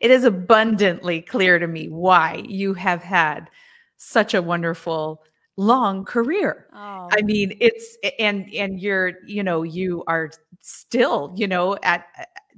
it 0.00 0.10
is 0.10 0.24
abundantly 0.24 1.20
clear 1.20 1.58
to 1.58 1.66
me 1.66 1.88
why 1.88 2.44
you 2.48 2.74
have 2.74 3.02
had 3.02 3.50
such 3.96 4.32
a 4.32 4.42
wonderful 4.42 5.22
long 5.56 6.04
career. 6.04 6.66
Oh. 6.72 7.08
I 7.12 7.22
mean, 7.22 7.56
it's 7.60 7.98
and 8.18 8.52
and 8.54 8.80
you're, 8.80 9.12
you 9.26 9.42
know, 9.42 9.62
you 9.62 10.04
are 10.06 10.30
still, 10.60 11.34
you 11.36 11.46
know, 11.46 11.76
at 11.82 12.06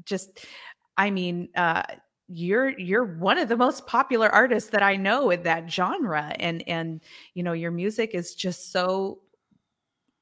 just 0.04 0.44
I 0.96 1.10
mean, 1.10 1.48
uh 1.56 1.82
you're 2.32 2.78
you're 2.78 3.04
one 3.04 3.38
of 3.38 3.48
the 3.48 3.56
most 3.56 3.86
popular 3.86 4.28
artists 4.28 4.70
that 4.70 4.82
I 4.82 4.94
know 4.94 5.30
in 5.30 5.42
that 5.42 5.70
genre 5.70 6.34
and 6.38 6.62
and 6.68 7.00
you 7.34 7.42
know 7.42 7.52
your 7.52 7.72
music 7.72 8.14
is 8.14 8.34
just 8.36 8.70
so 8.70 9.18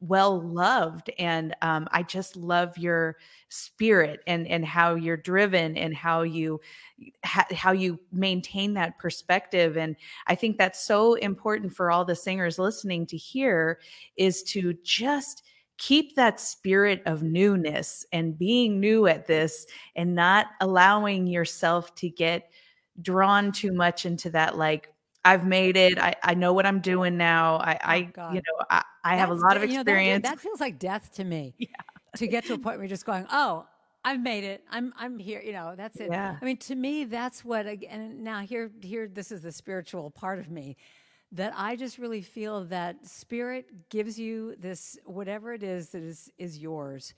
well 0.00 0.40
loved 0.40 1.10
and 1.18 1.56
um, 1.60 1.88
i 1.90 2.04
just 2.04 2.36
love 2.36 2.78
your 2.78 3.16
spirit 3.48 4.20
and 4.28 4.46
and 4.46 4.64
how 4.64 4.94
you're 4.94 5.16
driven 5.16 5.76
and 5.76 5.92
how 5.92 6.22
you 6.22 6.60
ha- 7.24 7.46
how 7.52 7.72
you 7.72 7.98
maintain 8.12 8.74
that 8.74 8.96
perspective 8.98 9.76
and 9.76 9.96
i 10.28 10.36
think 10.36 10.56
that's 10.56 10.84
so 10.84 11.14
important 11.14 11.72
for 11.72 11.90
all 11.90 12.04
the 12.04 12.14
singers 12.14 12.60
listening 12.60 13.06
to 13.06 13.16
hear 13.16 13.80
is 14.16 14.44
to 14.44 14.72
just 14.84 15.42
keep 15.78 16.16
that 16.16 16.40
spirit 16.40 17.02
of 17.06 17.22
newness 17.22 18.04
and 18.12 18.36
being 18.38 18.80
new 18.80 19.06
at 19.06 19.26
this 19.26 19.66
and 19.96 20.14
not 20.14 20.46
allowing 20.60 21.26
yourself 21.26 21.94
to 21.94 22.10
get 22.10 22.50
drawn 23.00 23.52
too 23.52 23.72
much 23.72 24.04
into 24.04 24.28
that 24.30 24.56
like 24.58 24.92
I've 25.24 25.46
made 25.46 25.76
it. 25.76 25.98
I, 25.98 26.14
I 26.22 26.34
know 26.34 26.52
what 26.52 26.64
I'm 26.66 26.80
doing 26.80 27.16
now. 27.16 27.56
I, 27.56 27.74
Oh, 27.74 28.22
I 28.22 28.32
you 28.32 28.40
know, 28.46 28.64
I, 28.70 28.82
I 29.04 29.16
have 29.16 29.30
a 29.30 29.34
lot 29.34 29.56
of 29.56 29.62
you 29.62 29.68
know, 29.68 29.74
that- 29.84 29.90
experience. 29.90 30.22
that, 30.28 30.40
feels 30.40 30.60
like 30.60 30.78
death 30.78 31.14
to 31.14 31.24
me. 31.24 31.54
Yeah. 31.58 31.66
To 32.16 32.26
get 32.26 32.44
to 32.46 32.54
a 32.54 32.58
point 32.58 32.76
where 32.78 32.84
you're 32.84 32.88
just 32.88 33.04
going, 33.04 33.26
oh, 33.30 33.66
I've 34.02 34.22
made 34.22 34.42
it. 34.42 34.64
I'm 34.70 34.94
I'm 34.98 35.18
here. 35.18 35.42
You 35.42 35.52
know, 35.52 35.74
that's 35.76 35.96
it. 36.00 36.08
Yeah. 36.10 36.38
I 36.40 36.44
mean, 36.44 36.56
to 36.56 36.74
me, 36.74 37.04
that's 37.04 37.44
what. 37.44 37.66
And 37.66 38.24
now 38.24 38.40
here 38.40 38.70
here 38.80 39.06
this 39.06 39.30
is 39.30 39.42
the 39.42 39.52
spiritual 39.52 40.10
part 40.10 40.38
of 40.38 40.50
me 40.50 40.76
that 41.32 41.52
I 41.56 41.76
just 41.76 41.98
really 41.98 42.22
feel 42.22 42.64
that 42.66 43.06
spirit 43.06 43.90
gives 43.90 44.18
you 44.18 44.56
this 44.58 44.98
whatever 45.04 45.52
it 45.52 45.62
is 45.62 45.90
that 45.90 46.02
is 46.02 46.30
is 46.38 46.58
yours. 46.58 47.14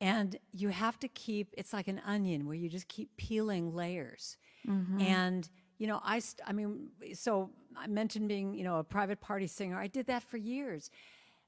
And 0.00 0.36
you 0.52 0.68
have 0.70 0.98
to 1.00 1.08
keep 1.08 1.52
it's 1.58 1.72
like 1.72 1.88
an 1.88 2.00
onion 2.06 2.46
where 2.46 2.54
you 2.54 2.68
just 2.68 2.88
keep 2.88 3.16
peeling 3.16 3.74
layers. 3.74 4.36
Mm-hmm. 4.66 5.00
And 5.00 5.50
you 5.78 5.86
know, 5.86 6.00
I 6.04 6.18
st- 6.20 6.46
I 6.46 6.52
mean, 6.52 6.88
so 7.14 7.50
I 7.76 7.86
mentioned 7.86 8.28
being, 8.28 8.54
you 8.54 8.64
know, 8.64 8.78
a 8.78 8.84
private 8.84 9.20
party 9.20 9.46
singer. 9.46 9.78
I 9.78 9.86
did 9.86 10.06
that 10.06 10.22
for 10.22 10.36
years. 10.36 10.90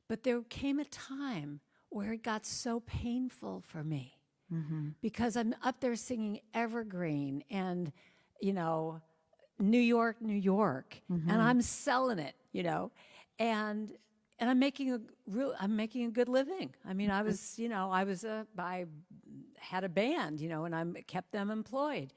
But 0.09 0.23
there 0.25 0.41
came 0.43 0.79
a 0.79 0.85
time 0.85 1.61
where 1.91 2.13
it 2.15 2.23
got 2.23 2.47
so 2.47 2.81
painful 2.81 3.63
for 3.67 3.85
me 3.85 4.15
Mm-hmm. 4.53 4.89
because 5.01 5.35
I'm 5.35 5.55
up 5.63 5.81
there 5.81 5.97
singing 5.97 6.41
Evergreen 6.53 7.43
and, 7.51 7.91
you 8.43 8.53
know, 8.53 9.01
New 9.63 9.81
York, 9.81 10.21
New 10.21 10.35
York, 10.35 11.01
Mm-hmm. 11.11 11.31
and 11.31 11.41
I'm 11.41 11.63
selling 11.63 12.19
it, 12.19 12.35
you 12.53 12.63
know, 12.63 12.91
and 13.39 13.91
and 14.39 14.51
I'm 14.51 14.59
making 14.59 14.93
a 14.93 15.01
real, 15.29 15.55
I'm 15.61 15.77
making 15.77 16.07
a 16.07 16.11
good 16.11 16.29
living. 16.29 16.75
I 16.85 16.95
mean, 16.95 17.11
I 17.11 17.23
was, 17.23 17.59
you 17.59 17.69
know, 17.69 17.91
I 17.93 18.03
was 18.03 18.25
a, 18.25 18.45
I 18.59 18.87
had 19.57 19.85
a 19.85 19.89
band, 19.89 20.41
you 20.41 20.49
know, 20.49 20.65
and 20.65 20.75
I 20.75 20.85
kept 21.07 21.31
them 21.31 21.49
employed. 21.51 22.13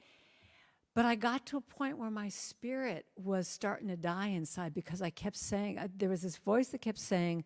But 0.92 1.04
I 1.04 1.14
got 1.14 1.46
to 1.46 1.58
a 1.58 1.60
point 1.60 1.98
where 1.98 2.10
my 2.10 2.28
spirit 2.28 3.06
was 3.16 3.46
starting 3.46 3.86
to 3.88 3.96
die 3.96 4.28
inside 4.28 4.74
because 4.74 5.00
I 5.02 5.10
kept 5.10 5.36
saying, 5.36 5.78
I, 5.78 5.88
there 5.96 6.08
was 6.08 6.22
this 6.22 6.38
voice 6.38 6.68
that 6.68 6.80
kept 6.80 6.98
saying, 6.98 7.44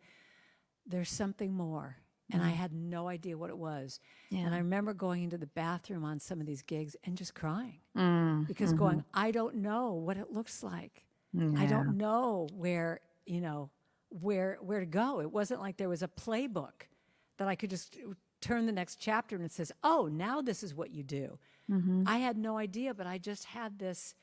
there's 0.87 1.11
something 1.11 1.53
more. 1.53 1.97
And 2.33 2.43
I 2.43 2.47
mm-hmm. 2.47 2.57
had 2.57 2.73
no 2.73 3.09
idea 3.09 3.37
what 3.37 3.51
it 3.51 3.59
was. 3.59 4.01
And 4.33 4.55
I 4.55 4.59
remember 4.59 4.95
going 4.95 5.25
into 5.25 5.39
the 5.39 5.47
bathroom 5.47 6.05
on 6.05 6.21
some 6.21 6.41
of 6.41 6.47
these 6.47 6.63
gigs 6.63 6.97
and 7.05 7.17
just 7.17 7.35
crying 7.35 7.81
Mm, 7.97 8.47
because 8.47 8.71
mm-hmm. 8.71 8.79
going, 8.79 9.05
I 9.13 9.31
don't 9.31 9.57
know 9.57 9.93
what 9.93 10.17
it 10.17 10.31
looks 10.33 10.63
like. 10.63 11.05
I 11.57 11.67
don't 11.67 11.97
know 11.97 12.49
where, 12.55 13.01
you 13.27 13.41
know, 13.41 13.71
where 14.09 14.59
where 14.61 14.81
to 14.81 14.87
go. 14.87 15.21
It 15.21 15.31
wasn't 15.31 15.61
like 15.61 15.77
there 15.77 15.89
was 15.89 16.03
a 16.03 16.09
playbook 16.09 16.87
that 17.37 17.49
I 17.49 17.55
could 17.55 17.71
just 17.71 17.97
turn 18.41 18.67
the 18.67 18.73
next 18.73 18.97
chapter 18.97 19.37
and 19.37 19.45
it 19.45 19.53
says, 19.53 19.71
"Oh, 19.85 20.09
now 20.11 20.41
this 20.41 20.63
is 20.63 20.75
what 20.75 20.91
you 20.91 21.03
do." 21.03 21.39
Mm-hmm. 21.71 22.05
I 22.07 22.19
had 22.19 22.37
no 22.37 22.59
idea, 22.59 22.95
but 22.95 23.07
I 23.07 23.19
just 23.19 23.45
had 23.45 23.79
this 23.79 24.15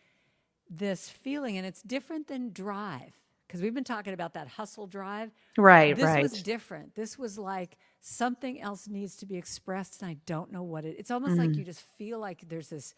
this 0.69 1.09
feeling 1.09 1.57
and 1.57 1.65
it's 1.65 1.81
different 1.81 2.27
than 2.27 2.51
drive 2.51 3.13
because 3.47 3.61
we've 3.61 3.73
been 3.73 3.85
talking 3.85 4.13
about 4.13 4.33
that 4.33 4.47
hustle 4.49 4.87
drive. 4.87 5.31
Right, 5.57 5.95
This 5.95 6.05
right. 6.05 6.21
was 6.21 6.43
different. 6.43 6.95
This 6.95 7.17
was 7.17 7.37
like 7.37 7.77
something 8.01 8.61
else 8.61 8.87
needs 8.87 9.15
to 9.17 9.25
be 9.25 9.37
expressed, 9.37 10.01
and 10.01 10.09
I 10.09 10.17
don't 10.25 10.51
know 10.51 10.63
what 10.63 10.85
it. 10.85 10.95
It's 10.97 11.11
almost 11.11 11.37
like 11.37 11.49
mm-hmm. 11.49 11.59
you 11.59 11.65
just 11.65 11.81
feel 11.97 12.19
like 12.19 12.47
there's 12.47 12.69
this 12.69 12.93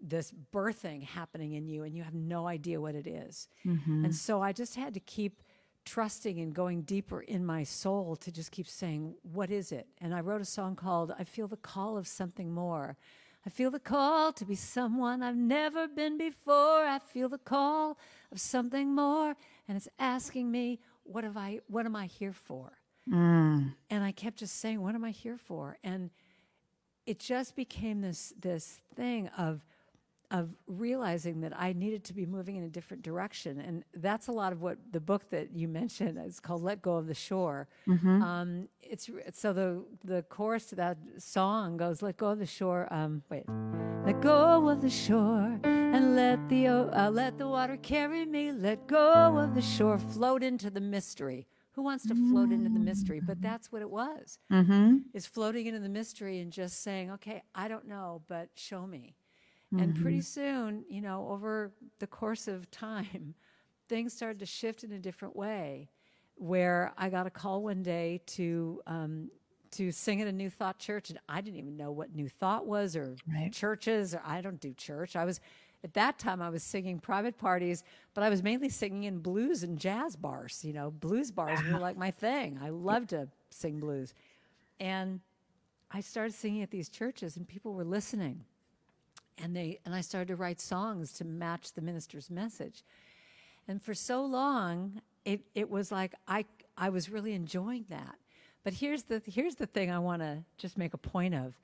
this 0.00 0.32
birthing 0.52 1.02
happening 1.02 1.52
in 1.52 1.66
you, 1.66 1.82
and 1.84 1.96
you 1.96 2.02
have 2.02 2.14
no 2.14 2.46
idea 2.46 2.80
what 2.80 2.94
it 2.94 3.06
is. 3.06 3.48
And 3.64 3.80
mm-hmm. 3.80 4.10
so 4.10 4.42
I 4.42 4.52
just 4.52 4.76
had 4.76 4.94
to 4.94 5.00
keep 5.00 5.42
trusting 5.84 6.40
and 6.40 6.52
going 6.52 6.82
deeper 6.82 7.20
in 7.20 7.46
my 7.46 7.62
soul 7.62 8.16
to 8.16 8.32
just 8.32 8.50
keep 8.50 8.68
saying, 8.68 9.14
"What 9.22 9.50
is 9.50 9.72
it?" 9.72 9.88
And 10.00 10.14
I 10.14 10.20
wrote 10.20 10.40
a 10.40 10.46
song 10.46 10.76
called 10.76 11.14
"I 11.18 11.24
Feel 11.24 11.48
the 11.48 11.56
Call 11.56 11.96
of 11.96 12.06
Something 12.06 12.52
More." 12.52 12.96
I 13.44 13.48
feel 13.48 13.70
the 13.70 13.78
call 13.78 14.32
to 14.32 14.44
be 14.44 14.56
someone 14.56 15.22
I've 15.22 15.36
never 15.36 15.86
been 15.86 16.18
before. 16.18 16.84
I 16.84 16.98
feel 16.98 17.28
the 17.28 17.38
call 17.38 17.96
of 18.32 18.40
something 18.40 18.92
more, 18.92 19.36
and 19.68 19.76
it's 19.76 19.88
asking 20.00 20.50
me, 20.50 20.80
"What 21.04 21.22
have 21.22 21.36
I? 21.36 21.60
What 21.68 21.86
am 21.86 21.94
I 21.94 22.06
here 22.06 22.32
for?" 22.32 22.72
Mm, 23.08 23.74
And 23.90 24.04
I 24.04 24.12
kept 24.12 24.38
just 24.38 24.56
saying, 24.56 24.80
"What 24.82 24.94
am 24.94 25.04
I 25.04 25.10
here 25.10 25.38
for?" 25.38 25.78
And 25.84 26.10
it 27.06 27.18
just 27.20 27.54
became 27.54 28.00
this 28.00 28.32
this 28.40 28.80
thing 28.94 29.28
of 29.38 29.64
of 30.32 30.50
realizing 30.66 31.40
that 31.42 31.52
I 31.56 31.72
needed 31.72 32.02
to 32.04 32.12
be 32.12 32.26
moving 32.26 32.56
in 32.56 32.64
a 32.64 32.68
different 32.68 33.04
direction, 33.04 33.60
and 33.60 33.84
that's 33.94 34.26
a 34.26 34.32
lot 34.32 34.52
of 34.52 34.60
what 34.60 34.78
the 34.90 34.98
book 35.00 35.30
that 35.30 35.52
you 35.54 35.68
mentioned 35.68 36.18
is 36.18 36.40
called 36.40 36.62
"Let 36.62 36.82
Go 36.82 36.96
of 36.96 37.06
the 37.06 37.14
Shore." 37.14 37.68
Um, 38.22 38.68
it's 38.80 39.08
so 39.34 39.52
the 39.52 39.84
the 40.04 40.22
chorus 40.24 40.66
to 40.70 40.74
that 40.76 40.98
song 41.18 41.76
goes, 41.76 42.02
"Let 42.02 42.16
go 42.16 42.30
of 42.30 42.40
the 42.40 42.46
shore." 42.46 42.88
Um, 42.92 43.22
wait, 43.30 43.44
let 44.04 44.20
go 44.20 44.68
of 44.68 44.80
the 44.82 44.90
shore 44.90 45.60
and 45.62 46.16
let 46.16 46.48
the 46.48 46.66
o- 46.68 46.90
uh, 46.92 47.10
let 47.12 47.38
the 47.38 47.46
water 47.46 47.76
carry 47.76 48.26
me. 48.26 48.50
Let 48.50 48.88
go 48.88 49.38
of 49.38 49.54
the 49.54 49.62
shore, 49.62 49.98
float 49.98 50.42
into 50.42 50.70
the 50.70 50.80
mystery. 50.80 51.46
Who 51.76 51.82
wants 51.82 52.06
to 52.08 52.14
float 52.14 52.52
into 52.52 52.70
the 52.70 52.80
mystery? 52.80 53.20
But 53.20 53.42
that's 53.42 53.70
what 53.70 53.82
it 53.82 53.90
was 53.90 54.38
mm-hmm. 54.50 54.96
is 55.12 55.26
floating 55.26 55.66
into 55.66 55.78
the 55.78 55.90
mystery 55.90 56.40
and 56.40 56.50
just 56.50 56.82
saying, 56.82 57.10
okay, 57.12 57.42
I 57.54 57.68
don't 57.68 57.86
know, 57.86 58.22
but 58.28 58.48
show 58.54 58.86
me. 58.86 59.14
And 59.78 59.94
pretty 60.00 60.22
soon, 60.22 60.84
you 60.88 61.02
know, 61.02 61.28
over 61.28 61.72
the 61.98 62.06
course 62.06 62.48
of 62.48 62.70
time, 62.70 63.34
things 63.88 64.14
started 64.14 64.38
to 64.38 64.46
shift 64.46 64.84
in 64.84 64.92
a 64.92 64.98
different 64.98 65.36
way. 65.36 65.90
Where 66.36 66.92
I 66.96 67.10
got 67.10 67.26
a 67.26 67.30
call 67.30 67.62
one 67.62 67.82
day 67.82 68.22
to 68.26 68.80
um, 68.86 69.30
to 69.72 69.92
sing 69.92 70.22
at 70.22 70.28
a 70.28 70.32
New 70.32 70.48
Thought 70.50 70.78
church, 70.78 71.10
and 71.10 71.18
I 71.28 71.40
didn't 71.40 71.58
even 71.58 71.76
know 71.76 71.90
what 71.90 72.14
New 72.14 72.28
Thought 72.28 72.66
was 72.66 72.94
or 72.96 73.16
Right. 73.26 73.52
churches. 73.52 74.14
Or 74.14 74.22
I 74.24 74.40
don't 74.40 74.60
do 74.60 74.72
church. 74.72 75.16
I 75.16 75.24
was 75.24 75.40
at 75.86 75.94
that 75.94 76.18
time 76.18 76.42
I 76.42 76.50
was 76.50 76.62
singing 76.62 76.98
private 76.98 77.38
parties, 77.38 77.84
but 78.14 78.24
I 78.24 78.28
was 78.28 78.42
mainly 78.42 78.68
singing 78.68 79.04
in 79.04 79.18
blues 79.18 79.62
and 79.62 79.78
jazz 79.78 80.16
bars. 80.16 80.64
You 80.64 80.72
know, 80.72 80.90
blues 80.90 81.30
bars 81.30 81.58
were 81.70 81.78
like 81.78 81.96
my 81.96 82.10
thing. 82.10 82.58
I 82.62 82.68
loved 82.90 83.10
to 83.10 83.28
sing 83.50 83.80
blues, 83.80 84.12
and 84.80 85.20
I 85.90 86.00
started 86.00 86.34
singing 86.34 86.62
at 86.62 86.70
these 86.70 86.88
churches, 86.88 87.36
and 87.36 87.46
people 87.46 87.72
were 87.72 87.84
listening 87.84 88.44
and 89.42 89.54
they 89.54 89.78
and 89.84 89.94
I 89.94 90.00
started 90.00 90.28
to 90.28 90.36
write 90.36 90.60
songs 90.60 91.12
to 91.14 91.24
match 91.24 91.72
the 91.72 91.80
minister's 91.80 92.30
message. 92.30 92.82
And 93.68 93.82
for 93.82 93.94
so 93.94 94.24
long, 94.24 95.00
it, 95.24 95.40
it 95.54 95.68
was 95.68 95.90
like 95.92 96.14
I 96.26 96.44
I 96.76 96.88
was 96.88 97.10
really 97.10 97.32
enjoying 97.32 97.84
that. 97.88 98.16
But 98.64 98.74
here's 98.74 99.04
the 99.04 99.22
here's 99.26 99.56
the 99.56 99.66
thing 99.66 99.90
I 99.90 99.98
want 99.98 100.22
to 100.22 100.38
just 100.58 100.78
make 100.78 100.94
a 100.94 100.98
point 100.98 101.34
of 101.34 101.58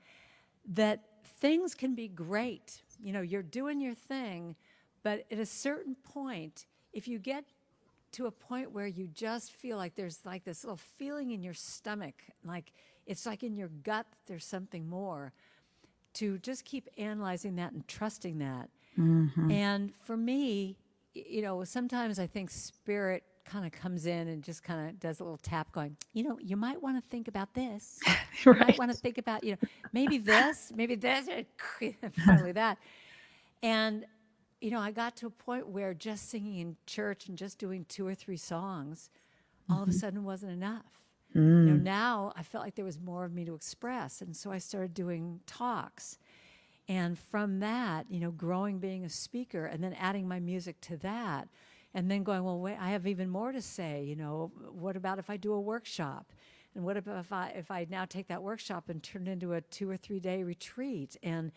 that 0.73 1.01
things 1.39 1.73
can 1.73 1.95
be 1.95 2.07
great. 2.07 2.81
You 3.03 3.13
know, 3.13 3.21
you're 3.21 3.43
doing 3.43 3.81
your 3.81 3.93
thing, 3.93 4.55
but 5.03 5.25
at 5.31 5.37
a 5.37 5.45
certain 5.45 5.95
point, 5.95 6.65
if 6.93 7.07
you 7.07 7.19
get 7.19 7.43
to 8.13 8.27
a 8.27 8.31
point 8.31 8.71
where 8.71 8.87
you 8.87 9.07
just 9.07 9.51
feel 9.51 9.77
like 9.77 9.95
there's 9.95 10.19
like 10.25 10.43
this 10.43 10.63
little 10.63 10.77
feeling 10.77 11.31
in 11.31 11.43
your 11.43 11.53
stomach, 11.53 12.15
like 12.45 12.71
it's 13.05 13.25
like 13.25 13.43
in 13.43 13.55
your 13.55 13.67
gut 13.67 14.05
there's 14.27 14.45
something 14.45 14.87
more 14.87 15.33
to 16.13 16.37
just 16.37 16.63
keep 16.63 16.87
analyzing 16.97 17.55
that 17.55 17.73
and 17.73 17.87
trusting 17.87 18.37
that. 18.37 18.69
Mm-hmm. 18.97 19.51
And 19.51 19.93
for 19.99 20.15
me, 20.15 20.77
you 21.13 21.41
know, 21.41 21.63
sometimes 21.63 22.19
I 22.19 22.27
think 22.27 22.51
spirit 22.51 23.23
kind 23.45 23.65
of 23.65 23.71
comes 23.71 24.05
in 24.05 24.27
and 24.27 24.43
just 24.43 24.63
kind 24.63 24.89
of 24.89 24.99
does 24.99 25.19
a 25.19 25.23
little 25.23 25.37
tap 25.37 25.71
going, 25.71 25.95
you 26.13 26.23
know, 26.23 26.39
you 26.39 26.55
might 26.55 26.81
want 26.81 26.97
to 26.97 27.09
think 27.09 27.27
about 27.27 27.53
this. 27.53 27.99
You 28.43 28.51
Right. 28.51 28.67
might 28.67 28.79
want 28.79 28.91
to 28.91 28.97
think 28.97 29.19
about, 29.19 29.43
you 29.43 29.51
know, 29.51 29.69
maybe 29.93 30.17
this, 30.17 30.73
maybe 30.75 30.95
this, 30.95 31.29
finally 32.25 32.51
that. 32.51 32.79
And, 33.61 34.05
you 34.59 34.71
know, 34.71 34.79
I 34.79 34.91
got 34.91 35.15
to 35.17 35.27
a 35.27 35.29
point 35.29 35.67
where 35.67 35.93
just 35.93 36.29
singing 36.29 36.57
in 36.57 36.75
church 36.87 37.27
and 37.29 37.37
just 37.37 37.59
doing 37.59 37.85
two 37.87 38.07
or 38.07 38.15
three 38.15 38.35
songs 38.35 39.11
all 39.69 39.83
of 39.83 39.87
a 39.87 39.91
mm-hmm. 39.91 39.99
sudden 39.99 40.23
wasn't 40.23 40.51
enough. 40.51 41.03
You 41.35 41.41
know, 41.41 41.79
mm. 41.79 41.83
now 41.83 42.31
I 42.35 42.43
felt 42.43 42.63
like 42.63 42.75
there 42.75 42.85
was 42.85 42.99
more 42.99 43.25
of 43.25 43.33
me 43.33 43.43
to 43.45 43.55
express. 43.55 44.21
And 44.21 44.35
so 44.35 44.51
I 44.51 44.59
started 44.59 44.93
doing 44.93 45.39
talks. 45.47 46.19
And 46.87 47.17
from 47.17 47.59
that, 47.59 48.05
you 48.09 48.19
know, 48.19 48.29
growing 48.29 48.77
being 48.77 49.03
a 49.03 49.09
speaker 49.09 49.65
and 49.65 49.83
then 49.83 49.93
adding 49.93 50.27
my 50.27 50.39
music 50.39 50.79
to 50.81 50.97
that. 50.97 51.47
And 51.93 52.09
then 52.09 52.23
going, 52.23 52.43
well, 52.43 52.59
wait, 52.59 52.77
I 52.79 52.89
have 52.89 53.05
even 53.05 53.29
more 53.29 53.51
to 53.51 53.61
say. 53.61 54.03
You 54.03 54.15
know, 54.15 54.51
what 54.71 54.95
about 54.95 55.19
if 55.19 55.29
I 55.29 55.37
do 55.37 55.53
a 55.53 55.61
workshop? 55.61 56.31
And 56.75 56.83
what 56.83 56.97
about 56.97 57.19
if 57.19 57.31
I 57.31 57.49
if 57.49 57.69
I 57.69 57.85
now 57.89 58.05
take 58.05 58.27
that 58.29 58.41
workshop 58.41 58.89
and 58.89 59.01
turn 59.03 59.27
it 59.27 59.31
into 59.31 59.53
a 59.53 59.61
two 59.61 59.89
or 59.89 59.97
three 59.97 60.19
day 60.19 60.43
retreat? 60.43 61.17
And 61.21 61.51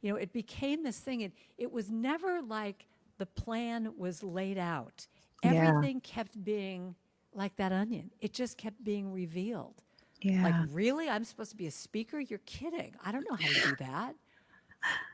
you 0.00 0.10
know, 0.10 0.16
it 0.16 0.32
became 0.32 0.82
this 0.82 0.98
thing. 0.98 1.20
It 1.20 1.32
it 1.58 1.70
was 1.70 1.90
never 1.90 2.40
like 2.40 2.86
the 3.18 3.26
plan 3.26 3.92
was 3.98 4.22
laid 4.22 4.58
out. 4.58 5.06
Yeah. 5.42 5.68
Everything 5.68 6.00
kept 6.00 6.42
being 6.42 6.94
like 7.34 7.56
that 7.56 7.72
onion. 7.72 8.10
It 8.20 8.32
just 8.32 8.56
kept 8.56 8.82
being 8.82 9.12
revealed. 9.12 9.82
Yeah. 10.22 10.42
Like, 10.42 10.54
really? 10.72 11.08
I'm 11.08 11.24
supposed 11.24 11.50
to 11.50 11.56
be 11.56 11.66
a 11.66 11.70
speaker? 11.70 12.18
You're 12.18 12.40
kidding. 12.46 12.94
I 13.04 13.12
don't 13.12 13.26
know 13.28 13.36
how 13.36 13.48
to 13.48 13.68
do 13.70 13.76
that. 13.80 14.14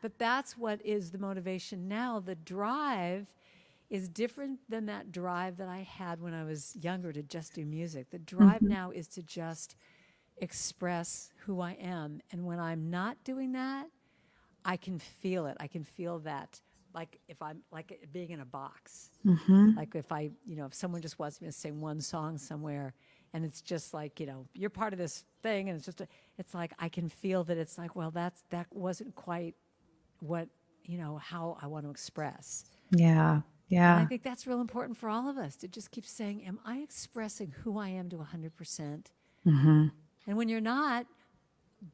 but 0.02 0.18
that's 0.18 0.56
what 0.56 0.84
is 0.84 1.10
the 1.10 1.18
motivation 1.18 1.88
now. 1.88 2.20
The 2.20 2.36
drive 2.36 3.26
is 3.90 4.08
different 4.08 4.60
than 4.68 4.86
that 4.86 5.12
drive 5.12 5.56
that 5.58 5.68
I 5.68 5.80
had 5.80 6.20
when 6.20 6.32
I 6.34 6.44
was 6.44 6.76
younger 6.80 7.12
to 7.12 7.22
just 7.22 7.54
do 7.54 7.64
music. 7.66 8.10
The 8.10 8.18
drive 8.20 8.62
Mm-hmm. 8.62 8.68
now 8.68 8.90
is 8.92 9.08
to 9.08 9.22
just 9.22 9.76
express 10.38 11.32
who 11.46 11.60
I 11.60 11.72
am. 11.72 12.20
And 12.32 12.46
when 12.46 12.58
I'm 12.60 12.90
not 12.90 13.22
doing 13.24 13.52
that, 13.52 13.88
I 14.64 14.76
can 14.76 14.98
feel 14.98 15.46
it. 15.46 15.56
I 15.60 15.66
can 15.66 15.84
feel 15.84 16.20
that 16.20 16.60
like 16.94 17.20
if 17.28 17.40
I'm 17.42 17.62
like 17.72 18.08
being 18.12 18.30
in 18.30 18.40
a 18.40 18.44
box. 18.44 19.10
Mm-hmm. 19.26 19.76
Like 19.76 19.94
if 19.94 20.12
I, 20.12 20.30
you 20.44 20.56
know, 20.56 20.66
if 20.66 20.74
someone 20.74 21.00
just 21.02 21.18
wants 21.18 21.40
me 21.40 21.46
to 21.48 21.52
sing 21.52 21.80
one 21.80 22.00
song 22.00 22.38
somewhere 22.38 22.94
and 23.32 23.44
it's 23.44 23.60
just 23.62 23.94
like, 23.94 24.18
you 24.20 24.26
know, 24.26 24.46
you're 24.54 24.70
part 24.70 24.92
of 24.92 24.98
this 24.98 25.24
thing 25.42 25.68
and 25.68 25.76
it's 25.76 25.86
just 25.86 26.00
a, 26.00 26.08
it's 26.38 26.54
like 26.54 26.72
I 26.78 26.88
can 26.88 27.08
feel 27.08 27.44
that 27.44 27.56
it's 27.58 27.78
like, 27.78 27.94
well, 27.96 28.10
that's 28.10 28.42
that 28.50 28.66
wasn't 28.70 29.14
quite 29.14 29.54
what, 30.20 30.48
you 30.84 30.98
know, 30.98 31.16
how 31.18 31.56
I 31.62 31.66
want 31.68 31.84
to 31.86 31.90
express. 31.90 32.64
Yeah. 32.90 33.40
And 33.70 33.78
Yeah. 33.78 33.96
I 33.96 34.04
think 34.06 34.22
that's 34.22 34.46
real 34.46 34.60
important 34.60 34.98
for 34.98 35.08
all 35.08 35.28
of 35.28 35.38
us 35.38 35.56
to 35.56 35.68
just 35.68 35.90
keep 35.90 36.06
saying, 36.06 36.44
Am 36.46 36.58
I 36.64 36.78
expressing 36.78 37.52
who 37.64 37.78
I 37.78 37.88
am 37.90 38.08
to 38.10 38.16
100%? 38.16 38.56
percent 38.56 39.10
Mm-hmm. 39.46 39.88
And 40.26 40.36
when 40.36 40.48
you're 40.48 40.60
not, 40.60 41.06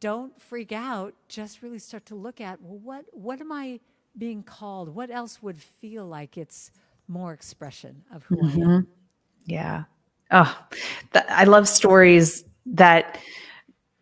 don't 0.00 0.40
freak 0.40 0.72
out. 0.72 1.14
Just 1.28 1.62
really 1.62 1.78
start 1.78 2.06
to 2.06 2.14
look 2.14 2.40
at, 2.40 2.60
well, 2.62 2.78
what, 2.78 3.04
what 3.12 3.40
am 3.40 3.52
I 3.52 3.80
being 4.18 4.42
called? 4.42 4.94
What 4.94 5.10
else 5.10 5.42
would 5.42 5.60
feel 5.60 6.06
like 6.06 6.36
it's 6.38 6.70
more 7.08 7.32
expression 7.32 8.04
of 8.12 8.24
who 8.24 8.40
I 8.42 8.52
am? 8.52 8.88
Yeah. 9.46 9.84
Oh, 10.32 10.58
th- 11.12 11.24
I 11.28 11.44
love 11.44 11.68
stories 11.68 12.44
that 12.66 13.18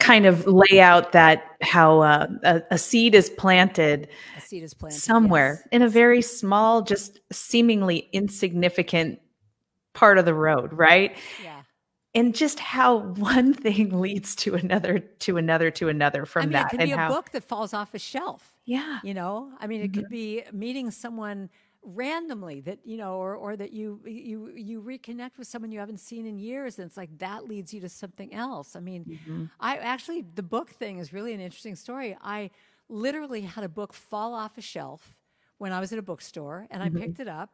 kind 0.04 0.26
of 0.26 0.46
lay 0.46 0.80
out 0.80 1.12
that 1.12 1.44
how 1.62 2.00
uh, 2.00 2.26
a, 2.42 2.62
a 2.72 2.78
seed 2.78 3.14
is 3.14 3.30
planted 3.30 4.08
A 4.36 4.40
seed 4.40 4.62
is 4.62 4.74
planted. 4.74 5.00
somewhere 5.00 5.60
yes. 5.60 5.68
in 5.72 5.82
a 5.82 5.88
very 5.88 6.20
small, 6.22 6.82
just 6.82 7.20
seemingly 7.32 8.08
insignificant 8.12 9.18
part 9.94 10.18
of 10.18 10.24
the 10.24 10.34
road, 10.34 10.72
right? 10.72 11.16
Yeah. 11.42 11.62
And 12.16 12.34
just 12.34 12.60
how 12.60 12.98
one 12.98 13.54
thing 13.54 14.00
leads 14.00 14.36
to 14.36 14.54
another, 14.54 14.98
to 15.00 15.36
another, 15.36 15.70
to 15.72 15.88
another 15.88 16.26
from 16.26 16.42
I 16.42 16.46
mean, 16.46 16.52
that. 16.52 16.66
it 16.66 16.70
could 16.70 16.80
and 16.80 16.88
be 16.88 16.92
a 16.92 16.96
how, 16.96 17.08
book 17.08 17.30
that 17.32 17.42
falls 17.44 17.72
off 17.74 17.94
a 17.94 17.98
shelf. 17.98 18.52
Yeah. 18.66 18.98
you 19.04 19.12
know 19.12 19.50
i 19.60 19.66
mean 19.66 19.82
it 19.82 19.92
Mm-hmm. 19.92 20.00
could 20.00 20.08
be 20.10 20.42
meeting 20.52 20.90
someone 20.90 21.50
randomly 21.84 22.60
that 22.60 22.78
you 22.84 22.96
know 22.96 23.14
or, 23.16 23.34
or 23.36 23.56
that 23.56 23.72
you 23.72 24.00
you 24.06 24.50
you 24.56 24.80
reconnect 24.82 25.38
with 25.38 25.46
someone 25.46 25.70
you 25.70 25.78
haven't 25.78 26.00
seen 26.00 26.26
in 26.26 26.38
years 26.38 26.78
and 26.78 26.86
it's 26.86 26.96
like 26.96 27.16
that 27.18 27.46
leads 27.48 27.72
you 27.74 27.80
to 27.80 27.88
something 27.88 28.32
else 28.34 28.76
i 28.76 28.80
mean 28.80 29.06
Mm-hmm. 29.08 29.44
i 29.60 29.76
actually 29.76 30.22
the 30.34 30.42
book 30.42 30.70
thing 30.70 30.98
is 30.98 31.12
really 31.12 31.32
an 31.34 31.40
interesting 31.40 31.74
story 31.76 32.16
i 32.22 32.50
literally 32.88 33.42
had 33.42 33.64
a 33.64 33.68
book 33.68 33.92
fall 33.92 34.34
off 34.34 34.58
a 34.58 34.62
shelf 34.62 35.16
when 35.58 35.72
i 35.72 35.80
was 35.80 35.92
at 35.92 35.98
a 35.98 36.02
bookstore 36.02 36.66
and 36.70 36.82
Mm-hmm. 36.84 36.84
i 36.84 36.90
picked 36.90 37.20
it 37.20 37.28
up 37.28 37.50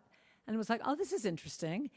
and 0.47 0.55
it 0.55 0.59
was 0.59 0.71
like 0.71 0.81
oh 0.85 0.95
this 0.95 1.13
is 1.13 1.25
interesting 1.25 1.91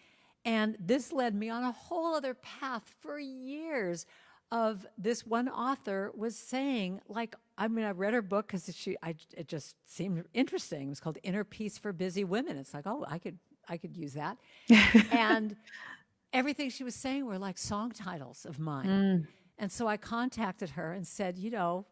and 0.45 0.75
this 0.79 1.11
led 1.11 1.35
me 1.35 1.49
on 1.49 1.63
a 1.63 1.71
whole 1.71 2.15
other 2.15 2.33
path 2.35 2.93
for 3.01 3.19
years 3.19 4.05
of 4.51 4.85
this 4.97 5.25
one 5.25 5.49
author 5.49 6.11
was 6.15 6.35
saying 6.35 6.99
like 7.07 7.35
i 7.57 7.67
mean 7.67 7.85
i 7.85 7.91
read 7.91 8.13
her 8.13 8.21
book 8.21 8.47
because 8.47 8.69
she 8.75 8.97
I, 9.03 9.15
it 9.35 9.47
just 9.47 9.75
seemed 9.85 10.25
interesting. 10.33 10.87
It 10.87 10.89
was 10.89 10.99
called 10.99 11.17
inner 11.23 11.43
peace 11.43 11.77
for 11.77 11.93
busy 11.93 12.23
women. 12.23 12.57
It's 12.57 12.73
like 12.73 12.87
oh 12.87 13.05
i 13.07 13.17
could 13.19 13.37
i 13.67 13.77
could 13.77 13.95
use 13.95 14.13
that. 14.13 14.37
And 15.11 15.55
everything 16.31 16.69
she 16.69 16.83
was 16.83 16.95
saying 16.95 17.25
were 17.25 17.37
like 17.37 17.57
song 17.57 17.91
titles 17.91 18.45
of 18.45 18.59
mine. 18.59 18.87
Mm. 18.87 19.27
And 19.59 19.71
so 19.71 19.87
i 19.87 19.97
contacted 19.97 20.71
her 20.71 20.93
and 20.93 21.05
said 21.07 21.37
you 21.37 21.51
know 21.51 21.85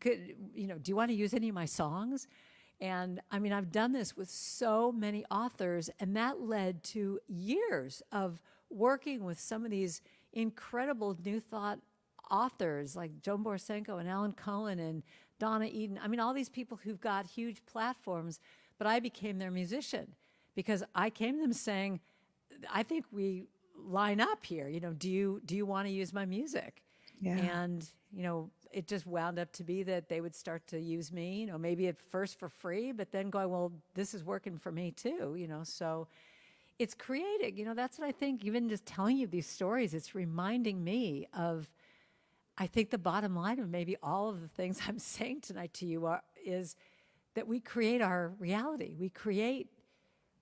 could 0.00 0.34
you 0.54 0.66
know 0.66 0.78
do 0.78 0.90
you 0.90 0.96
want 0.96 1.10
to 1.10 1.16
use 1.16 1.34
any 1.34 1.48
of 1.48 1.54
my 1.54 1.66
songs? 1.66 2.26
And 2.80 3.20
i 3.30 3.38
mean 3.38 3.52
i've 3.52 3.70
done 3.70 3.92
this 3.92 4.16
with 4.16 4.28
so 4.28 4.90
many 4.90 5.24
authors 5.30 5.88
and 6.00 6.16
that 6.16 6.40
led 6.40 6.82
to 6.84 7.20
years 7.28 8.02
of 8.10 8.40
working 8.70 9.22
with 9.24 9.38
some 9.38 9.64
of 9.64 9.70
these 9.70 10.00
incredible 10.32 11.16
new 11.24 11.40
thought 11.40 11.78
authors 12.32 12.96
like 12.96 13.20
joan 13.22 13.44
borysenko 13.44 14.00
and 14.00 14.08
alan 14.08 14.32
cohen 14.32 14.78
and 14.80 15.02
donna 15.38 15.66
eden. 15.66 16.00
I 16.02 16.08
mean 16.08 16.18
all 16.18 16.32
these 16.34 16.48
people 16.48 16.78
who've 16.82 17.00
got 17.00 17.26
huge 17.26 17.64
platforms 17.66 18.40
but 18.78 18.86
i 18.86 18.98
became 18.98 19.38
their 19.38 19.50
musician 19.50 20.14
because 20.56 20.82
i 20.94 21.10
came 21.10 21.36
to 21.36 21.42
them 21.42 21.52
saying 21.52 22.00
i 22.72 22.82
think 22.82 23.04
we 23.12 23.44
line 23.84 24.20
up 24.20 24.44
here. 24.44 24.68
You 24.68 24.80
know 24.80 24.92
do 24.92 25.10
you 25.10 25.40
do 25.44 25.56
you 25.56 25.66
want 25.66 25.86
to 25.88 25.92
use 25.92 26.12
my 26.12 26.24
music? 26.24 26.82
Yeah. 27.20 27.36
and 27.62 27.88
you 28.12 28.22
know 28.24 28.50
it 28.72 28.88
just 28.88 29.06
wound 29.06 29.38
up 29.38 29.52
to 29.52 29.62
be 29.62 29.82
that 29.84 30.08
they 30.08 30.20
would 30.20 30.34
start 30.34 30.66
to 30.68 30.80
use 30.80 31.12
me 31.12 31.40
you 31.40 31.46
know 31.46 31.56
maybe 31.58 31.86
at 31.86 31.96
first 32.10 32.38
for 32.38 32.48
free 32.48 32.90
but 32.90 33.12
then 33.12 33.30
going 33.30 33.48
well 33.48 33.72
this 33.94 34.12
is 34.12 34.24
working 34.24 34.56
for 34.56 34.72
me 34.72 34.90
too 34.90 35.36
you 35.36 35.46
know? 35.46 35.62
So 35.62 36.08
it's 36.80 36.94
creating 36.94 37.56
you 37.56 37.64
know 37.64 37.74
that's 37.74 37.98
what 37.98 38.08
i 38.08 38.12
think 38.12 38.44
even 38.44 38.68
just 38.68 38.84
telling 38.86 39.16
you 39.16 39.26
these 39.28 39.46
stories 39.46 39.94
it's 39.94 40.14
reminding 40.16 40.82
me 40.82 41.28
of 41.32 41.68
i 42.58 42.66
think 42.66 42.90
the 42.90 42.98
bottom 42.98 43.34
line 43.34 43.58
of 43.58 43.68
maybe 43.68 43.96
all 44.02 44.28
of 44.28 44.40
the 44.40 44.48
things 44.48 44.80
i'm 44.88 44.98
saying 44.98 45.40
tonight 45.40 45.72
to 45.74 45.86
you 45.86 46.06
are 46.06 46.22
is 46.44 46.76
that 47.34 47.46
we 47.46 47.60
create 47.60 48.00
our 48.02 48.32
reality 48.38 48.94
we 48.98 49.08
create 49.08 49.68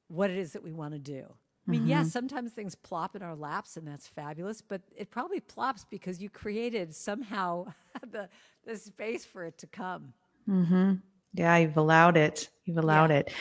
what 0.09 0.31
it 0.31 0.37
is 0.37 0.53
that 0.53 0.63
we 0.63 0.73
want 0.73 0.93
to 0.93 0.99
do 0.99 1.25
I 1.69 1.73
mean, 1.73 1.87
yes, 1.87 2.11
sometimes 2.11 2.51
things 2.51 2.75
plop 2.75 3.15
in 3.15 3.23
our 3.23 3.37
laps 3.37 3.77
and 3.77 3.87
that's 3.87 4.09
fabulous, 4.09 4.61
but 4.61 4.81
it 4.97 5.09
probably 5.13 5.39
plops 5.39 5.85
because 5.89 6.21
you 6.21 6.29
created 6.29 6.93
somehow 6.93 7.67
the, 8.11 8.29
the 8.67 8.77
space 8.77 9.25
for 9.25 9.45
it 9.45 9.57
to 9.59 9.69
come. 9.69 10.13
Mm-hmm. 10.49 10.95
Yeah, 11.35 11.57
you've 11.59 11.77
allowed 11.77 12.17
it. 12.17 12.49
You've 12.65 12.79
allowed 12.79 13.11
Yeah. 13.11 13.19
it. 13.19 13.33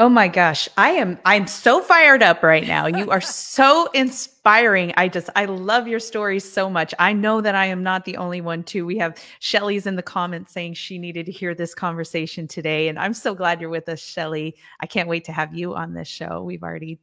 Oh 0.00 0.08
my 0.08 0.28
gosh, 0.28 0.68
I 0.76 0.90
am 0.90 1.18
I'm 1.24 1.48
so 1.48 1.82
fired 1.82 2.22
up 2.22 2.44
right 2.44 2.64
now. 2.64 2.86
You 2.86 3.10
are 3.10 3.20
so 3.20 3.90
inspiring. 3.94 4.94
I 4.96 5.08
just 5.08 5.28
I 5.34 5.46
love 5.46 5.88
your 5.88 5.98
stories 5.98 6.48
so 6.50 6.70
much. 6.70 6.94
I 7.00 7.12
know 7.12 7.40
that 7.40 7.56
I 7.56 7.66
am 7.66 7.82
not 7.82 8.04
the 8.04 8.16
only 8.16 8.40
one 8.40 8.62
too. 8.62 8.86
We 8.86 8.98
have 8.98 9.18
Shelly's 9.40 9.88
in 9.88 9.96
the 9.96 10.02
comments 10.04 10.52
saying 10.52 10.74
she 10.74 10.98
needed 10.98 11.26
to 11.26 11.32
hear 11.32 11.52
this 11.52 11.74
conversation 11.74 12.46
today 12.46 12.86
and 12.86 12.96
I'm 12.96 13.12
so 13.12 13.34
glad 13.34 13.60
you're 13.60 13.70
with 13.70 13.88
us, 13.88 13.98
Shelly. 13.98 14.54
I 14.78 14.86
can't 14.86 15.08
wait 15.08 15.24
to 15.24 15.32
have 15.32 15.52
you 15.52 15.74
on 15.74 15.94
this 15.94 16.06
show. 16.06 16.44
We've 16.44 16.62
already 16.62 17.00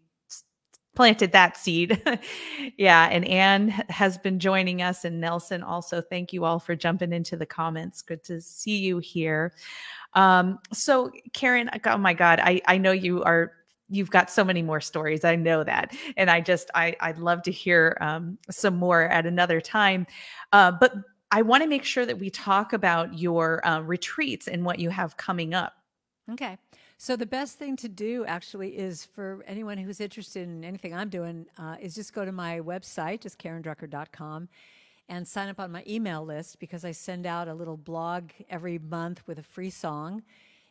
planted 0.96 1.32
that 1.34 1.58
seed. 1.58 2.02
yeah, 2.78 3.08
and 3.12 3.26
Anne 3.26 3.70
has 3.90 4.18
been 4.18 4.40
joining 4.40 4.82
us 4.82 5.06
and 5.06 5.20
Nelson 5.20 5.62
also. 5.62 6.02
Thank 6.02 6.34
you 6.34 6.46
all 6.46 6.60
for 6.60 6.76
jumping 6.76 7.14
into 7.14 7.36
the 7.36 7.46
comments. 7.46 8.02
Good 8.02 8.24
to 8.26 8.42
see 8.42 8.78
you 8.78 9.00
here. 9.00 9.54
Um, 10.14 10.60
so 10.72 11.12
Karen, 11.34 11.70
oh 11.86 11.98
my 11.98 12.14
God, 12.14 12.40
I, 12.40 12.62
I 12.66 12.78
know 12.78 12.92
you 12.92 13.24
are, 13.24 13.52
you've 13.90 14.10
got 14.10 14.32
so 14.32 14.44
many 14.44 14.62
more 14.62 14.82
stories. 14.82 15.24
I 15.26 15.36
know 15.36 15.64
that. 15.64 15.96
And 16.18 16.32
I 16.32 16.42
just, 16.42 16.72
I, 16.74 16.96
I'd 17.02 17.20
love 17.20 17.44
to 17.44 17.52
hear 17.52 17.98
um, 18.02 18.38
some 18.50 18.78
more 18.78 19.04
at 19.04 19.26
another 19.26 19.62
time. 19.62 20.08
Uh, 20.52 20.72
but 20.72 20.94
I 21.32 21.42
want 21.42 21.64
to 21.64 21.70
make 21.70 21.84
sure 21.84 22.06
that 22.06 22.18
we 22.18 22.30
talk 22.30 22.74
about 22.74 23.18
your 23.18 23.66
uh, 23.68 23.82
retreats 23.82 24.48
and 24.48 24.64
what 24.64 24.80
you 24.80 24.90
have 24.90 25.18
coming 25.18 25.54
up. 25.54 25.74
Okay. 26.32 26.58
So 26.98 27.16
the 27.16 27.26
best 27.26 27.60
thing 27.60 27.76
to 27.78 27.90
do 27.90 28.26
actually 28.26 28.78
is 28.78 29.04
for 29.06 29.44
anyone 29.48 29.78
who's 29.78 30.00
interested 30.00 30.48
in 30.48 30.64
anything 30.64 30.94
I'm 30.94 31.10
doing 31.10 31.46
uh, 31.58 31.76
is 31.80 31.94
just 31.94 32.14
go 32.14 32.24
to 32.24 32.32
my 32.32 32.62
website, 32.62 33.22
just 33.22 33.38
karendrucker.com, 33.38 34.48
and 35.10 35.28
sign 35.28 35.50
up 35.50 35.60
on 35.60 35.72
my 35.72 35.84
email 35.88 36.26
list 36.26 36.58
because 36.60 36.86
I 36.86 36.92
send 36.92 37.26
out 37.26 37.48
a 37.48 37.54
little 37.54 37.76
blog 37.76 38.32
every 38.50 38.80
month 38.80 39.22
with 39.28 39.40
a 39.40 39.44
free 39.44 39.70
song. 39.70 40.24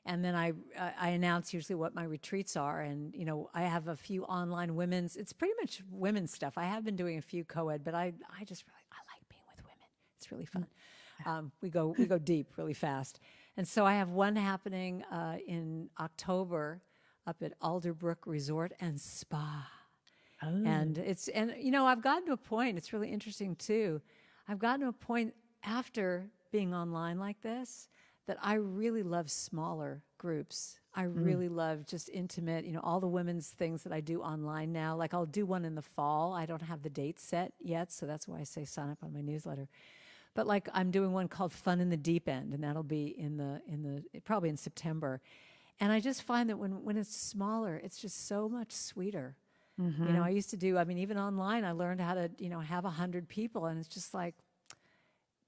And 0.07 0.25
then 0.25 0.35
I, 0.35 0.53
I 0.99 1.11
announce 1.11 1.55
usually 1.55 1.77
what 1.77 1.95
my 1.95 2.05
retreats 2.05 2.57
are. 2.57 2.81
And, 2.81 3.15
you 3.15 3.25
know, 3.25 3.49
I 3.55 3.63
have 3.63 3.89
a 3.89 3.97
few 3.97 4.25
online 4.25 4.75
women's, 4.77 5.17
it's 5.17 5.33
pretty 5.33 5.55
much 5.61 5.83
women's 5.91 6.33
stuff. 6.33 6.55
I 6.57 6.65
have 6.65 6.85
been 6.85 6.97
doing 6.97 7.17
a 7.19 7.23
few 7.23 7.45
co-ed, 7.45 7.85
but 7.85 7.95
I, 7.95 8.13
I 8.39 8.45
just 8.45 8.65
really, 8.67 8.85
I 8.93 8.97
like 9.15 9.29
being 9.29 9.43
with 9.55 9.65
women. 9.65 9.89
It's 10.19 10.33
really 10.33 10.47
fun. 10.47 10.67
Um, 11.27 11.53
we 11.63 11.71
go, 11.71 11.95
we 11.97 12.07
go 12.07 12.19
deep 12.19 12.49
really 12.57 12.75
fast. 12.75 13.21
And 13.57 13.67
so 13.67 13.85
I 13.87 13.95
have 13.95 14.11
one 14.11 14.37
happening 14.37 15.03
uh, 15.05 15.37
in 15.47 15.89
October 16.01 16.83
up 17.27 17.37
at 17.43 17.59
Alderbrook 17.61 18.27
Resort 18.27 18.73
and 18.81 19.01
Spa. 19.01 19.69
And 20.67 20.99
it's, 20.99 21.29
and 21.29 21.55
you 21.59 21.71
know, 21.71 21.87
I've 21.87 22.03
gotten 22.03 22.27
to 22.27 22.33
a 22.33 22.37
point, 22.37 22.77
it's 22.77 22.93
really 22.93 23.11
interesting 23.11 23.57
too. 23.57 24.01
I've 24.49 24.59
gotten 24.59 24.81
to 24.81 24.89
a 24.89 24.93
point 24.93 25.35
after 25.63 26.29
being 26.53 26.75
online 26.75 27.19
like 27.19 27.41
this 27.43 27.89
that 28.27 28.39
I 28.43 28.55
really 28.55 29.03
love 29.03 29.31
smaller 29.31 30.03
groups. 30.19 30.81
I 30.95 31.03
really 31.03 31.49
love 31.49 31.87
just 31.87 32.09
intimate, 32.09 32.65
you 32.65 32.73
know, 32.73 32.81
all 32.83 33.01
the 33.01 33.09
women's 33.09 33.49
things 33.49 33.83
that 33.83 33.93
I 33.93 34.01
do 34.01 34.23
online 34.23 34.73
now. 34.73 34.97
Like 34.97 35.13
I'll 35.13 35.27
do 35.27 35.45
one 35.45 35.65
in 35.65 35.75
the 35.75 35.83
fall. 35.83 36.33
I 36.33 36.47
don't 36.47 36.63
have 36.63 36.83
the 36.83 36.91
date 36.91 37.21
set 37.21 37.53
yet, 37.61 37.93
so 37.93 38.07
that's 38.07 38.29
why 38.29 38.39
I 38.39 38.45
say 38.45 38.65
sign 38.65 38.91
up 38.91 38.99
on 39.03 39.13
my 39.13 39.21
newsletter. 39.21 39.69
But 40.35 40.47
like 40.47 40.69
I'm 40.75 40.91
doing 40.91 41.13
one 41.13 41.29
called 41.29 41.53
Fun 41.53 41.81
in 41.81 41.91
the 41.91 41.97
Deep 41.97 42.29
End, 42.29 42.55
and 42.55 42.65
that'll 42.65 42.83
be 42.83 43.15
in 43.19 43.37
the 43.37 43.61
in 43.69 43.83
the 43.83 44.21
probably 44.23 44.49
in 44.51 44.57
September. 44.57 45.21
And 45.81 45.93
I 45.93 46.01
just 46.01 46.23
find 46.23 46.51
that 46.51 46.59
when 46.59 46.85
when 46.85 46.97
it's 46.97 47.15
smaller, 47.17 47.77
it's 47.85 47.99
just 47.99 48.27
so 48.29 48.49
much 48.49 48.73
sweeter 48.73 49.37
You 50.05 50.13
know, 50.15 50.23
I 50.25 50.31
used 50.31 50.51
to 50.51 50.57
do. 50.57 50.79
I 50.79 50.85
mean, 50.85 50.99
even 50.99 51.19
online, 51.19 51.65
I 51.65 51.73
learned 51.73 52.01
how 52.01 52.15
to 52.15 52.31
you 52.39 52.51
know 52.51 52.61
have 52.61 52.85
a 52.85 52.91
hundred 52.91 53.29
people, 53.29 53.67
and 53.67 53.79
it's 53.79 53.89
just 53.89 54.15
like, 54.15 54.35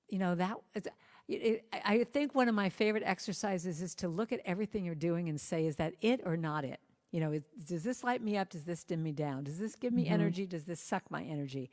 you 0.09 0.19
know, 0.19 0.35
that. 0.37 0.57
It's, 0.75 0.89
it, 1.29 1.35
it, 1.35 1.65
I 1.85 2.05
think 2.05 2.35
one 2.35 2.49
of 2.49 2.55
my 2.55 2.69
favorite 2.71 3.05
exercises 3.07 3.83
is 3.83 3.95
to 3.97 4.09
look 4.09 4.33
at 4.33 4.41
everything 4.45 4.85
you're 4.85 4.95
doing 4.95 5.29
and 5.29 5.41
say, 5.41 5.67
is 5.67 5.77
that 5.77 5.95
it 6.03 6.21
or 6.25 6.37
not 6.37 6.65
it? 6.65 6.81
You 7.13 7.21
know, 7.21 7.33
is, 7.33 7.43
does 7.67 7.85
this 7.85 8.05
light 8.05 8.23
me 8.23 8.37
up? 8.37 8.51
Does 8.51 8.65
this 8.65 8.85
dim 8.85 9.03
me 9.03 9.13
down? 9.13 9.45
Does 9.45 9.59
this 9.59 9.77
give 9.77 9.93
me 9.93 10.05
Mm-hmm. 10.05 10.13
energy? 10.15 10.47
Does 10.47 10.65
this 10.65 10.81
suck 10.81 11.11
my 11.11 11.23
energy? 11.25 11.71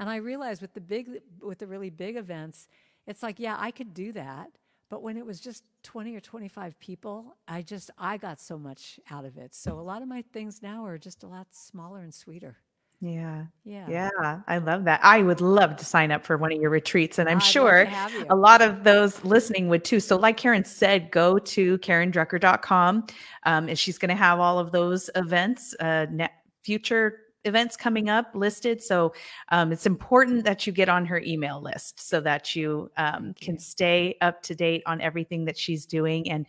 And 0.00 0.08
I 0.08 0.16
realized 0.16 0.62
with 0.62 0.72
the 0.72 0.80
big, 0.80 1.20
with 1.42 1.58
the 1.58 1.66
really 1.66 1.90
big 1.90 2.16
events, 2.16 2.68
it's 3.06 3.22
like, 3.22 3.38
yeah, 3.38 3.56
I 3.58 3.70
could 3.70 3.92
do 3.92 4.12
that. 4.12 4.50
But 4.88 5.02
when 5.02 5.18
it 5.18 5.26
was 5.26 5.40
just 5.40 5.62
20 5.84 6.16
or 6.16 6.20
25 6.20 6.80
people, 6.80 7.36
I 7.46 7.60
just, 7.60 7.90
I 7.98 8.16
got 8.16 8.40
so 8.40 8.58
much 8.58 8.98
out 9.10 9.26
of 9.26 9.36
it. 9.36 9.54
So 9.54 9.78
a 9.78 9.82
lot 9.82 10.00
of 10.00 10.08
my 10.08 10.22
things 10.32 10.62
now 10.62 10.86
are 10.86 10.96
just 10.96 11.22
a 11.22 11.26
lot 11.26 11.48
smaller 11.52 12.00
and 12.00 12.12
sweeter. 12.14 12.56
Yeah. 13.02 13.44
Yeah. 13.64 13.86
Yeah, 13.88 14.40
I 14.48 14.58
love 14.58 14.84
that. 14.84 15.00
I 15.02 15.22
would 15.22 15.42
love 15.42 15.76
to 15.76 15.84
sign 15.84 16.10
up 16.10 16.24
for 16.24 16.36
one 16.38 16.52
of 16.52 16.60
your 16.60 16.70
retreats, 16.70 17.18
and 17.18 17.28
I'm 17.28 17.36
I'd 17.38 17.42
sure 17.42 17.84
to 17.84 17.90
have 17.90 18.12
you. 18.12 18.26
a 18.28 18.36
lot 18.36 18.62
of 18.62 18.84
those 18.84 19.22
listening 19.24 19.68
would 19.68 19.84
too. 19.84 20.00
So, 20.00 20.16
like 20.16 20.36
Karen 20.36 20.66
said, 20.66 21.10
go 21.10 21.38
to 21.38 21.78
karendrucker.com, 21.78 23.06
um, 23.44 23.68
and 23.70 23.78
she's 23.78 23.96
going 23.96 24.10
to 24.10 24.16
have 24.16 24.38
all 24.38 24.58
of 24.58 24.70
those 24.70 25.08
events, 25.16 25.74
uh, 25.80 26.06
ne- 26.10 26.28
future 26.62 27.20
events 27.44 27.76
coming 27.76 28.08
up 28.08 28.30
listed. 28.34 28.82
So, 28.82 29.12
um, 29.50 29.72
it's 29.72 29.86
important 29.86 30.44
that 30.44 30.66
you 30.66 30.72
get 30.72 30.88
on 30.88 31.06
her 31.06 31.20
email 31.20 31.60
list 31.60 32.06
so 32.06 32.20
that 32.20 32.54
you 32.54 32.90
um, 32.96 33.34
can 33.40 33.58
stay 33.58 34.16
up 34.20 34.42
to 34.42 34.54
date 34.54 34.82
on 34.86 35.00
everything 35.00 35.44
that 35.46 35.58
she's 35.58 35.86
doing. 35.86 36.30
And 36.30 36.46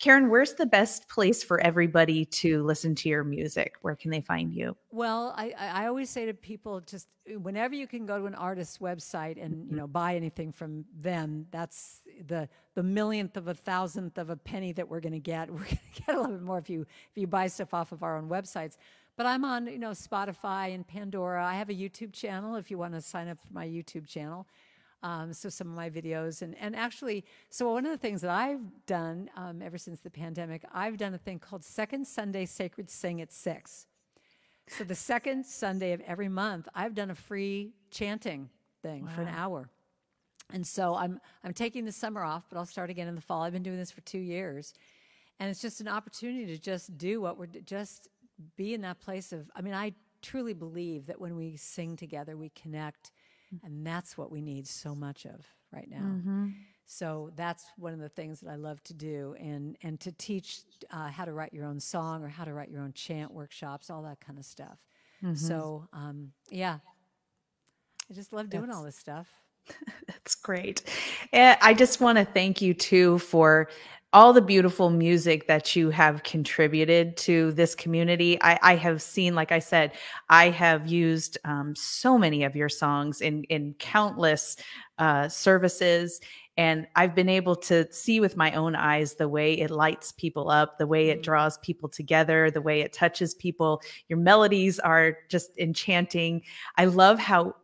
Karen, 0.00 0.30
where's 0.30 0.54
the 0.54 0.64
best 0.64 1.10
place 1.10 1.44
for 1.44 1.60
everybody 1.60 2.24
to 2.24 2.62
listen 2.62 2.94
to 2.94 3.08
your 3.10 3.22
music? 3.22 3.74
Where 3.82 3.94
can 3.94 4.10
they 4.10 4.22
find 4.22 4.50
you? 4.50 4.74
Well, 4.90 5.34
I, 5.36 5.52
I 5.58 5.86
always 5.88 6.08
say 6.08 6.24
to 6.24 6.32
people, 6.32 6.80
just 6.80 7.06
uh, 7.30 7.38
whenever 7.38 7.74
you 7.74 7.86
can 7.86 8.06
go 8.06 8.18
to 8.18 8.24
an 8.24 8.34
artist's 8.34 8.78
website 8.78 9.42
and 9.42 9.70
you 9.70 9.76
know 9.76 9.86
buy 9.86 10.16
anything 10.16 10.52
from 10.52 10.86
them, 10.98 11.46
that's 11.50 12.00
the 12.26 12.48
the 12.74 12.82
millionth 12.82 13.36
of 13.36 13.48
a 13.48 13.54
thousandth 13.54 14.16
of 14.16 14.30
a 14.30 14.36
penny 14.36 14.72
that 14.72 14.88
we're 14.88 15.00
going 15.00 15.12
to 15.12 15.18
get. 15.18 15.50
We're 15.52 15.58
going 15.58 15.68
to 15.94 16.02
get 16.06 16.16
a 16.16 16.20
little 16.20 16.36
bit 16.36 16.42
more 16.42 16.58
if 16.58 16.70
you 16.70 16.80
if 16.80 17.16
you 17.16 17.26
buy 17.26 17.48
stuff 17.48 17.74
off 17.74 17.92
of 17.92 18.02
our 18.02 18.16
own 18.16 18.30
websites. 18.30 18.78
But 19.16 19.26
I'm 19.26 19.44
on 19.44 19.66
you 19.66 19.78
know 19.78 19.90
Spotify 19.90 20.74
and 20.74 20.86
Pandora. 20.86 21.44
I 21.44 21.54
have 21.54 21.68
a 21.68 21.74
YouTube 21.74 22.12
channel 22.12 22.56
if 22.56 22.70
you 22.70 22.78
want 22.78 22.94
to 22.94 23.00
sign 23.00 23.28
up 23.28 23.38
for 23.40 23.52
my 23.52 23.66
YouTube 23.66 24.06
channel. 24.06 24.46
Um, 25.02 25.32
so 25.32 25.48
some 25.48 25.68
of 25.68 25.74
my 25.74 25.88
videos 25.88 26.42
and 26.42 26.54
and 26.60 26.76
actually, 26.76 27.24
so 27.48 27.72
one 27.72 27.86
of 27.86 27.92
the 27.92 27.98
things 27.98 28.20
that 28.20 28.30
I've 28.30 28.60
done 28.86 29.30
um, 29.36 29.62
ever 29.62 29.78
since 29.78 30.00
the 30.00 30.10
pandemic, 30.10 30.62
I've 30.72 30.96
done 30.96 31.14
a 31.14 31.18
thing 31.18 31.38
called 31.38 31.64
Second 31.64 32.06
Sunday 32.06 32.44
Sacred 32.46 32.90
Sing 32.90 33.20
at 33.20 33.32
Six. 33.32 33.86
So 34.68 34.84
the 34.84 34.94
second 34.94 35.46
Sunday 35.46 35.92
of 35.92 36.00
every 36.02 36.28
month, 36.28 36.68
I've 36.74 36.94
done 36.94 37.10
a 37.10 37.14
free 37.14 37.72
chanting 37.90 38.50
thing 38.82 39.06
for 39.08 39.22
an 39.22 39.28
hour. 39.28 39.68
And 40.52 40.66
so 40.66 40.94
I'm 40.94 41.20
I'm 41.42 41.54
taking 41.54 41.84
the 41.84 41.92
summer 41.92 42.22
off, 42.22 42.44
but 42.48 42.58
I'll 42.58 42.66
start 42.66 42.90
again 42.90 43.08
in 43.08 43.14
the 43.14 43.20
fall. 43.20 43.42
I've 43.42 43.52
been 43.52 43.62
doing 43.62 43.78
this 43.78 43.90
for 43.90 44.00
2 44.02 44.18
years. 44.18 44.74
And 45.38 45.48
it's 45.48 45.62
just 45.62 45.80
an 45.80 45.88
opportunity 45.88 46.46
to 46.46 46.58
just 46.58 46.98
do 46.98 47.20
what 47.20 47.38
we're 47.38 47.46
just 47.46 48.08
be 48.56 48.74
in 48.74 48.82
that 48.82 49.00
place 49.00 49.32
of 49.32 49.50
I 49.54 49.62
mean, 49.62 49.74
I 49.74 49.92
truly 50.22 50.52
believe 50.54 51.06
that 51.06 51.20
when 51.20 51.36
we 51.36 51.56
sing 51.56 51.96
together, 51.96 52.36
we 52.36 52.50
connect, 52.50 53.10
and 53.64 53.86
that's 53.86 54.16
what 54.18 54.30
we 54.30 54.40
need 54.42 54.66
so 54.66 54.94
much 54.94 55.24
of 55.26 55.46
right 55.72 55.88
now. 55.90 56.20
So 56.86 57.30
that's 57.36 57.64
one 57.78 57.92
of 57.92 58.00
the 58.00 58.08
things 58.08 58.40
that 58.40 58.50
I 58.50 58.56
love 58.56 58.82
to 58.84 58.94
do, 58.94 59.34
and 59.38 59.76
and 59.82 60.00
to 60.00 60.12
teach 60.12 60.60
uh, 60.90 61.08
how 61.08 61.24
to 61.24 61.32
write 61.32 61.52
your 61.54 61.64
own 61.64 61.80
song 61.80 62.24
or 62.24 62.28
how 62.28 62.44
to 62.44 62.52
write 62.52 62.70
your 62.70 62.82
own 62.82 62.92
chant 62.92 63.32
workshops, 63.32 63.90
all 63.90 64.02
that 64.02 64.20
kind 64.20 64.38
of 64.38 64.44
stuff. 64.44 64.78
So 65.34 65.88
um, 65.92 66.32
yeah, 66.50 66.78
I 68.10 68.14
just 68.14 68.32
love 68.32 68.50
doing 68.50 68.70
all 68.70 68.82
this 68.82 68.96
stuff. 68.96 69.28
That's 70.08 70.34
great. 70.34 70.82
I 71.32 71.74
just 71.74 72.00
want 72.00 72.18
to 72.18 72.24
thank 72.24 72.60
you 72.60 72.74
too 72.74 73.18
for 73.20 73.68
all 74.12 74.32
the 74.32 74.42
beautiful 74.42 74.90
music 74.90 75.46
that 75.46 75.76
you 75.76 75.90
have 75.90 76.24
contributed 76.24 77.16
to 77.16 77.52
this 77.52 77.74
community. 77.76 78.40
I, 78.42 78.58
I 78.60 78.76
have 78.76 79.00
seen, 79.00 79.34
like 79.34 79.52
I 79.52 79.60
said, 79.60 79.92
I 80.28 80.50
have 80.50 80.88
used 80.88 81.38
um, 81.44 81.76
so 81.76 82.18
many 82.18 82.42
of 82.42 82.56
your 82.56 82.68
songs 82.68 83.20
in 83.20 83.44
in 83.44 83.74
countless 83.78 84.56
uh, 84.98 85.28
services, 85.28 86.20
and 86.56 86.88
I've 86.96 87.14
been 87.14 87.28
able 87.28 87.54
to 87.56 87.90
see 87.92 88.18
with 88.18 88.36
my 88.36 88.52
own 88.52 88.74
eyes 88.74 89.14
the 89.14 89.28
way 89.28 89.54
it 89.54 89.70
lights 89.70 90.12
people 90.12 90.50
up, 90.50 90.76
the 90.78 90.86
way 90.86 91.10
it 91.10 91.22
draws 91.22 91.56
people 91.58 91.88
together, 91.88 92.50
the 92.50 92.60
way 92.60 92.80
it 92.80 92.92
touches 92.92 93.34
people. 93.34 93.80
Your 94.08 94.18
melodies 94.18 94.80
are 94.80 95.18
just 95.28 95.56
enchanting. 95.56 96.42
I 96.76 96.86
love 96.86 97.20
how 97.20 97.54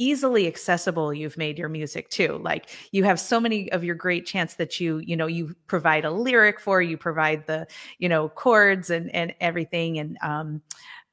easily 0.00 0.46
accessible 0.46 1.12
you've 1.12 1.36
made 1.36 1.58
your 1.58 1.68
music 1.68 2.08
too 2.08 2.38
like 2.42 2.70
you 2.90 3.04
have 3.04 3.20
so 3.20 3.38
many 3.38 3.70
of 3.72 3.84
your 3.84 3.94
great 3.94 4.24
chants 4.26 4.54
that 4.54 4.80
you 4.80 4.98
you 4.98 5.14
know 5.16 5.26
you 5.26 5.54
provide 5.66 6.04
a 6.06 6.10
lyric 6.10 6.58
for 6.58 6.80
you 6.80 6.96
provide 6.96 7.46
the 7.46 7.66
you 7.98 8.08
know 8.08 8.28
chords 8.30 8.88
and 8.90 9.14
and 9.14 9.34
everything 9.40 9.98
and 9.98 10.16
um 10.22 10.62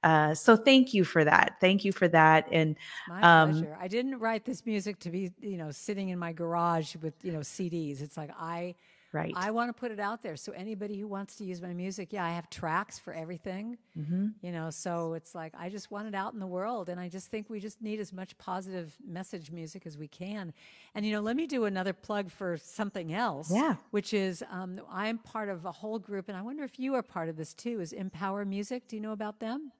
uh 0.03 0.33
so 0.33 0.55
thank 0.55 0.93
you 0.93 1.03
for 1.03 1.23
that 1.25 1.57
thank 1.59 1.83
you 1.83 1.91
for 1.91 2.07
that 2.07 2.47
and 2.51 2.77
My 3.05 3.23
Um, 3.23 3.49
pleasure. 3.51 3.77
I 3.79 3.87
didn't 3.87 4.19
write 4.19 4.45
this 4.45 4.65
music 4.65 4.99
to 4.99 5.09
be, 5.09 5.31
you 5.41 5.57
know, 5.57 5.71
sitting 5.71 6.09
in 6.09 6.19
my 6.19 6.33
garage 6.33 6.95
with, 6.97 7.13
you 7.23 7.31
know, 7.31 7.41
CDs. 7.43 8.01
It's 8.01 8.17
like 8.17 8.31
I 8.37 8.75
right 9.13 9.33
I 9.35 9.51
want 9.51 9.69
to 9.69 9.73
put 9.73 9.91
it 9.91 9.99
out 9.99 10.21
there. 10.21 10.35
So 10.35 10.51
anybody 10.51 10.99
who 10.99 11.07
wants 11.07 11.35
to 11.37 11.43
use 11.45 11.61
my 11.61 11.73
music, 11.73 12.11
yeah, 12.11 12.25
I 12.25 12.31
have 12.31 12.49
tracks 12.49 12.99
for 12.99 13.13
everything. 13.13 13.77
Mm-hmm. 13.97 14.27
You 14.41 14.51
know, 14.51 14.69
so 14.69 15.13
it's 15.13 15.33
like 15.33 15.53
I 15.57 15.69
just 15.69 15.91
want 15.91 16.07
it 16.07 16.15
out 16.15 16.33
in 16.33 16.39
the 16.39 16.47
world, 16.47 16.89
and 16.89 16.99
I 16.99 17.09
just 17.09 17.27
think 17.31 17.49
we 17.49 17.59
just 17.59 17.81
need 17.81 17.99
as 17.99 18.11
much 18.13 18.37
positive 18.37 18.95
message 19.05 19.51
music 19.51 19.85
as 19.85 19.97
we 19.97 20.07
can. 20.07 20.53
And 20.95 21.05
you 21.05 21.11
know, 21.11 21.21
let 21.21 21.35
me 21.35 21.47
do 21.47 21.65
another 21.65 21.93
plug 21.93 22.31
for 22.31 22.57
something 22.57 23.13
else. 23.13 23.51
Yeah. 23.51 23.75
Which 23.91 24.13
is 24.13 24.43
um, 24.51 24.79
I'm 24.91 25.17
part 25.17 25.49
of 25.49 25.65
a 25.65 25.71
whole 25.71 25.99
group, 25.99 26.27
and 26.29 26.37
I 26.37 26.41
wonder 26.41 26.63
if 26.63 26.79
you 26.79 26.95
are 26.95 27.03
part 27.03 27.29
of 27.29 27.37
this 27.37 27.53
too. 27.53 27.79
Is 27.81 27.93
Empower 27.93 28.45
Music? 28.45 28.87
Do 28.87 28.95
you 28.95 29.01
know 29.01 29.13
about 29.13 29.39
them? 29.39 29.71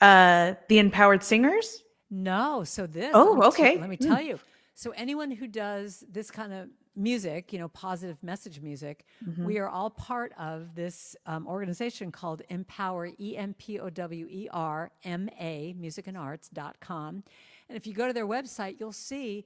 uh 0.00 0.54
the 0.68 0.78
empowered 0.80 1.22
singers 1.22 1.82
No. 2.10 2.64
So 2.64 2.86
this. 2.86 3.12
Oh, 3.14 3.36
let 3.38 3.48
okay. 3.48 3.74
T- 3.74 3.80
let 3.80 3.88
me 3.90 3.96
tell 3.96 4.20
you. 4.20 4.38
So 4.74 4.90
anyone 4.90 5.30
who 5.30 5.46
does 5.46 6.04
this 6.10 6.30
kind 6.30 6.52
of 6.52 6.68
music, 6.96 7.52
you 7.52 7.58
know, 7.58 7.68
positive 7.68 8.22
message 8.22 8.60
music, 8.60 9.04
we 9.38 9.58
are 9.58 9.68
all 9.68 9.90
part 9.90 10.32
of 10.38 10.74
this 10.74 11.16
um, 11.26 11.46
organization 11.46 12.12
called 12.12 12.42
Empower, 12.48 13.10
E 13.18 13.36
M 13.36 13.54
P 13.58 13.80
O 13.80 13.90
W 13.90 14.26
E 14.30 14.48
R 14.52 14.90
M 15.04 15.28
A, 15.40 15.74
musicandarts.com. 15.80 17.22
And 17.68 17.76
if 17.76 17.86
you 17.86 17.94
go 17.94 18.06
to 18.06 18.12
their 18.12 18.26
website, 18.26 18.78
you'll 18.78 18.92
see 18.92 19.44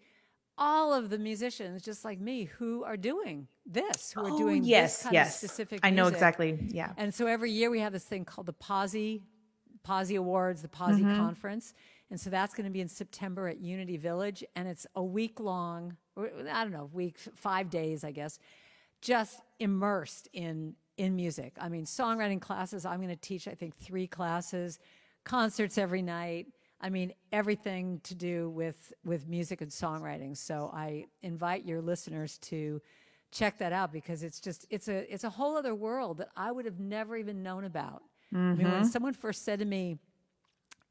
all 0.60 0.92
of 0.92 1.08
the 1.08 1.18
musicians, 1.18 1.82
just 1.82 2.04
like 2.04 2.20
me, 2.20 2.44
who 2.44 2.82
are 2.84 2.96
doing 2.96 3.46
this, 3.64 4.12
who 4.12 4.22
are 4.22 4.30
oh 4.30 4.38
doing 4.38 4.64
yes 4.64 4.96
this 4.96 5.02
kind 5.04 5.14
yes 5.14 5.42
of 5.42 5.50
specific 5.50 5.80
i 5.84 5.90
know 5.90 6.04
music. 6.04 6.16
exactly 6.16 6.58
yeah 6.68 6.92
And 6.96 7.14
so 7.14 7.26
every 7.26 7.50
year 7.52 7.70
we 7.70 7.80
have 7.80 7.92
this 7.92 8.04
thing 8.04 8.24
called 8.24 8.46
the 8.46 8.54
Posi, 8.54 9.20
Posi 9.86 10.18
Awards, 10.18 10.62
the 10.62 10.68
Posi 10.68 11.02
Conference. 11.16 11.74
And 12.10 12.18
so 12.18 12.30
that's 12.30 12.54
going 12.54 12.64
to 12.64 12.70
be 12.72 12.80
in 12.80 12.88
September 12.88 13.46
at 13.48 13.60
Unity 13.60 13.98
Village. 13.98 14.42
And 14.56 14.66
it's 14.66 14.86
a 14.96 15.02
week 15.02 15.38
long, 15.38 15.96
I 16.18 16.62
don't 16.64 16.72
know, 16.72 16.90
week, 16.92 17.16
five 17.34 17.70
days, 17.70 18.04
I 18.04 18.10
guess, 18.10 18.38
just 19.00 19.40
immersed 19.58 20.28
in, 20.32 20.74
in 20.96 21.14
music. 21.14 21.54
I 21.60 21.68
mean, 21.68 21.84
songwriting 21.84 22.40
classes, 22.40 22.84
I'm 22.84 22.98
going 22.98 23.08
to 23.08 23.16
teach, 23.16 23.46
I 23.46 23.54
think, 23.54 23.76
three 23.76 24.06
classes, 24.06 24.78
concerts 25.24 25.78
every 25.78 26.02
night. 26.02 26.46
I 26.80 26.90
mean, 26.90 27.12
everything 27.32 28.00
to 28.04 28.14
do 28.14 28.50
with, 28.50 28.92
with 29.04 29.28
music 29.28 29.60
and 29.60 29.70
songwriting. 29.70 30.36
So 30.36 30.70
I 30.72 31.06
invite 31.22 31.64
your 31.64 31.80
listeners 31.80 32.38
to 32.38 32.80
check 33.30 33.58
that 33.58 33.72
out 33.72 33.92
because 33.92 34.22
it's 34.22 34.40
just 34.40 34.66
it's 34.70 34.88
a 34.88 35.12
it's 35.12 35.24
a 35.24 35.30
whole 35.30 35.56
other 35.56 35.74
world 35.74 36.18
that 36.18 36.30
I 36.36 36.50
would 36.50 36.64
have 36.64 36.80
never 36.80 37.16
even 37.16 37.42
known 37.42 37.64
about. 37.64 38.02
I 38.32 38.36
mean, 38.36 38.56
when 38.56 38.66
mm-hmm. 38.66 38.84
someone 38.84 39.14
first 39.14 39.44
said 39.44 39.58
to 39.60 39.64
me, 39.64 39.98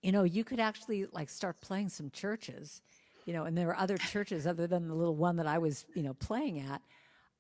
you 0.02 0.12
know, 0.12 0.24
you 0.24 0.44
could 0.44 0.60
actually 0.60 1.06
like 1.12 1.30
start 1.30 1.62
playing 1.62 1.90
some 1.90 2.10
churches, 2.10 2.82
you 3.28 3.34
know, 3.34 3.44
and 3.44 3.58
there 3.58 3.68
were 3.68 3.76
other 3.76 3.98
churches 3.98 4.48
other 4.48 4.68
than 4.68 4.88
the 4.88 4.96
little 4.96 5.16
one 5.16 5.36
that 5.36 5.46
I 5.48 5.58
was, 5.58 5.86
you 5.94 6.02
know, 6.02 6.14
playing 6.14 6.62
at. 6.62 6.82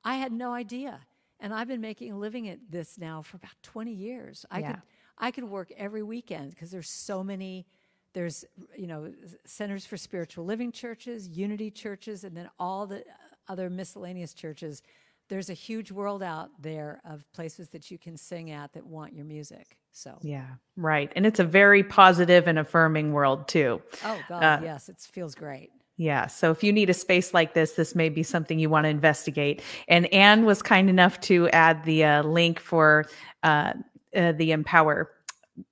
I 0.04 0.16
had 0.16 0.34
no 0.34 0.54
idea. 0.54 1.00
And 1.40 1.54
I've 1.54 1.70
been 1.70 1.82
making 1.82 2.12
a 2.12 2.18
living 2.18 2.50
at 2.50 2.60
this 2.70 2.98
now 2.98 3.22
for 3.22 3.38
about 3.38 3.54
20 3.64 3.94
years. 3.94 4.46
I 4.52 4.62
Yeah. 4.62 4.68
could 4.74 4.82
I 5.18 5.32
could 5.32 5.46
work 5.46 5.72
every 5.78 6.04
weekend 6.04 6.52
because 6.52 6.70
there's 6.72 6.90
so 6.92 7.24
many 7.24 7.66
there's 8.14 8.44
you 8.78 8.86
know 8.86 9.14
centers 9.46 9.86
for 9.86 9.96
spiritual 9.98 10.46
living 10.46 10.72
churches, 10.74 11.30
unity 11.30 11.72
churches 11.72 12.24
and 12.26 12.36
then 12.36 12.50
all 12.60 12.86
the 12.86 13.04
other 13.48 13.70
miscellaneous 13.70 14.34
churches. 14.34 14.84
There's 15.30 15.50
a 15.50 15.54
huge 15.54 15.92
world 15.92 16.22
out 16.22 16.50
there 16.62 17.02
of 17.06 17.24
places 17.32 17.70
that 17.70 17.90
you 17.92 17.98
can 17.98 18.18
sing 18.18 18.52
at 18.52 18.74
that 18.74 18.86
want 18.86 19.14
your 19.14 19.26
music. 19.26 19.78
So, 19.92 20.20
yeah 20.22 20.46
right 20.76 21.12
and 21.16 21.26
it's 21.26 21.40
a 21.40 21.44
very 21.44 21.84
positive 21.84 22.48
and 22.48 22.60
affirming 22.60 23.14
world 23.14 23.48
too 23.48 23.82
oh 24.04 24.24
God, 24.28 24.44
Uh, 24.44 24.60
yes, 24.62 24.90
it 24.90 24.98
feels 25.00 25.36
great. 25.36 25.72
Yeah. 25.98 26.28
So 26.28 26.52
if 26.52 26.64
you 26.64 26.72
need 26.72 26.90
a 26.90 26.94
space 26.94 27.34
like 27.34 27.54
this, 27.54 27.74
this 27.74 27.96
may 27.96 28.10
be 28.10 28.22
something 28.24 28.60
you 28.60 28.70
want 28.70 28.86
to 28.86 28.90
investigate. 28.90 29.62
And 29.88 30.12
Anne 30.14 30.46
was 30.46 30.62
kind 30.62 30.90
enough 30.90 31.20
to 31.22 31.50
add 31.50 31.84
the 31.84 32.04
uh, 32.04 32.24
link 32.24 32.60
for 32.60 33.06
uh, 33.44 33.74
uh, 34.16 34.32
the 34.34 34.52
Empower 34.52 35.12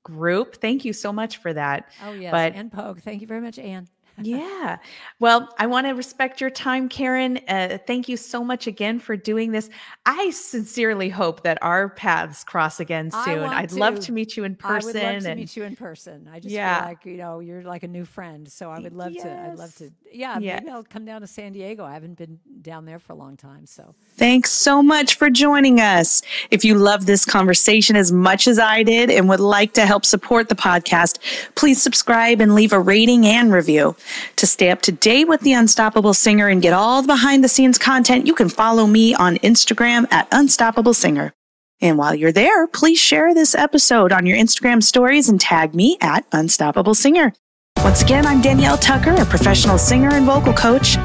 group. 0.04 0.56
Thank 0.56 0.84
you 0.84 0.94
so 0.94 1.14
much 1.14 1.38
for 1.38 1.54
that. 1.54 1.92
Oh, 2.04 2.14
yes. 2.14 2.32
But, 2.32 2.56
and 2.56 2.72
Pogue. 2.72 3.02
Thank 3.02 3.22
you 3.22 3.28
very 3.28 3.42
much, 3.42 3.60
Anne 3.60 3.88
yeah. 4.22 4.78
Well, 5.20 5.54
I 5.58 5.68
want 5.68 5.88
to 5.88 5.94
respect 5.94 6.42
your 6.42 6.50
time, 6.50 6.90
Karen. 6.90 7.40
Uh, 7.48 7.78
thank 7.86 8.08
you 8.08 8.18
so 8.18 8.44
much 8.44 8.68
again 8.68 9.00
for 9.00 9.18
doing 9.18 9.52
this. 9.52 9.70
I 10.06 10.30
sincerely 10.32 11.10
hope 11.10 11.44
that 11.44 11.58
our 11.62 11.90
paths 11.90 12.44
cross 12.44 12.80
again 12.80 13.12
soon. 13.12 13.44
I'd 13.44 13.70
to. 13.70 13.78
love 13.78 14.00
to 14.02 14.12
meet 14.12 14.38
you 14.38 14.44
in 14.44 14.56
person. 14.56 14.98
I 14.98 15.14
would 15.14 15.14
love 15.14 15.24
to 15.24 15.36
meet 15.36 15.56
you 15.58 15.64
in 15.64 15.76
person. 15.76 16.30
I 16.32 16.40
just 16.40 16.54
yeah. 16.54 16.80
feel 16.80 16.88
like, 16.90 17.06
you 17.06 17.18
know, 17.18 17.40
you're 17.40 17.64
like 17.64 17.84
a 17.84 17.88
new 17.88 18.06
friend. 18.06 18.50
So 18.52 18.70
I 18.70 18.80
would 18.80 18.94
love 18.94 19.12
yes. 19.12 19.24
to. 19.24 19.32
I'd 19.32 19.58
love 19.58 19.76
to. 19.78 19.92
Yeah, 20.12 20.40
yes. 20.40 20.62
maybe 20.62 20.72
I'll 20.72 20.84
come 20.84 21.06
down 21.06 21.22
to 21.22 21.28
San 21.28 21.52
Diego. 21.52 21.84
I 21.84 21.94
haven't 21.94 22.18
been 22.18 22.40
down 22.62 22.86
there 22.86 23.00
for 23.00 23.14
a 23.14 23.16
long 23.16 23.36
time. 23.38 23.66
So 23.66 23.94
thanks 24.16 24.52
so 24.52 24.82
much 24.82 25.16
for 25.16 25.30
joining 25.30 25.80
us. 25.80 26.22
If 26.52 26.64
you 26.64 26.76
love 26.76 27.06
this 27.06 27.26
conversation 27.26 27.96
as 27.96 28.12
much 28.12 28.48
as 28.48 28.60
I 28.60 28.84
did 28.84 29.10
and 29.10 29.28
would 29.30 29.40
like 29.40 29.74
to 29.74 29.86
help 29.86 30.06
support 30.06 30.50
the 30.50 30.56
podcast, 30.56 31.20
please 31.56 31.82
subscribe 31.82 32.42
and 32.42 32.56
leave 32.56 32.72
a 32.72 32.80
rating 32.80 33.26
and 33.26 33.52
review. 33.52 33.96
To 34.38 34.48
stay 34.48 34.70
up 34.70 34.82
to 34.84 34.92
date 34.92 35.28
with 35.28 35.42
The 35.42 35.54
Unstoppable 35.54 36.14
Singer 36.14 36.48
and 36.48 36.62
get 36.62 36.74
all 36.74 37.02
the 37.02 37.08
behind 37.16 37.44
the 37.44 37.48
scenes 37.48 37.78
content, 37.78 38.28
you 38.28 38.36
can 38.36 38.50
follow 38.50 38.86
me 38.86 39.16
on 39.16 39.38
Instagram 39.38 40.06
at 40.12 40.28
Unstoppable 40.32 40.94
Singer. 40.94 41.34
And 41.82 41.98
while 41.98 42.14
you're 42.14 42.32
there, 42.32 42.68
please 42.68 43.00
share 43.00 43.34
this 43.34 43.56
episode 43.56 44.12
on 44.12 44.26
your 44.26 44.38
Instagram 44.38 44.84
stories 44.84 45.30
and 45.30 45.40
tag 45.40 45.74
me 45.74 45.98
at 46.02 46.26
Unstoppable 46.32 46.94
Singer. 46.94 47.34
Once 47.78 48.02
again, 48.02 48.26
I'm 48.26 48.42
Danielle 48.42 48.78
Tucker, 48.78 49.14
a 49.14 49.26
professional 49.26 49.78
singer 49.78 50.10
and 50.14 50.26
vocal 50.26 50.54
coach. 50.54 50.98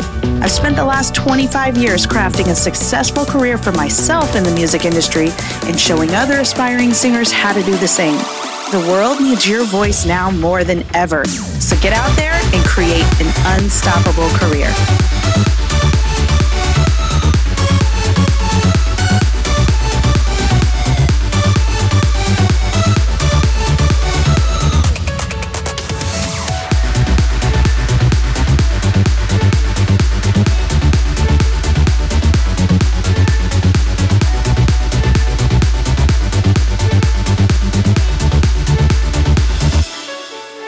I've 0.43 0.51
spent 0.51 0.76
the 0.76 0.84
last 0.84 1.14
25 1.14 1.76
years 1.76 2.07
crafting 2.07 2.49
a 2.49 2.55
successful 2.55 3.26
career 3.26 3.59
for 3.59 3.72
myself 3.72 4.34
in 4.34 4.43
the 4.43 4.51
music 4.53 4.86
industry 4.86 5.28
and 5.64 5.78
showing 5.78 6.14
other 6.14 6.41
aspiring 6.41 6.95
singers 6.95 7.30
how 7.30 7.53
to 7.53 7.62
do 7.62 7.76
the 7.76 7.86
same. 7.86 8.16
The 8.70 8.82
world 8.88 9.20
needs 9.20 9.47
your 9.47 9.64
voice 9.64 10.07
now 10.07 10.30
more 10.30 10.64
than 10.64 10.84
ever. 10.95 11.26
So 11.26 11.78
get 11.80 11.93
out 11.93 12.16
there 12.16 12.32
and 12.32 12.64
create 12.64 13.05
an 13.20 13.61
unstoppable 13.61 14.30
career. 14.30 14.72